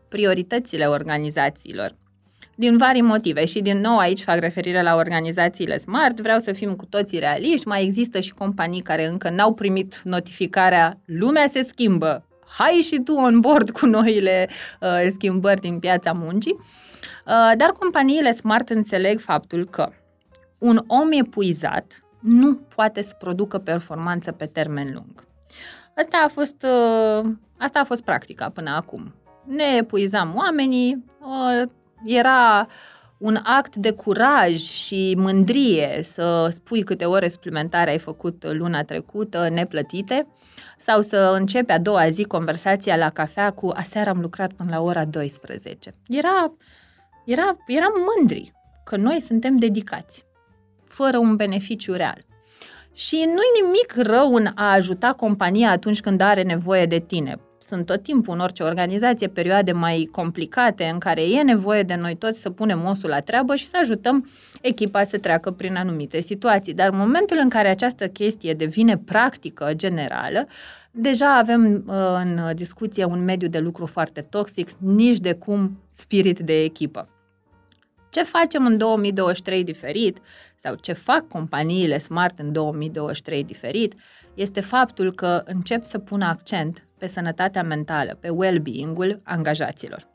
prioritățile 0.08 0.86
organizațiilor 0.86 1.96
din 2.56 2.76
vari 2.76 3.00
motive. 3.00 3.44
Și 3.44 3.60
din 3.60 3.80
nou 3.80 3.98
aici 3.98 4.22
fac 4.22 4.38
referire 4.38 4.82
la 4.82 4.94
organizațiile 4.94 5.78
smart, 5.78 6.20
vreau 6.20 6.38
să 6.38 6.52
fim 6.52 6.74
cu 6.74 6.86
toții 6.86 7.18
realiști, 7.18 7.68
mai 7.68 7.82
există 7.84 8.20
și 8.20 8.34
companii 8.34 8.80
care 8.80 9.06
încă 9.06 9.30
n-au 9.30 9.54
primit 9.54 10.00
notificarea 10.04 10.98
lumea 11.04 11.46
se 11.46 11.62
schimbă, 11.62 12.26
hai 12.46 12.72
și 12.72 13.00
tu 13.00 13.14
on 13.14 13.40
board 13.40 13.70
cu 13.70 13.86
noile 13.86 14.48
uh, 14.80 14.88
schimbări 15.10 15.60
din 15.60 15.78
piața 15.78 16.12
muncii, 16.12 16.56
uh, 16.56 17.52
dar 17.56 17.72
companiile 17.78 18.32
smart 18.32 18.68
înțeleg 18.68 19.20
faptul 19.20 19.64
că 19.64 19.88
un 20.58 20.84
om 20.86 21.12
epuizat 21.12 21.98
nu 22.20 22.54
poate 22.74 23.02
să 23.02 23.14
producă 23.18 23.58
performanță 23.58 24.32
pe 24.32 24.46
termen 24.46 24.90
lung. 24.94 25.24
Asta 25.96 26.22
a 26.24 26.28
fost, 26.28 26.62
uh, 26.62 27.30
asta 27.58 27.80
a 27.80 27.84
fost 27.84 28.02
practica 28.02 28.48
până 28.48 28.70
acum. 28.70 29.14
Ne 29.46 29.64
epuizam 29.78 30.34
oamenii, 30.36 31.04
uh, 31.20 31.70
era 32.04 32.68
un 33.18 33.38
act 33.42 33.76
de 33.76 33.90
curaj 33.90 34.60
și 34.60 35.14
mândrie 35.18 36.00
să 36.02 36.50
spui 36.52 36.82
câte 36.82 37.04
ore 37.04 37.28
suplimentare 37.28 37.90
ai 37.90 37.98
făcut 37.98 38.44
luna 38.52 38.82
trecută, 38.82 39.48
neplătite, 39.48 40.26
sau 40.78 41.00
să 41.02 41.34
începi 41.38 41.72
a 41.72 41.78
doua 41.78 42.10
zi 42.10 42.24
conversația 42.24 42.96
la 42.96 43.10
cafea 43.10 43.50
cu 43.50 43.72
aseară 43.74 44.10
am 44.10 44.20
lucrat 44.20 44.52
până 44.52 44.70
la 44.70 44.80
ora 44.80 45.04
12. 45.04 45.90
Era, 46.08 46.54
era, 47.24 47.56
eram 47.66 47.92
mândri 48.16 48.52
că 48.84 48.96
noi 48.96 49.20
suntem 49.20 49.56
dedicați, 49.56 50.24
fără 50.84 51.18
un 51.18 51.36
beneficiu 51.36 51.92
real. 51.92 52.18
Și 52.92 53.16
nu-i 53.16 53.62
nimic 53.62 54.08
rău 54.08 54.32
în 54.32 54.46
a 54.54 54.72
ajuta 54.72 55.12
compania 55.12 55.70
atunci 55.70 56.00
când 56.00 56.20
are 56.20 56.42
nevoie 56.42 56.86
de 56.86 56.98
tine 56.98 57.38
sunt 57.68 57.86
tot 57.86 58.02
timpul 58.02 58.34
în 58.34 58.40
orice 58.40 58.62
organizație 58.62 59.28
perioade 59.28 59.72
mai 59.72 60.08
complicate 60.10 60.84
în 60.84 60.98
care 60.98 61.22
e 61.22 61.42
nevoie 61.42 61.82
de 61.82 61.94
noi 61.94 62.16
toți 62.16 62.40
să 62.40 62.50
punem 62.50 62.84
osul 62.84 63.08
la 63.08 63.20
treabă 63.20 63.54
și 63.54 63.68
să 63.68 63.76
ajutăm 63.80 64.28
echipa 64.60 65.04
să 65.04 65.18
treacă 65.18 65.50
prin 65.50 65.76
anumite 65.76 66.20
situații. 66.20 66.74
Dar 66.74 66.88
în 66.92 66.98
momentul 66.98 67.38
în 67.42 67.48
care 67.48 67.68
această 67.68 68.08
chestie 68.08 68.52
devine 68.52 68.98
practică 68.98 69.72
generală, 69.74 70.46
deja 70.90 71.36
avem 71.36 71.84
uh, 71.86 71.94
în 72.22 72.54
discuție 72.54 73.04
un 73.04 73.24
mediu 73.24 73.48
de 73.48 73.58
lucru 73.58 73.86
foarte 73.86 74.20
toxic, 74.20 74.70
nici 74.78 75.18
de 75.18 75.32
cum 75.32 75.78
spirit 75.90 76.38
de 76.38 76.62
echipă. 76.62 77.06
Ce 78.10 78.22
facem 78.22 78.66
în 78.66 78.76
2023 78.78 79.64
diferit 79.64 80.18
sau 80.56 80.74
ce 80.74 80.92
fac 80.92 81.28
companiile 81.28 81.98
smart 81.98 82.38
în 82.38 82.52
2023 82.52 83.44
diferit 83.44 83.94
este 84.34 84.60
faptul 84.60 85.12
că 85.12 85.42
încep 85.44 85.84
să 85.84 85.98
pună 85.98 86.24
accent 86.24 86.84
pe 86.98 87.06
sănătatea 87.06 87.62
mentală, 87.62 88.16
pe 88.20 88.28
well-being-ul 88.28 89.20
angajaților. 89.22 90.08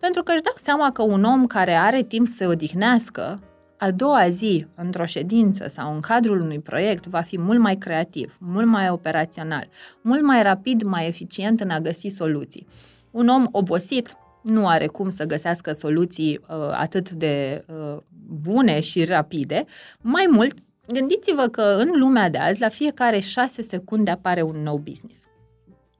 Pentru 0.00 0.22
că 0.22 0.32
își 0.32 0.42
dau 0.42 0.54
seama 0.56 0.92
că 0.92 1.02
un 1.02 1.24
om 1.24 1.46
care 1.46 1.74
are 1.74 2.02
timp 2.02 2.26
să 2.26 2.34
se 2.36 2.46
odihnească, 2.46 3.40
a 3.78 3.90
doua 3.90 4.28
zi, 4.28 4.66
într-o 4.74 5.04
ședință 5.04 5.68
sau 5.68 5.94
în 5.94 6.00
cadrul 6.00 6.40
unui 6.40 6.60
proiect, 6.60 7.06
va 7.06 7.20
fi 7.20 7.40
mult 7.40 7.58
mai 7.58 7.76
creativ, 7.76 8.36
mult 8.40 8.66
mai 8.66 8.88
operațional, 8.88 9.68
mult 10.00 10.22
mai 10.22 10.42
rapid, 10.42 10.82
mai 10.82 11.06
eficient 11.06 11.60
în 11.60 11.70
a 11.70 11.80
găsi 11.80 12.08
soluții. 12.08 12.66
Un 13.10 13.28
om 13.28 13.46
obosit 13.50 14.16
nu 14.42 14.68
are 14.68 14.86
cum 14.86 15.10
să 15.10 15.24
găsească 15.24 15.72
soluții 15.72 16.40
uh, 16.48 16.56
atât 16.70 17.10
de 17.10 17.64
uh, 17.66 17.96
bune 18.42 18.80
și 18.80 19.04
rapide. 19.04 19.64
Mai 20.00 20.26
mult, 20.30 20.54
gândiți-vă 20.86 21.46
că 21.46 21.62
în 21.62 21.90
lumea 21.94 22.30
de 22.30 22.38
azi, 22.38 22.60
la 22.60 22.68
fiecare 22.68 23.18
șase 23.18 23.62
secunde 23.62 24.10
apare 24.10 24.42
un 24.42 24.62
nou 24.62 24.76
business 24.76 25.28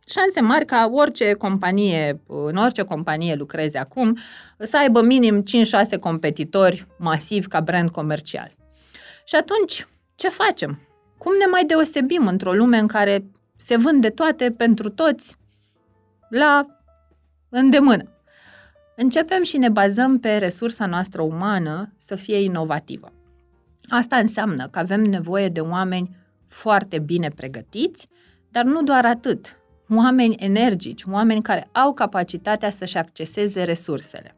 șanse 0.06 0.40
mari 0.40 0.64
ca 0.64 0.88
orice 0.92 1.32
companie, 1.32 2.20
în 2.26 2.56
orice 2.56 2.82
companie 2.82 3.34
lucrezi 3.34 3.76
acum, 3.76 4.18
să 4.58 4.78
aibă 4.78 5.02
minim 5.02 5.42
5-6 5.96 5.98
competitori 6.00 6.86
masivi 6.98 7.46
ca 7.46 7.60
brand 7.60 7.90
comercial. 7.90 8.52
Și 9.24 9.34
atunci, 9.34 9.88
ce 10.14 10.28
facem? 10.28 10.80
Cum 11.18 11.32
ne 11.38 11.46
mai 11.50 11.64
deosebim 11.64 12.26
într-o 12.26 12.52
lume 12.52 12.78
în 12.78 12.86
care 12.86 13.24
se 13.56 13.76
vând 13.76 14.00
de 14.00 14.10
toate 14.10 14.50
pentru 14.50 14.88
toți 14.88 15.36
la 16.28 16.66
îndemână? 17.48 18.08
Începem 18.96 19.42
și 19.42 19.56
ne 19.56 19.68
bazăm 19.68 20.18
pe 20.18 20.36
resursa 20.36 20.86
noastră 20.86 21.22
umană 21.22 21.92
să 21.98 22.16
fie 22.16 22.40
inovativă. 22.40 23.12
Asta 23.88 24.16
înseamnă 24.16 24.68
că 24.68 24.78
avem 24.78 25.00
nevoie 25.00 25.48
de 25.48 25.60
oameni 25.60 26.16
foarte 26.48 26.98
bine 26.98 27.28
pregătiți, 27.28 28.08
dar 28.50 28.64
nu 28.64 28.82
doar 28.82 29.04
atât 29.04 29.52
oameni 29.88 30.34
energici, 30.38 31.02
oameni 31.10 31.42
care 31.42 31.68
au 31.72 31.94
capacitatea 31.94 32.70
să-și 32.70 32.96
acceseze 32.96 33.62
resursele. 33.62 34.36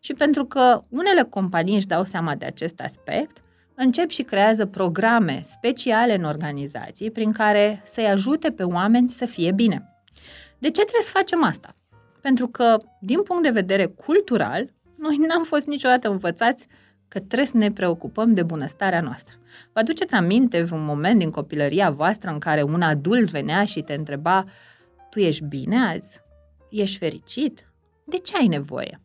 Și 0.00 0.12
pentru 0.12 0.44
că 0.44 0.80
unele 0.88 1.22
companii 1.22 1.74
își 1.74 1.86
dau 1.86 2.04
seama 2.04 2.34
de 2.34 2.44
acest 2.44 2.80
aspect, 2.80 3.40
încep 3.74 4.10
și 4.10 4.22
creează 4.22 4.66
programe 4.66 5.40
speciale 5.44 6.14
în 6.14 6.24
organizații 6.24 7.10
prin 7.10 7.32
care 7.32 7.82
să-i 7.84 8.06
ajute 8.06 8.50
pe 8.50 8.62
oameni 8.62 9.08
să 9.08 9.26
fie 9.26 9.52
bine. 9.52 10.04
De 10.58 10.66
ce 10.66 10.80
trebuie 10.80 11.02
să 11.02 11.10
facem 11.10 11.44
asta? 11.44 11.74
Pentru 12.20 12.48
că, 12.48 12.76
din 13.00 13.22
punct 13.22 13.42
de 13.42 13.50
vedere 13.50 13.86
cultural, 13.86 14.70
noi 14.98 15.16
n-am 15.16 15.44
fost 15.44 15.66
niciodată 15.66 16.10
învățați 16.10 16.66
că 17.10 17.18
trebuie 17.18 17.46
să 17.46 17.56
ne 17.56 17.72
preocupăm 17.72 18.34
de 18.34 18.42
bunăstarea 18.42 19.00
noastră. 19.00 19.36
Vă 19.72 19.80
aduceți 19.80 20.14
aminte 20.14 20.62
vreun 20.62 20.84
moment 20.84 21.18
din 21.18 21.30
copilăria 21.30 21.90
voastră 21.90 22.30
în 22.30 22.38
care 22.38 22.62
un 22.62 22.82
adult 22.82 23.30
venea 23.30 23.64
și 23.64 23.82
te 23.82 23.94
întreba 23.94 24.42
tu 25.10 25.18
ești 25.18 25.44
bine 25.44 25.76
azi? 25.76 26.20
Ești 26.70 26.98
fericit? 26.98 27.64
De 28.04 28.18
ce 28.18 28.36
ai 28.36 28.46
nevoie? 28.46 29.00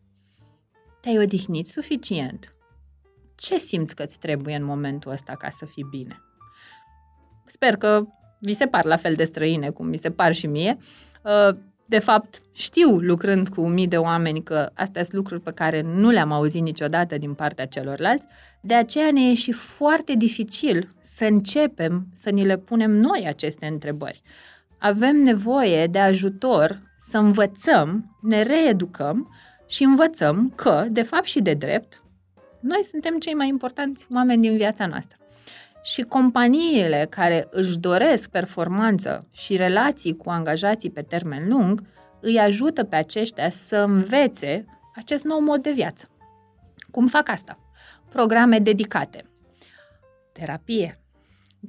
Te-ai 1.02 1.18
odihnit 1.18 1.68
suficient? 1.68 2.50
Ce 3.36 3.58
simți 3.58 3.96
că 3.96 4.04
îți 4.04 4.20
trebuie 4.20 4.56
în 4.56 4.64
momentul 4.64 5.12
ăsta 5.12 5.36
ca 5.36 5.50
să 5.50 5.66
fii 5.66 5.88
bine? 5.90 6.22
Sper 7.46 7.76
că 7.76 8.06
vi 8.40 8.54
se 8.54 8.66
par 8.66 8.86
la 8.86 8.96
fel 8.96 9.14
de 9.14 9.24
străine 9.24 9.70
cum 9.70 9.88
mi 9.88 9.98
se 9.98 10.12
par 10.12 10.34
și 10.34 10.48
mie. 10.48 10.78
Uh, 11.86 11.92
de 11.92 12.00
fapt, 12.00 12.42
știu, 12.52 12.90
lucrând 13.00 13.50
cu 13.50 13.68
mii 13.68 13.88
de 13.88 13.98
oameni, 13.98 14.44
că 14.44 14.70
astea 14.74 15.04
sunt 15.04 15.16
lucruri 15.16 15.42
pe 15.42 15.52
care 15.52 15.82
nu 15.82 16.10
le-am 16.10 16.32
auzit 16.32 16.62
niciodată 16.62 17.18
din 17.18 17.34
partea 17.34 17.66
celorlalți, 17.66 18.26
de 18.62 18.74
aceea 18.74 19.12
ne 19.12 19.30
e 19.30 19.34
și 19.34 19.52
foarte 19.52 20.14
dificil 20.14 20.94
să 21.04 21.26
începem 21.26 22.08
să 22.18 22.30
ni 22.30 22.46
le 22.46 22.58
punem 22.58 22.92
noi 22.92 23.26
aceste 23.28 23.66
întrebări 23.66 24.22
avem 24.86 25.16
nevoie 25.16 25.88
de 25.88 26.00
ajutor 26.00 26.82
să 26.98 27.18
învățăm, 27.18 28.18
ne 28.22 28.42
reeducăm 28.42 29.34
și 29.68 29.84
învățăm 29.84 30.54
că, 30.56 30.86
de 30.90 31.02
fapt 31.02 31.26
și 31.26 31.42
de 31.42 31.54
drept, 31.54 32.02
noi 32.60 32.84
suntem 32.84 33.18
cei 33.20 33.34
mai 33.34 33.48
importanți 33.48 34.08
oameni 34.14 34.42
din 34.42 34.56
viața 34.56 34.88
noastră. 34.88 35.18
Și 35.86 36.02
companiile 36.02 37.08
care 37.10 37.48
își 37.50 37.78
doresc 37.78 38.30
performanță 38.30 39.28
și 39.32 39.56
relații 39.56 40.16
cu 40.16 40.30
angajații 40.30 40.92
pe 40.92 41.02
termen 41.02 41.48
lung 41.48 41.84
îi 42.22 42.40
ajută 42.40 42.84
pe 42.84 42.96
aceștia 42.96 43.50
să 43.50 43.78
învețe 43.78 44.66
acest 44.96 45.24
nou 45.24 45.40
mod 45.40 45.62
de 45.62 45.72
viață. 45.72 46.08
Cum 46.92 47.08
fac 47.08 47.30
asta? 47.30 47.58
Programe 48.10 48.60
dedicate, 48.60 49.24
terapie, 50.32 51.00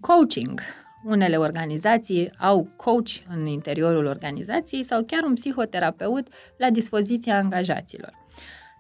coaching. 0.01 0.61
Unele 1.05 1.37
organizații 1.37 2.33
au 2.39 2.69
coach 2.77 3.11
în 3.29 3.47
interiorul 3.47 4.07
organizației 4.07 4.83
sau 4.83 5.03
chiar 5.03 5.23
un 5.23 5.35
psihoterapeut 5.35 6.29
la 6.57 6.71
dispoziția 6.71 7.37
angajaților. 7.37 8.13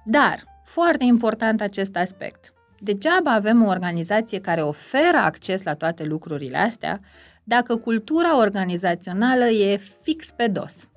Dar, 0.04 0.44
foarte 0.64 1.04
important 1.04 1.60
acest 1.60 1.96
aspect, 1.96 2.54
degeaba 2.86 3.32
avem 3.32 3.64
o 3.64 3.68
organizație 3.68 4.40
care 4.40 4.62
oferă 4.62 5.16
acces 5.16 5.62
la 5.62 5.74
toate 5.74 6.04
lucrurile 6.04 6.56
astea 6.56 7.00
dacă 7.44 7.76
cultura 7.76 8.38
organizațională 8.38 9.44
e 9.44 9.76
fix 10.02 10.30
pe 10.30 10.46
dos. 10.46 10.88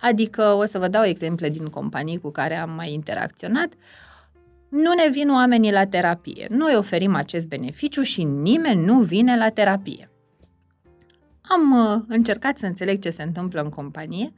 Adică, 0.00 0.42
o 0.42 0.64
să 0.66 0.78
vă 0.78 0.88
dau 0.88 1.04
exemple 1.04 1.48
din 1.48 1.66
companii 1.66 2.18
cu 2.18 2.30
care 2.30 2.56
am 2.56 2.70
mai 2.70 2.92
interacționat, 2.92 3.72
nu 4.68 4.92
ne 4.92 5.08
vin 5.10 5.30
oamenii 5.30 5.72
la 5.72 5.86
terapie. 5.86 6.46
Noi 6.50 6.74
oferim 6.76 7.14
acest 7.14 7.46
beneficiu 7.46 8.02
și 8.02 8.22
nimeni 8.22 8.84
nu 8.84 8.98
vine 9.00 9.36
la 9.36 9.48
terapie. 9.48 10.10
Am 11.40 11.72
uh, 11.72 12.02
încercat 12.08 12.58
să 12.58 12.66
înțeleg 12.66 13.02
ce 13.02 13.10
se 13.10 13.22
întâmplă 13.22 13.60
în 13.60 13.68
companie 13.68 14.32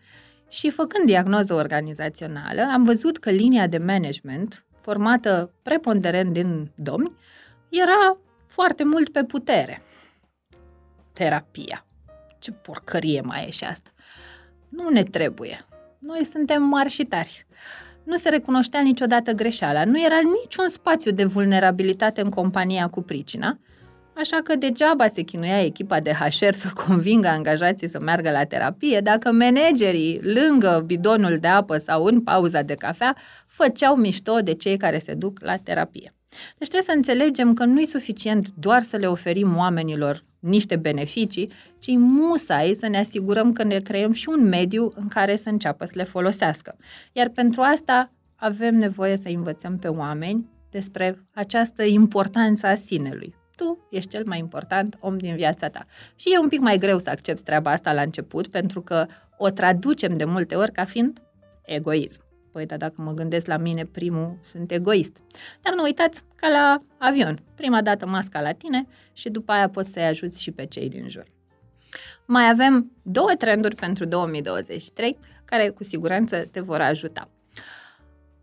și 0.49 0.71
făcând 0.71 1.07
diagnoză 1.07 1.55
organizațională, 1.55 2.63
am 2.73 2.83
văzut 2.83 3.19
că 3.19 3.31
linia 3.31 3.67
de 3.67 3.79
management, 3.79 4.67
formată 4.85 5.51
preponderent 5.63 6.33
din 6.33 6.71
domni, 6.75 7.13
era 7.69 8.19
foarte 8.45 8.85
mult 8.85 9.09
pe 9.09 9.25
putere. 9.25 9.81
Terapia. 11.13 11.85
Ce 12.39 12.53
porcărie 12.53 13.21
mai 13.21 13.45
e 13.47 13.51
și 13.51 13.65
asta. 13.65 13.91
Nu 14.69 14.89
ne 14.89 15.03
trebuie. 15.03 15.67
Noi 15.99 16.25
suntem 16.25 16.63
mari 16.63 16.89
și 16.89 17.05
tari. 17.05 17.47
Nu 18.03 18.17
se 18.17 18.29
recunoștea 18.29 18.81
niciodată 18.81 19.33
greșeala. 19.33 19.85
Nu 19.85 20.05
era 20.05 20.19
niciun 20.43 20.69
spațiu 20.69 21.11
de 21.11 21.25
vulnerabilitate 21.25 22.21
în 22.21 22.31
compania 22.31 22.89
cu 22.89 23.03
pricina, 23.03 23.59
Așa 24.17 24.41
că 24.45 24.57
degeaba 24.57 25.07
se 25.07 25.23
chinuia 25.23 25.65
echipa 25.65 26.01
de 26.01 26.13
HR 26.13 26.51
să 26.51 26.71
convingă 26.87 27.29
angajații 27.29 27.89
să 27.89 28.01
meargă 28.01 28.31
la 28.31 28.45
terapie 28.45 29.01
dacă 29.01 29.33
managerii, 29.33 30.21
lângă 30.23 30.83
bidonul 30.87 31.37
de 31.39 31.49
apă 31.49 31.77
sau 31.77 32.05
în 32.05 32.21
pauza 32.21 32.63
de 32.63 32.75
cafea, 32.75 33.17
făceau 33.47 33.97
mișto 33.97 34.39
de 34.39 34.55
cei 34.55 34.77
care 34.77 34.99
se 34.99 35.15
duc 35.15 35.39
la 35.41 35.57
terapie. 35.57 36.15
Deci 36.59 36.69
trebuie 36.69 36.83
să 36.83 36.93
înțelegem 36.97 37.55
că 37.55 37.65
nu 37.65 37.81
e 37.81 37.85
suficient 37.85 38.49
doar 38.51 38.83
să 38.83 38.97
le 38.97 39.07
oferim 39.07 39.57
oamenilor 39.57 40.25
niște 40.39 40.77
beneficii, 40.77 41.51
ci 41.79 41.89
musai 41.97 42.75
să 42.77 42.89
ne 42.89 42.99
asigurăm 42.99 43.53
că 43.53 43.63
ne 43.63 43.79
creăm 43.79 44.13
și 44.13 44.29
un 44.29 44.49
mediu 44.49 44.89
în 44.95 45.09
care 45.09 45.37
să 45.37 45.49
înceapă 45.49 45.85
să 45.85 45.93
le 45.95 46.05
folosească. 46.05 46.77
Iar 47.13 47.29
pentru 47.29 47.61
asta 47.61 48.13
avem 48.37 48.75
nevoie 48.75 49.17
să 49.17 49.29
învățăm 49.29 49.79
pe 49.79 49.89
oameni 49.89 50.49
despre 50.71 51.19
această 51.33 51.83
importanță 51.83 52.67
a 52.67 52.75
sinelui. 52.75 53.35
Tu 53.57 53.87
ești 53.91 54.11
cel 54.11 54.23
mai 54.27 54.39
important 54.39 54.97
om 55.01 55.17
din 55.19 55.35
viața 55.35 55.69
ta. 55.69 55.87
Și 56.15 56.33
e 56.33 56.39
un 56.39 56.49
pic 56.49 56.61
mai 56.61 56.79
greu 56.79 56.99
să 56.99 57.11
accepti 57.11 57.43
treaba 57.43 57.71
asta 57.71 57.93
la 57.93 58.03
început, 58.03 58.47
pentru 58.47 58.83
că 58.83 59.07
o 59.37 59.49
traducem 59.49 60.17
de 60.17 60.25
multe 60.25 60.55
ori 60.55 60.73
ca 60.73 60.85
fiind 60.85 61.23
egoism. 61.65 62.21
Păi, 62.53 62.67
dar 62.67 62.79
dacă 62.79 63.03
mă 63.03 63.13
gândesc 63.13 63.47
la 63.47 63.57
mine, 63.57 63.85
primul, 63.85 64.39
sunt 64.43 64.71
egoist. 64.71 65.23
Dar 65.61 65.75
nu 65.75 65.83
uitați, 65.83 66.23
ca 66.37 66.49
la 66.49 66.79
avion. 66.99 67.39
Prima 67.55 67.83
dată 67.83 68.07
masca 68.07 68.41
la 68.41 68.53
tine 68.53 68.87
și 69.13 69.29
după 69.29 69.53
aia 69.53 69.69
poți 69.69 69.93
să-i 69.93 70.05
ajuți 70.05 70.43
și 70.43 70.51
pe 70.51 70.67
cei 70.67 70.89
din 70.89 71.09
jur. 71.09 71.25
Mai 72.27 72.49
avem 72.49 72.93
două 73.03 73.31
trenduri 73.39 73.75
pentru 73.75 74.05
2023 74.05 75.19
care 75.45 75.69
cu 75.69 75.85
siguranță 75.85 76.45
te 76.51 76.61
vor 76.61 76.81
ajuta. 76.81 77.31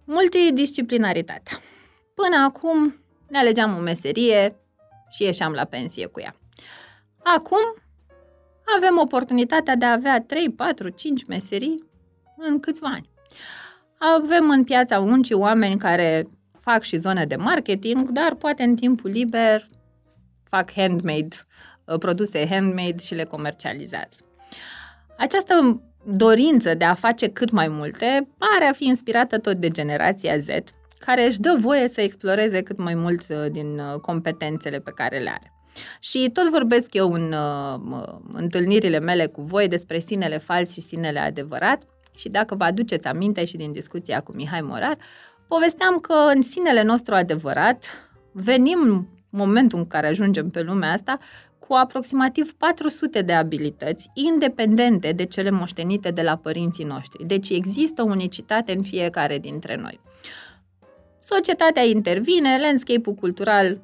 Multidisciplinaritatea. 0.04 1.58
Până 2.14 2.44
acum 2.44 3.04
ne 3.28 3.38
alegeam 3.38 3.78
o 3.78 3.80
meserie 3.80 4.56
și 5.12 5.24
ieșeam 5.24 5.52
la 5.52 5.66
pensie 5.66 6.06
cu 6.06 6.20
ea. 6.20 6.36
Acum 7.24 7.76
avem 8.76 8.98
oportunitatea 8.98 9.76
de 9.76 9.86
a 9.86 9.92
avea 9.92 10.24
3, 10.28 10.50
4, 10.50 10.90
5 10.90 11.26
meserii 11.26 11.90
în 12.38 12.60
câțiva 12.60 12.88
ani. 12.88 13.10
Avem 13.98 14.50
în 14.50 14.64
piața 14.64 15.00
muncii 15.00 15.36
oameni 15.36 15.78
care 15.78 16.28
fac 16.60 16.82
și 16.82 16.98
zone 16.98 17.26
de 17.26 17.36
marketing, 17.36 18.10
dar 18.10 18.36
poate 18.36 18.64
în 18.64 18.76
timpul 18.76 19.10
liber 19.10 19.66
fac 20.44 20.72
handmade, 20.72 21.36
uh, 21.86 21.98
produse 22.00 22.48
handmade 22.48 22.98
și 22.98 23.16
le 23.16 23.24
comercializează. 23.24 24.24
Această 25.18 25.82
dorință 26.04 26.74
de 26.74 26.86
a 26.86 26.94
face 26.94 27.30
cât 27.30 27.52
mai 27.52 27.68
multe 27.68 28.28
pare 28.38 28.66
a 28.66 28.72
fi 28.72 28.86
inspirată 28.86 29.38
tot 29.38 29.56
de 29.56 29.70
generația 29.70 30.38
Z, 30.38 30.48
care 31.06 31.26
își 31.26 31.40
dă 31.40 31.56
voie 31.60 31.88
să 31.88 32.02
exploreze 32.02 32.62
cât 32.62 32.78
mai 32.78 32.96
mult 32.96 33.26
uh, 33.30 33.52
din 33.52 33.80
uh, 33.80 34.00
competențele 34.00 34.80
pe 34.80 34.92
care 34.96 35.18
le 35.18 35.30
are. 35.30 35.54
Și 36.00 36.30
tot 36.34 36.50
vorbesc 36.50 36.94
eu 36.94 37.12
în 37.12 37.34
uh, 37.34 38.16
întâlnirile 38.32 39.00
mele 39.00 39.26
cu 39.26 39.42
voi 39.42 39.68
despre 39.68 40.00
sinele 40.00 40.38
fals 40.38 40.72
și 40.72 40.82
sinele 40.82 41.20
adevărat 41.20 41.84
și 42.16 42.30
dacă 42.30 42.56
vă 42.56 42.64
aduceți 42.64 43.08
aminte 43.08 43.46
și 43.46 43.58
din 43.58 43.72
discuția 43.72 44.20
cu 44.20 44.36
Mihai 44.36 44.62
Morar, 44.62 44.98
povesteam 45.48 46.00
că 46.00 46.14
în 46.36 46.42
sinele 46.42 46.84
nostru 46.84 47.14
adevărat 47.14 47.86
venim 48.32 48.80
în 48.82 49.06
momentul 49.30 49.80
în 49.80 49.88
care 49.88 50.08
ajungem 50.08 50.50
pe 50.50 50.62
lumea 50.62 50.92
asta 50.92 51.18
cu 51.60 51.74
aproximativ 51.74 52.54
400 52.54 53.22
de 53.22 53.34
abilități 53.34 54.10
independente 54.14 55.12
de 55.12 55.26
cele 55.26 55.50
moștenite 55.50 56.12
de 56.12 56.22
la 56.22 56.36
părinții 56.36 56.84
noștri. 56.84 57.26
Deci 57.26 57.50
există 57.50 58.04
unicitate 58.04 58.72
în 58.72 58.84
fiecare 58.84 59.38
dintre 59.38 59.76
noi. 59.76 60.00
Societatea 61.24 61.84
intervine, 61.84 62.60
landscape-ul 62.60 63.16
cultural 63.16 63.82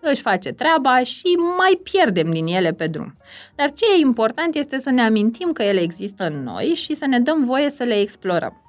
își 0.00 0.20
face 0.20 0.50
treaba 0.50 1.02
și 1.02 1.26
mai 1.56 1.80
pierdem 1.82 2.30
din 2.30 2.46
ele 2.46 2.72
pe 2.72 2.86
drum. 2.86 3.16
Dar 3.54 3.72
ce 3.72 3.84
e 3.94 4.00
important 4.00 4.54
este 4.54 4.78
să 4.78 4.90
ne 4.90 5.02
amintim 5.02 5.52
că 5.52 5.62
ele 5.62 5.80
există 5.80 6.26
în 6.26 6.42
noi 6.42 6.64
și 6.64 6.94
să 6.94 7.06
ne 7.06 7.20
dăm 7.20 7.44
voie 7.44 7.70
să 7.70 7.82
le 7.82 8.00
explorăm. 8.00 8.62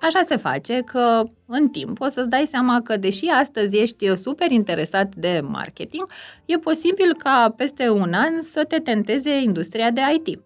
Așa 0.00 0.22
se 0.22 0.36
face 0.36 0.80
că 0.80 1.22
în 1.46 1.68
timp 1.68 2.00
o 2.00 2.08
să-ți 2.08 2.28
dai 2.28 2.46
seama 2.50 2.80
că 2.82 2.96
deși 2.96 3.26
astăzi 3.26 3.76
ești 3.76 4.16
super 4.16 4.50
interesat 4.50 5.14
de 5.14 5.40
marketing, 5.42 6.08
e 6.44 6.58
posibil 6.58 7.14
ca 7.18 7.54
peste 7.56 7.88
un 7.88 8.12
an 8.12 8.40
să 8.40 8.64
te 8.64 8.78
tenteze 8.78 9.30
industria 9.30 9.90
de 9.90 10.00
IT. 10.14 10.40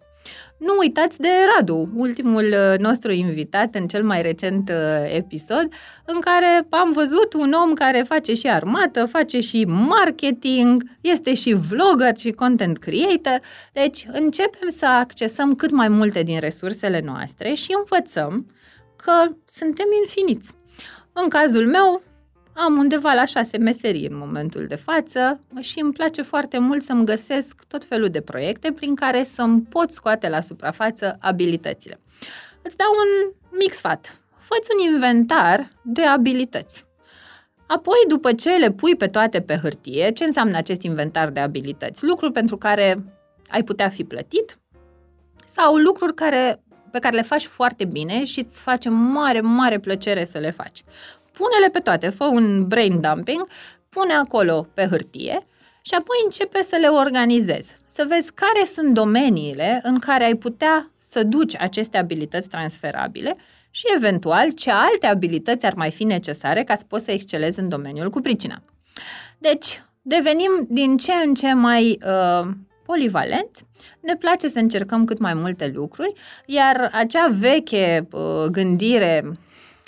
Nu 0.57 0.75
uitați 0.79 1.19
de 1.19 1.27
Radu, 1.55 1.89
ultimul 1.95 2.43
uh, 2.43 2.77
nostru 2.77 3.11
invitat 3.11 3.75
în 3.75 3.87
cel 3.87 4.03
mai 4.03 4.21
recent 4.21 4.69
uh, 4.69 5.15
episod, 5.15 5.67
în 6.05 6.19
care 6.19 6.67
am 6.69 6.91
văzut 6.91 7.33
un 7.33 7.51
om 7.51 7.73
care 7.73 8.03
face 8.07 8.33
și 8.33 8.47
armată, 8.47 9.05
face 9.05 9.39
și 9.39 9.65
marketing, 9.65 10.83
este 11.01 11.33
și 11.33 11.53
vlogger 11.53 12.17
și 12.17 12.31
content 12.31 12.77
creator. 12.77 13.39
Deci 13.73 14.07
începem 14.11 14.69
să 14.69 14.85
accesăm 14.85 15.55
cât 15.55 15.71
mai 15.71 15.87
multe 15.87 16.23
din 16.23 16.39
resursele 16.39 17.01
noastre 17.05 17.53
și 17.53 17.75
învățăm 17.77 18.45
că 18.95 19.35
suntem 19.45 19.85
infiniți. 20.01 20.53
În 21.13 21.29
cazul 21.29 21.67
meu, 21.67 22.01
am 22.53 22.77
undeva 22.77 23.13
la 23.13 23.25
șase 23.25 23.57
meserii 23.57 24.07
în 24.07 24.17
momentul 24.17 24.65
de 24.67 24.75
față 24.75 25.39
și 25.59 25.79
îmi 25.79 25.93
place 25.93 26.21
foarte 26.21 26.57
mult 26.57 26.81
să-mi 26.81 27.05
găsesc 27.05 27.63
tot 27.67 27.83
felul 27.83 28.09
de 28.09 28.21
proiecte 28.21 28.71
prin 28.71 28.95
care 28.95 29.23
să-mi 29.23 29.61
pot 29.61 29.91
scoate 29.91 30.29
la 30.29 30.41
suprafață 30.41 31.17
abilitățile. 31.19 31.99
Îți 32.61 32.77
dau 32.77 32.87
un 32.89 33.33
mic 33.57 33.73
sfat. 33.73 34.21
Făți 34.37 34.69
un 34.77 34.93
inventar 34.93 35.71
de 35.81 36.03
abilități. 36.03 36.83
Apoi, 37.67 37.97
după 38.07 38.33
ce 38.33 38.49
le 38.49 38.71
pui 38.71 38.95
pe 38.95 39.07
toate 39.07 39.41
pe 39.41 39.59
hârtie, 39.61 40.11
ce 40.11 40.23
înseamnă 40.23 40.57
acest 40.57 40.81
inventar 40.81 41.29
de 41.29 41.39
abilități? 41.39 42.05
Lucruri 42.05 42.31
pentru 42.31 42.57
care 42.57 43.03
ai 43.47 43.63
putea 43.63 43.89
fi 43.89 44.03
plătit 44.03 44.57
sau 45.45 45.75
lucruri 45.75 46.13
care, 46.13 46.63
pe 46.91 46.99
care 46.99 47.15
le 47.15 47.21
faci 47.21 47.45
foarte 47.45 47.85
bine 47.85 48.23
și 48.23 48.39
îți 48.39 48.61
face 48.61 48.89
mare, 48.89 49.41
mare 49.41 49.79
plăcere 49.79 50.25
să 50.25 50.37
le 50.37 50.51
faci 50.51 50.83
pune-le 51.41 51.69
pe 51.71 51.79
toate, 51.79 52.09
fă 52.09 52.23
un 52.23 52.67
brain 52.67 53.01
dumping, 53.01 53.47
pune 53.89 54.13
acolo 54.13 54.67
pe 54.73 54.87
hârtie 54.89 55.47
și 55.81 55.93
apoi 55.93 56.17
începe 56.23 56.63
să 56.63 56.77
le 56.81 56.87
organizezi. 56.87 57.75
Să 57.87 58.05
vezi 58.07 58.33
care 58.33 58.65
sunt 58.65 58.93
domeniile 58.93 59.79
în 59.83 59.99
care 59.99 60.23
ai 60.23 60.35
putea 60.35 60.91
să 60.97 61.23
duci 61.23 61.55
aceste 61.57 61.97
abilități 61.97 62.49
transferabile 62.49 63.35
și 63.71 63.85
eventual 63.95 64.49
ce 64.49 64.71
alte 64.71 65.07
abilități 65.07 65.65
ar 65.65 65.73
mai 65.75 65.91
fi 65.91 66.03
necesare 66.03 66.63
ca 66.63 66.75
să 66.75 66.83
poți 66.87 67.05
să 67.05 67.11
excelezi 67.11 67.59
în 67.59 67.69
domeniul 67.69 68.09
cu 68.09 68.19
pricina. 68.21 68.63
Deci, 69.37 69.83
devenim 70.01 70.65
din 70.69 70.97
ce 70.97 71.11
în 71.25 71.33
ce 71.33 71.53
mai 71.53 71.99
uh, 72.05 72.49
polivalent, 72.85 73.51
ne 73.99 74.15
place 74.15 74.49
să 74.49 74.59
încercăm 74.59 75.05
cât 75.05 75.19
mai 75.19 75.33
multe 75.33 75.71
lucruri, 75.73 76.13
iar 76.45 76.89
acea 76.93 77.27
veche 77.27 78.07
uh, 78.11 78.45
gândire 78.51 79.31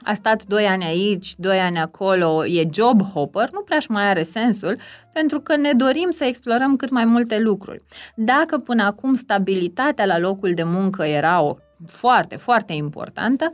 a 0.04 0.14
stat 0.14 0.44
2 0.46 0.66
ani 0.66 0.84
aici, 0.84 1.36
2 1.36 1.60
ani 1.60 1.80
acolo, 1.80 2.46
e 2.46 2.68
job 2.72 3.02
hopper, 3.02 3.50
nu 3.52 3.62
prea 3.62 3.80
mai 3.90 4.10
are 4.10 4.24
sensul, 4.24 4.78
pentru 5.14 5.40
că 5.40 5.56
ne 5.56 5.74
dorim 5.74 6.10
să 6.10 6.24
explorăm 6.24 6.76
cât 6.76 6.90
mai 6.90 7.06
multe 7.06 7.40
lucruri. 7.40 7.84
Dacă 8.16 8.58
până 8.58 8.84
acum 8.84 9.16
stabilitatea 9.16 10.06
la 10.06 10.20
locul 10.20 10.54
de 10.54 10.64
muncă 10.64 11.04
era 11.04 11.42
o 11.42 11.56
foarte, 11.88 12.36
foarte 12.36 12.74
importantă, 12.74 13.52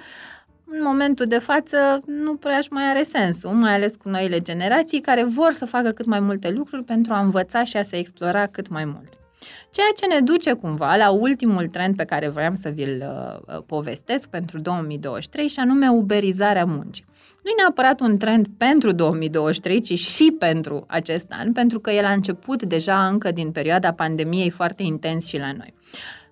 în 0.71 0.81
momentul 0.83 1.25
de 1.25 1.37
față 1.37 1.99
nu 2.05 2.35
prea 2.35 2.59
mai 2.69 2.83
are 2.83 3.03
sensul, 3.03 3.49
mai 3.49 3.73
ales 3.73 3.95
cu 3.95 4.09
noile 4.09 4.39
generații 4.39 5.01
care 5.01 5.23
vor 5.23 5.51
să 5.51 5.65
facă 5.65 5.91
cât 5.91 6.05
mai 6.05 6.19
multe 6.19 6.49
lucruri 6.49 6.83
pentru 6.83 7.13
a 7.13 7.19
învăța 7.19 7.63
și 7.63 7.77
a 7.77 7.83
se 7.83 7.97
explora 7.97 8.45
cât 8.45 8.69
mai 8.69 8.85
mult. 8.85 9.13
Ceea 9.71 9.87
ce 9.95 10.05
ne 10.05 10.19
duce 10.19 10.53
cumva 10.53 10.95
la 10.95 11.09
ultimul 11.09 11.67
trend 11.67 11.95
pe 11.95 12.03
care 12.03 12.29
vreau 12.29 12.55
să 12.55 12.69
vi-l 12.69 13.03
uh, 13.07 13.55
uh 13.55 13.63
povestesc 13.65 14.29
pentru 14.29 14.59
2023 14.59 15.47
și 15.47 15.59
anume 15.59 15.89
uberizarea 15.89 16.65
muncii. 16.65 17.05
Nu 17.43 17.49
e 17.49 17.53
neapărat 17.57 17.99
un 17.99 18.17
trend 18.17 18.47
pentru 18.57 18.91
2023, 18.91 19.81
ci 19.81 19.99
și 19.99 20.35
pentru 20.39 20.85
acest 20.87 21.27
an, 21.29 21.51
pentru 21.51 21.79
că 21.79 21.91
el 21.91 22.05
a 22.05 22.11
început 22.11 22.63
deja 22.63 23.07
încă 23.07 23.31
din 23.31 23.51
perioada 23.51 23.93
pandemiei 23.93 24.49
foarte 24.49 24.83
intens 24.83 25.25
și 25.25 25.37
la 25.37 25.51
noi. 25.51 25.73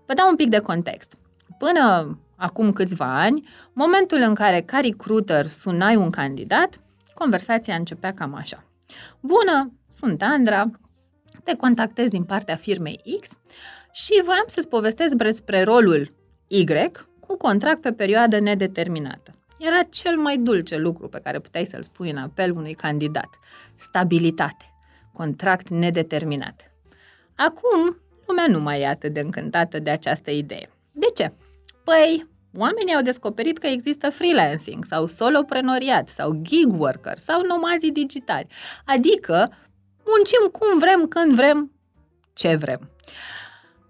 Vă 0.05 0.13
dau 0.13 0.29
un 0.29 0.35
pic 0.35 0.49
de 0.49 0.59
context. 0.59 1.17
Până 1.57 2.17
acum 2.35 2.71
câțiva 2.71 3.21
ani, 3.21 3.47
momentul 3.73 4.17
în 4.17 4.33
care 4.33 4.61
ca 4.61 4.79
recruiter 4.79 5.47
sunai 5.47 5.95
un 5.95 6.09
candidat, 6.09 6.79
conversația 7.13 7.75
începea 7.75 8.11
cam 8.11 8.35
așa. 8.35 8.63
Bună, 9.19 9.71
sunt 9.89 10.21
Andra, 10.21 10.65
te 11.43 11.55
contactez 11.55 12.09
din 12.09 12.23
partea 12.23 12.55
firmei 12.55 13.19
X 13.19 13.29
și 13.91 14.21
voiam 14.23 14.45
să-ți 14.45 14.67
povestesc 14.67 15.13
despre 15.13 15.63
rolul 15.63 16.13
Y 16.47 16.63
cu 17.19 17.37
contract 17.37 17.81
pe 17.81 17.91
perioadă 17.91 18.39
nedeterminată. 18.39 19.31
Era 19.59 19.83
cel 19.89 20.17
mai 20.17 20.37
dulce 20.37 20.77
lucru 20.77 21.07
pe 21.07 21.19
care 21.23 21.39
puteai 21.39 21.65
să-l 21.65 21.81
spui 21.81 22.09
în 22.09 22.17
apel 22.17 22.51
unui 22.55 22.73
candidat. 22.73 23.29
Stabilitate. 23.75 24.65
Contract 25.13 25.69
nedeterminat. 25.69 26.71
Acum, 27.35 28.01
lumea 28.27 28.45
nu 28.47 28.59
mai 28.59 28.81
e 28.81 28.87
atât 28.87 29.13
de 29.13 29.19
încântată 29.19 29.79
de 29.79 29.89
această 29.89 30.31
idee. 30.31 30.69
De 30.91 31.07
ce? 31.15 31.33
Păi, 31.83 32.27
oamenii 32.57 32.95
au 32.95 33.01
descoperit 33.01 33.57
că 33.57 33.67
există 33.67 34.09
freelancing 34.09 34.85
sau 34.85 35.05
soloprenoriat 35.05 36.07
sau 36.09 36.39
gig 36.41 36.79
worker 36.79 37.17
sau 37.17 37.41
nomazii 37.41 37.91
digitali. 37.91 38.47
Adică 38.85 39.51
muncim 40.07 40.43
cum 40.51 40.79
vrem, 40.79 41.07
când 41.07 41.35
vrem, 41.35 41.71
ce 42.33 42.55
vrem. 42.55 42.91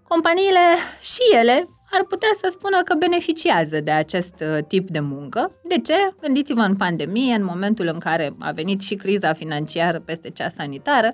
Companiile 0.08 0.66
și 1.00 1.36
ele 1.36 1.66
ar 1.90 2.04
putea 2.04 2.28
să 2.34 2.48
spună 2.50 2.82
că 2.82 2.94
beneficiază 2.94 3.80
de 3.80 3.90
acest 3.90 4.34
uh, 4.40 4.64
tip 4.68 4.88
de 4.88 5.00
muncă. 5.00 5.52
De 5.62 5.78
ce? 5.78 6.08
Gândiți-vă 6.20 6.60
în 6.60 6.76
pandemie, 6.76 7.34
în 7.34 7.44
momentul 7.44 7.86
în 7.86 7.98
care 7.98 8.34
a 8.38 8.50
venit 8.50 8.80
și 8.80 8.94
criza 8.94 9.32
financiară 9.32 10.00
peste 10.00 10.30
cea 10.30 10.48
sanitară, 10.48 11.12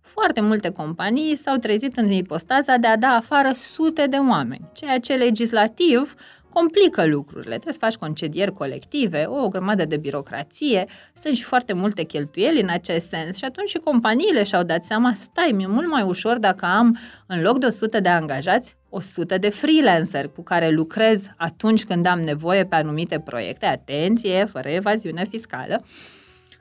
foarte 0.00 0.40
multe 0.40 0.70
companii 0.70 1.36
s-au 1.36 1.56
trezit 1.56 1.96
în 1.96 2.10
ipostaza 2.10 2.76
de 2.76 2.86
a 2.86 2.96
da 2.96 3.08
afară 3.08 3.50
sute 3.52 4.06
de 4.06 4.16
oameni, 4.16 4.70
ceea 4.72 4.98
ce 5.00 5.14
legislativ 5.14 6.14
complică 6.58 7.06
lucrurile. 7.06 7.50
Trebuie 7.50 7.72
să 7.72 7.78
faci 7.78 7.96
concedieri 7.96 8.52
colective, 8.52 9.26
o 9.28 9.48
grămadă 9.48 9.84
de 9.84 9.96
birocrație, 9.96 10.86
sunt 11.22 11.36
și 11.36 11.42
foarte 11.42 11.72
multe 11.72 12.02
cheltuieli 12.02 12.60
în 12.60 12.68
acest 12.68 13.08
sens 13.08 13.36
și 13.36 13.44
atunci 13.44 13.68
și 13.68 13.78
companiile 13.78 14.42
și-au 14.42 14.62
dat 14.62 14.84
seama, 14.84 15.12
stai, 15.14 15.52
mi-e 15.54 15.66
mult 15.66 15.88
mai 15.88 16.02
ușor 16.02 16.38
dacă 16.38 16.66
am 16.66 16.98
în 17.26 17.42
loc 17.42 17.58
de 17.58 17.66
100 17.66 18.00
de 18.00 18.08
angajați 18.08 18.76
100 18.88 19.38
de 19.38 19.48
freelancer 19.48 20.28
cu 20.28 20.42
care 20.42 20.68
lucrez 20.68 21.28
atunci 21.36 21.84
când 21.84 22.06
am 22.06 22.20
nevoie 22.20 22.64
pe 22.64 22.74
anumite 22.74 23.20
proiecte, 23.20 23.66
atenție, 23.66 24.44
fără 24.44 24.68
evaziune 24.68 25.24
fiscală, 25.24 25.84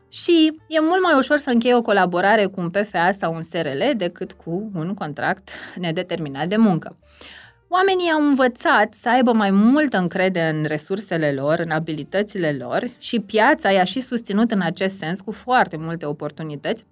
și 0.09 0.51
e 0.67 0.79
mult 0.79 1.01
mai 1.01 1.17
ușor 1.17 1.37
să 1.37 1.49
închei 1.49 1.73
o 1.73 1.81
colaborare 1.81 2.45
cu 2.45 2.61
un 2.61 2.69
PFA 2.69 3.11
sau 3.11 3.33
un 3.33 3.41
SRL 3.41 3.83
decât 3.97 4.33
cu 4.33 4.71
un 4.73 4.93
contract 4.93 5.49
nedeterminat 5.75 6.47
de 6.47 6.57
muncă. 6.57 6.97
Oamenii 7.67 8.11
au 8.11 8.21
învățat 8.21 8.93
să 8.93 9.09
aibă 9.09 9.33
mai 9.33 9.51
multă 9.51 9.97
încredere 9.97 10.49
în 10.49 10.65
resursele 10.65 11.31
lor, 11.31 11.59
în 11.59 11.71
abilitățile 11.71 12.51
lor 12.51 12.83
și 12.97 13.19
piața 13.19 13.71
i-a 13.71 13.83
și 13.83 14.01
susținut 14.01 14.51
în 14.51 14.61
acest 14.61 14.95
sens 14.95 15.19
cu 15.19 15.31
foarte 15.31 15.77
multe 15.77 16.05
oportunități, 16.05 16.85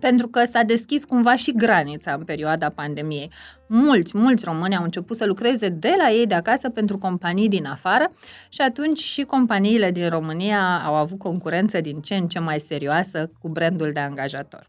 pentru 0.00 0.28
că 0.28 0.44
s-a 0.44 0.62
deschis 0.62 1.04
cumva 1.04 1.36
și 1.36 1.52
granița 1.56 2.12
în 2.12 2.24
perioada 2.24 2.68
pandemiei. 2.68 3.30
Mulți, 3.66 4.18
mulți 4.18 4.44
români 4.44 4.76
au 4.76 4.82
început 4.82 5.16
să 5.16 5.26
lucreze 5.26 5.68
de 5.68 5.94
la 5.98 6.10
ei 6.10 6.26
de 6.26 6.34
acasă 6.34 6.68
pentru 6.68 6.98
companii 6.98 7.48
din 7.48 7.66
afară 7.66 8.12
și 8.48 8.60
atunci 8.60 8.98
și 8.98 9.22
companiile 9.22 9.90
din 9.90 10.08
România 10.08 10.82
au 10.84 10.94
avut 10.94 11.18
concurență 11.18 11.80
din 11.80 11.98
ce 12.00 12.14
în 12.14 12.26
ce 12.28 12.38
mai 12.38 12.60
serioasă 12.60 13.30
cu 13.40 13.48
brandul 13.48 13.90
de 13.92 14.00
angajator. 14.00 14.66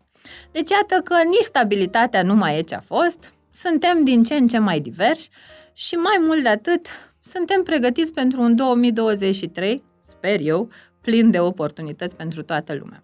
Deci 0.52 0.70
iată 0.70 1.02
că 1.04 1.16
nici 1.26 1.44
stabilitatea 1.44 2.24
nu 2.24 2.36
mai 2.36 2.58
e 2.58 2.62
ce 2.62 2.76
a 2.76 2.80
fost, 2.80 3.34
suntem 3.54 4.04
din 4.04 4.24
ce 4.24 4.34
în 4.34 4.48
ce 4.48 4.58
mai 4.58 4.80
diversi 4.80 5.30
și 5.74 5.96
mai 5.96 6.18
mult 6.20 6.44
de 6.44 6.50
atât, 6.50 6.88
suntem 7.22 7.64
pregătiți 7.64 8.14
pentru 8.14 8.42
un 8.42 8.56
2023, 8.56 9.84
sper 10.08 10.40
eu, 10.42 10.70
plin 11.02 11.32
de 11.32 11.40
oportunități 11.40 12.16
pentru 12.16 12.42
toată 12.42 12.74
lumea. 12.74 13.04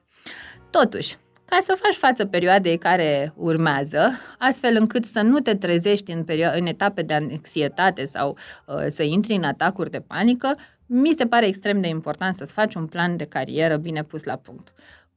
Totuși, 0.69 1.17
ca 1.45 1.57
să 1.61 1.77
faci 1.81 1.95
față 1.95 2.25
perioadei 2.25 2.77
care 2.77 3.33
urmează, 3.35 4.11
astfel 4.37 4.75
încât 4.79 5.05
să 5.05 5.21
nu 5.21 5.39
te 5.39 5.55
trezești 5.55 6.11
în, 6.11 6.23
perio- 6.23 6.53
în 6.53 6.65
etape 6.65 7.01
de 7.01 7.13
anxietate 7.13 8.05
sau 8.05 8.37
uh, 8.65 8.75
să 8.87 9.03
intri 9.03 9.33
în 9.33 9.43
atacuri 9.43 9.89
de 9.89 9.99
panică, 9.99 10.51
mi 10.85 11.13
se 11.17 11.25
pare 11.25 11.47
extrem 11.47 11.81
de 11.81 11.87
important 11.87 12.35
să-ți 12.35 12.53
faci 12.53 12.75
un 12.75 12.85
plan 12.85 13.17
de 13.17 13.25
carieră 13.25 13.77
bine 13.77 14.01
pus 14.01 14.23
la 14.23 14.35
punct. 14.35 14.73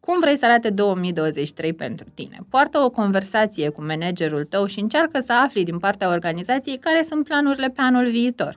Cum 0.06 0.20
vrei 0.20 0.38
să 0.38 0.44
arate 0.44 0.70
2023 0.70 1.72
pentru 1.72 2.06
tine? 2.14 2.38
Poartă 2.48 2.78
o 2.78 2.90
conversație 2.90 3.68
cu 3.68 3.84
managerul 3.84 4.44
tău 4.44 4.66
și 4.66 4.80
încearcă 4.80 5.20
să 5.20 5.32
afli 5.32 5.64
din 5.64 5.78
partea 5.78 6.08
organizației 6.08 6.78
care 6.78 7.02
sunt 7.02 7.24
planurile 7.24 7.68
pe 7.68 7.80
anul 7.80 8.10
viitor. 8.10 8.56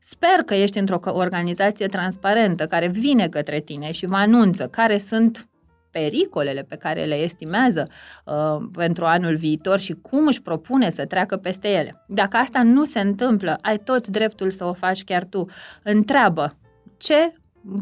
Sper 0.00 0.42
că 0.44 0.54
ești 0.54 0.78
într-o 0.78 0.98
organizație 1.04 1.86
transparentă 1.86 2.66
care 2.66 2.88
vine 2.88 3.28
către 3.28 3.60
tine 3.60 3.90
și 3.90 4.06
vă 4.06 4.14
anunță 4.14 4.66
care 4.66 4.98
sunt 4.98 5.48
pericolele 5.90 6.62
pe 6.62 6.76
care 6.76 7.04
le 7.04 7.14
estimează 7.14 7.88
uh, 8.24 8.34
pentru 8.76 9.04
anul 9.04 9.36
viitor 9.36 9.78
și 9.78 9.92
cum 9.92 10.26
își 10.26 10.42
propune 10.42 10.90
să 10.90 11.06
treacă 11.06 11.36
peste 11.36 11.68
ele. 11.68 12.04
Dacă 12.06 12.36
asta 12.36 12.62
nu 12.62 12.84
se 12.84 13.00
întâmplă, 13.00 13.58
ai 13.60 13.78
tot 13.78 14.06
dreptul 14.06 14.50
să 14.50 14.64
o 14.64 14.72
faci 14.72 15.04
chiar 15.04 15.24
tu. 15.24 15.46
Întreabă 15.82 16.56
ce 16.96 17.34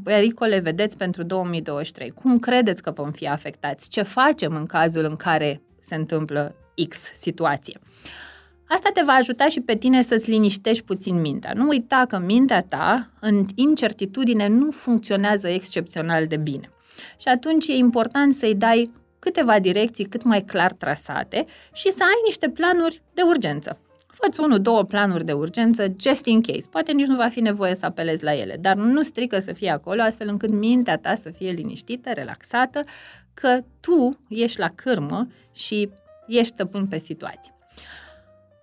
pericole 0.05 0.59
vedeți 0.59 0.97
pentru 0.97 1.23
2023? 1.23 2.09
Cum 2.09 2.39
credeți 2.39 2.83
că 2.83 2.91
vom 2.91 3.11
fi 3.11 3.29
afectați? 3.29 3.89
Ce 3.89 4.03
facem 4.03 4.55
în 4.55 4.67
cazul 4.67 5.05
în 5.05 5.17
care 5.17 5.63
se 5.81 5.95
întâmplă 5.95 6.55
X 6.89 6.97
situație? 7.17 7.79
Asta 8.69 8.91
te 8.93 9.03
va 9.05 9.13
ajuta 9.13 9.49
și 9.49 9.61
pe 9.61 9.77
tine 9.77 10.03
să-ți 10.03 10.31
liniștești 10.31 10.85
puțin 10.85 11.21
mintea. 11.21 11.51
Nu 11.55 11.69
uita 11.69 12.05
că 12.09 12.19
mintea 12.19 12.63
ta, 12.63 13.11
în 13.21 13.47
incertitudine, 13.55 14.49
nu 14.49 14.71
funcționează 14.71 15.49
excepțional 15.49 16.27
de 16.27 16.37
bine. 16.37 16.71
Și 17.17 17.29
atunci 17.29 17.67
e 17.67 17.73
important 17.73 18.35
să-i 18.35 18.55
dai 18.55 18.93
câteva 19.19 19.59
direcții 19.59 20.05
cât 20.05 20.23
mai 20.23 20.43
clar 20.43 20.73
trasate 20.73 21.45
și 21.73 21.91
să 21.93 22.03
ai 22.03 22.21
niște 22.25 22.49
planuri 22.49 23.03
de 23.15 23.23
urgență. 23.23 23.79
Fă-ți 24.13 24.41
unul, 24.41 24.61
două 24.61 24.85
planuri 24.85 25.25
de 25.25 25.33
urgență, 25.33 25.87
just 26.01 26.27
in 26.27 26.43
case. 26.43 26.69
Poate 26.71 26.93
nici 26.93 27.07
nu 27.07 27.17
va 27.17 27.29
fi 27.29 27.41
nevoie 27.41 27.75
să 27.75 27.87
apelezi 27.87 28.25
la 28.25 28.35
ele, 28.35 28.57
dar 28.61 28.77
nu 28.77 29.03
strică 29.03 29.41
să 29.41 29.53
fie 29.53 29.71
acolo, 29.71 30.03
astfel 30.03 30.29
încât 30.29 30.51
mintea 30.51 30.97
ta 30.97 31.15
să 31.15 31.31
fie 31.31 31.51
liniștită, 31.51 32.11
relaxată, 32.13 32.81
că 33.35 33.59
tu 33.81 34.19
ești 34.29 34.59
la 34.59 34.69
cârmă 34.75 35.27
și 35.53 35.91
ești 36.27 36.53
stăpân 36.53 36.87
pe 36.87 36.99
situație. 36.99 37.55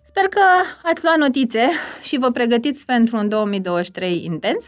Sper 0.04 0.24
că 0.24 0.42
ați 0.84 1.04
luat 1.04 1.18
notițe 1.18 1.70
și 2.04 2.18
vă 2.18 2.32
pregătiți 2.32 2.86
pentru 2.86 3.18
un 3.18 3.30
2023 3.30 4.24
intens, 4.24 4.66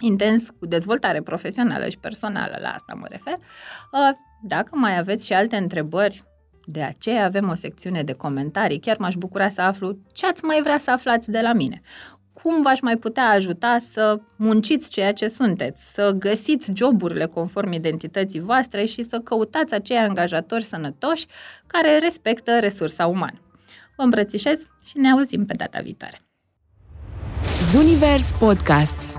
intens 0.00 0.50
cu 0.50 0.66
dezvoltare 0.66 1.22
profesională 1.22 1.88
și 1.88 1.98
personală, 1.98 2.58
la 2.60 2.68
asta 2.68 2.94
mă 2.94 3.06
refer. 3.08 3.34
Uh, 3.34 4.16
dacă 4.42 4.70
mai 4.72 4.98
aveți 4.98 5.26
și 5.26 5.32
alte 5.32 5.56
întrebări 5.56 6.24
de 6.68 6.82
aceea 6.82 7.24
avem 7.24 7.48
o 7.48 7.54
secțiune 7.54 8.02
de 8.02 8.12
comentarii. 8.12 8.80
Chiar 8.80 8.96
m-aș 8.98 9.14
bucura 9.14 9.48
să 9.48 9.60
aflu 9.60 9.98
ce 10.12 10.26
ați 10.26 10.44
mai 10.44 10.60
vrea 10.62 10.78
să 10.78 10.90
aflați 10.90 11.30
de 11.30 11.40
la 11.40 11.52
mine. 11.52 11.80
Cum 12.32 12.62
v-aș 12.62 12.80
mai 12.80 12.96
putea 12.96 13.28
ajuta 13.28 13.76
să 13.80 14.20
munciți 14.36 14.90
ceea 14.90 15.12
ce 15.12 15.28
sunteți, 15.28 15.92
să 15.92 16.10
găsiți 16.18 16.70
joburile 16.74 17.26
conform 17.26 17.72
identității 17.72 18.40
voastre 18.40 18.84
și 18.84 19.02
să 19.02 19.18
căutați 19.18 19.74
acei 19.74 19.96
angajatori 19.96 20.64
sănătoși 20.64 21.26
care 21.66 21.98
respectă 21.98 22.58
resursa 22.58 23.06
umană. 23.06 23.40
Vă 23.96 24.02
îmbrățișez 24.02 24.66
și 24.84 24.98
ne 24.98 25.10
auzim 25.10 25.44
pe 25.44 25.54
data 25.56 25.80
viitoare. 25.82 26.20
Zunivers 27.70 28.32
Podcasts 28.32 29.18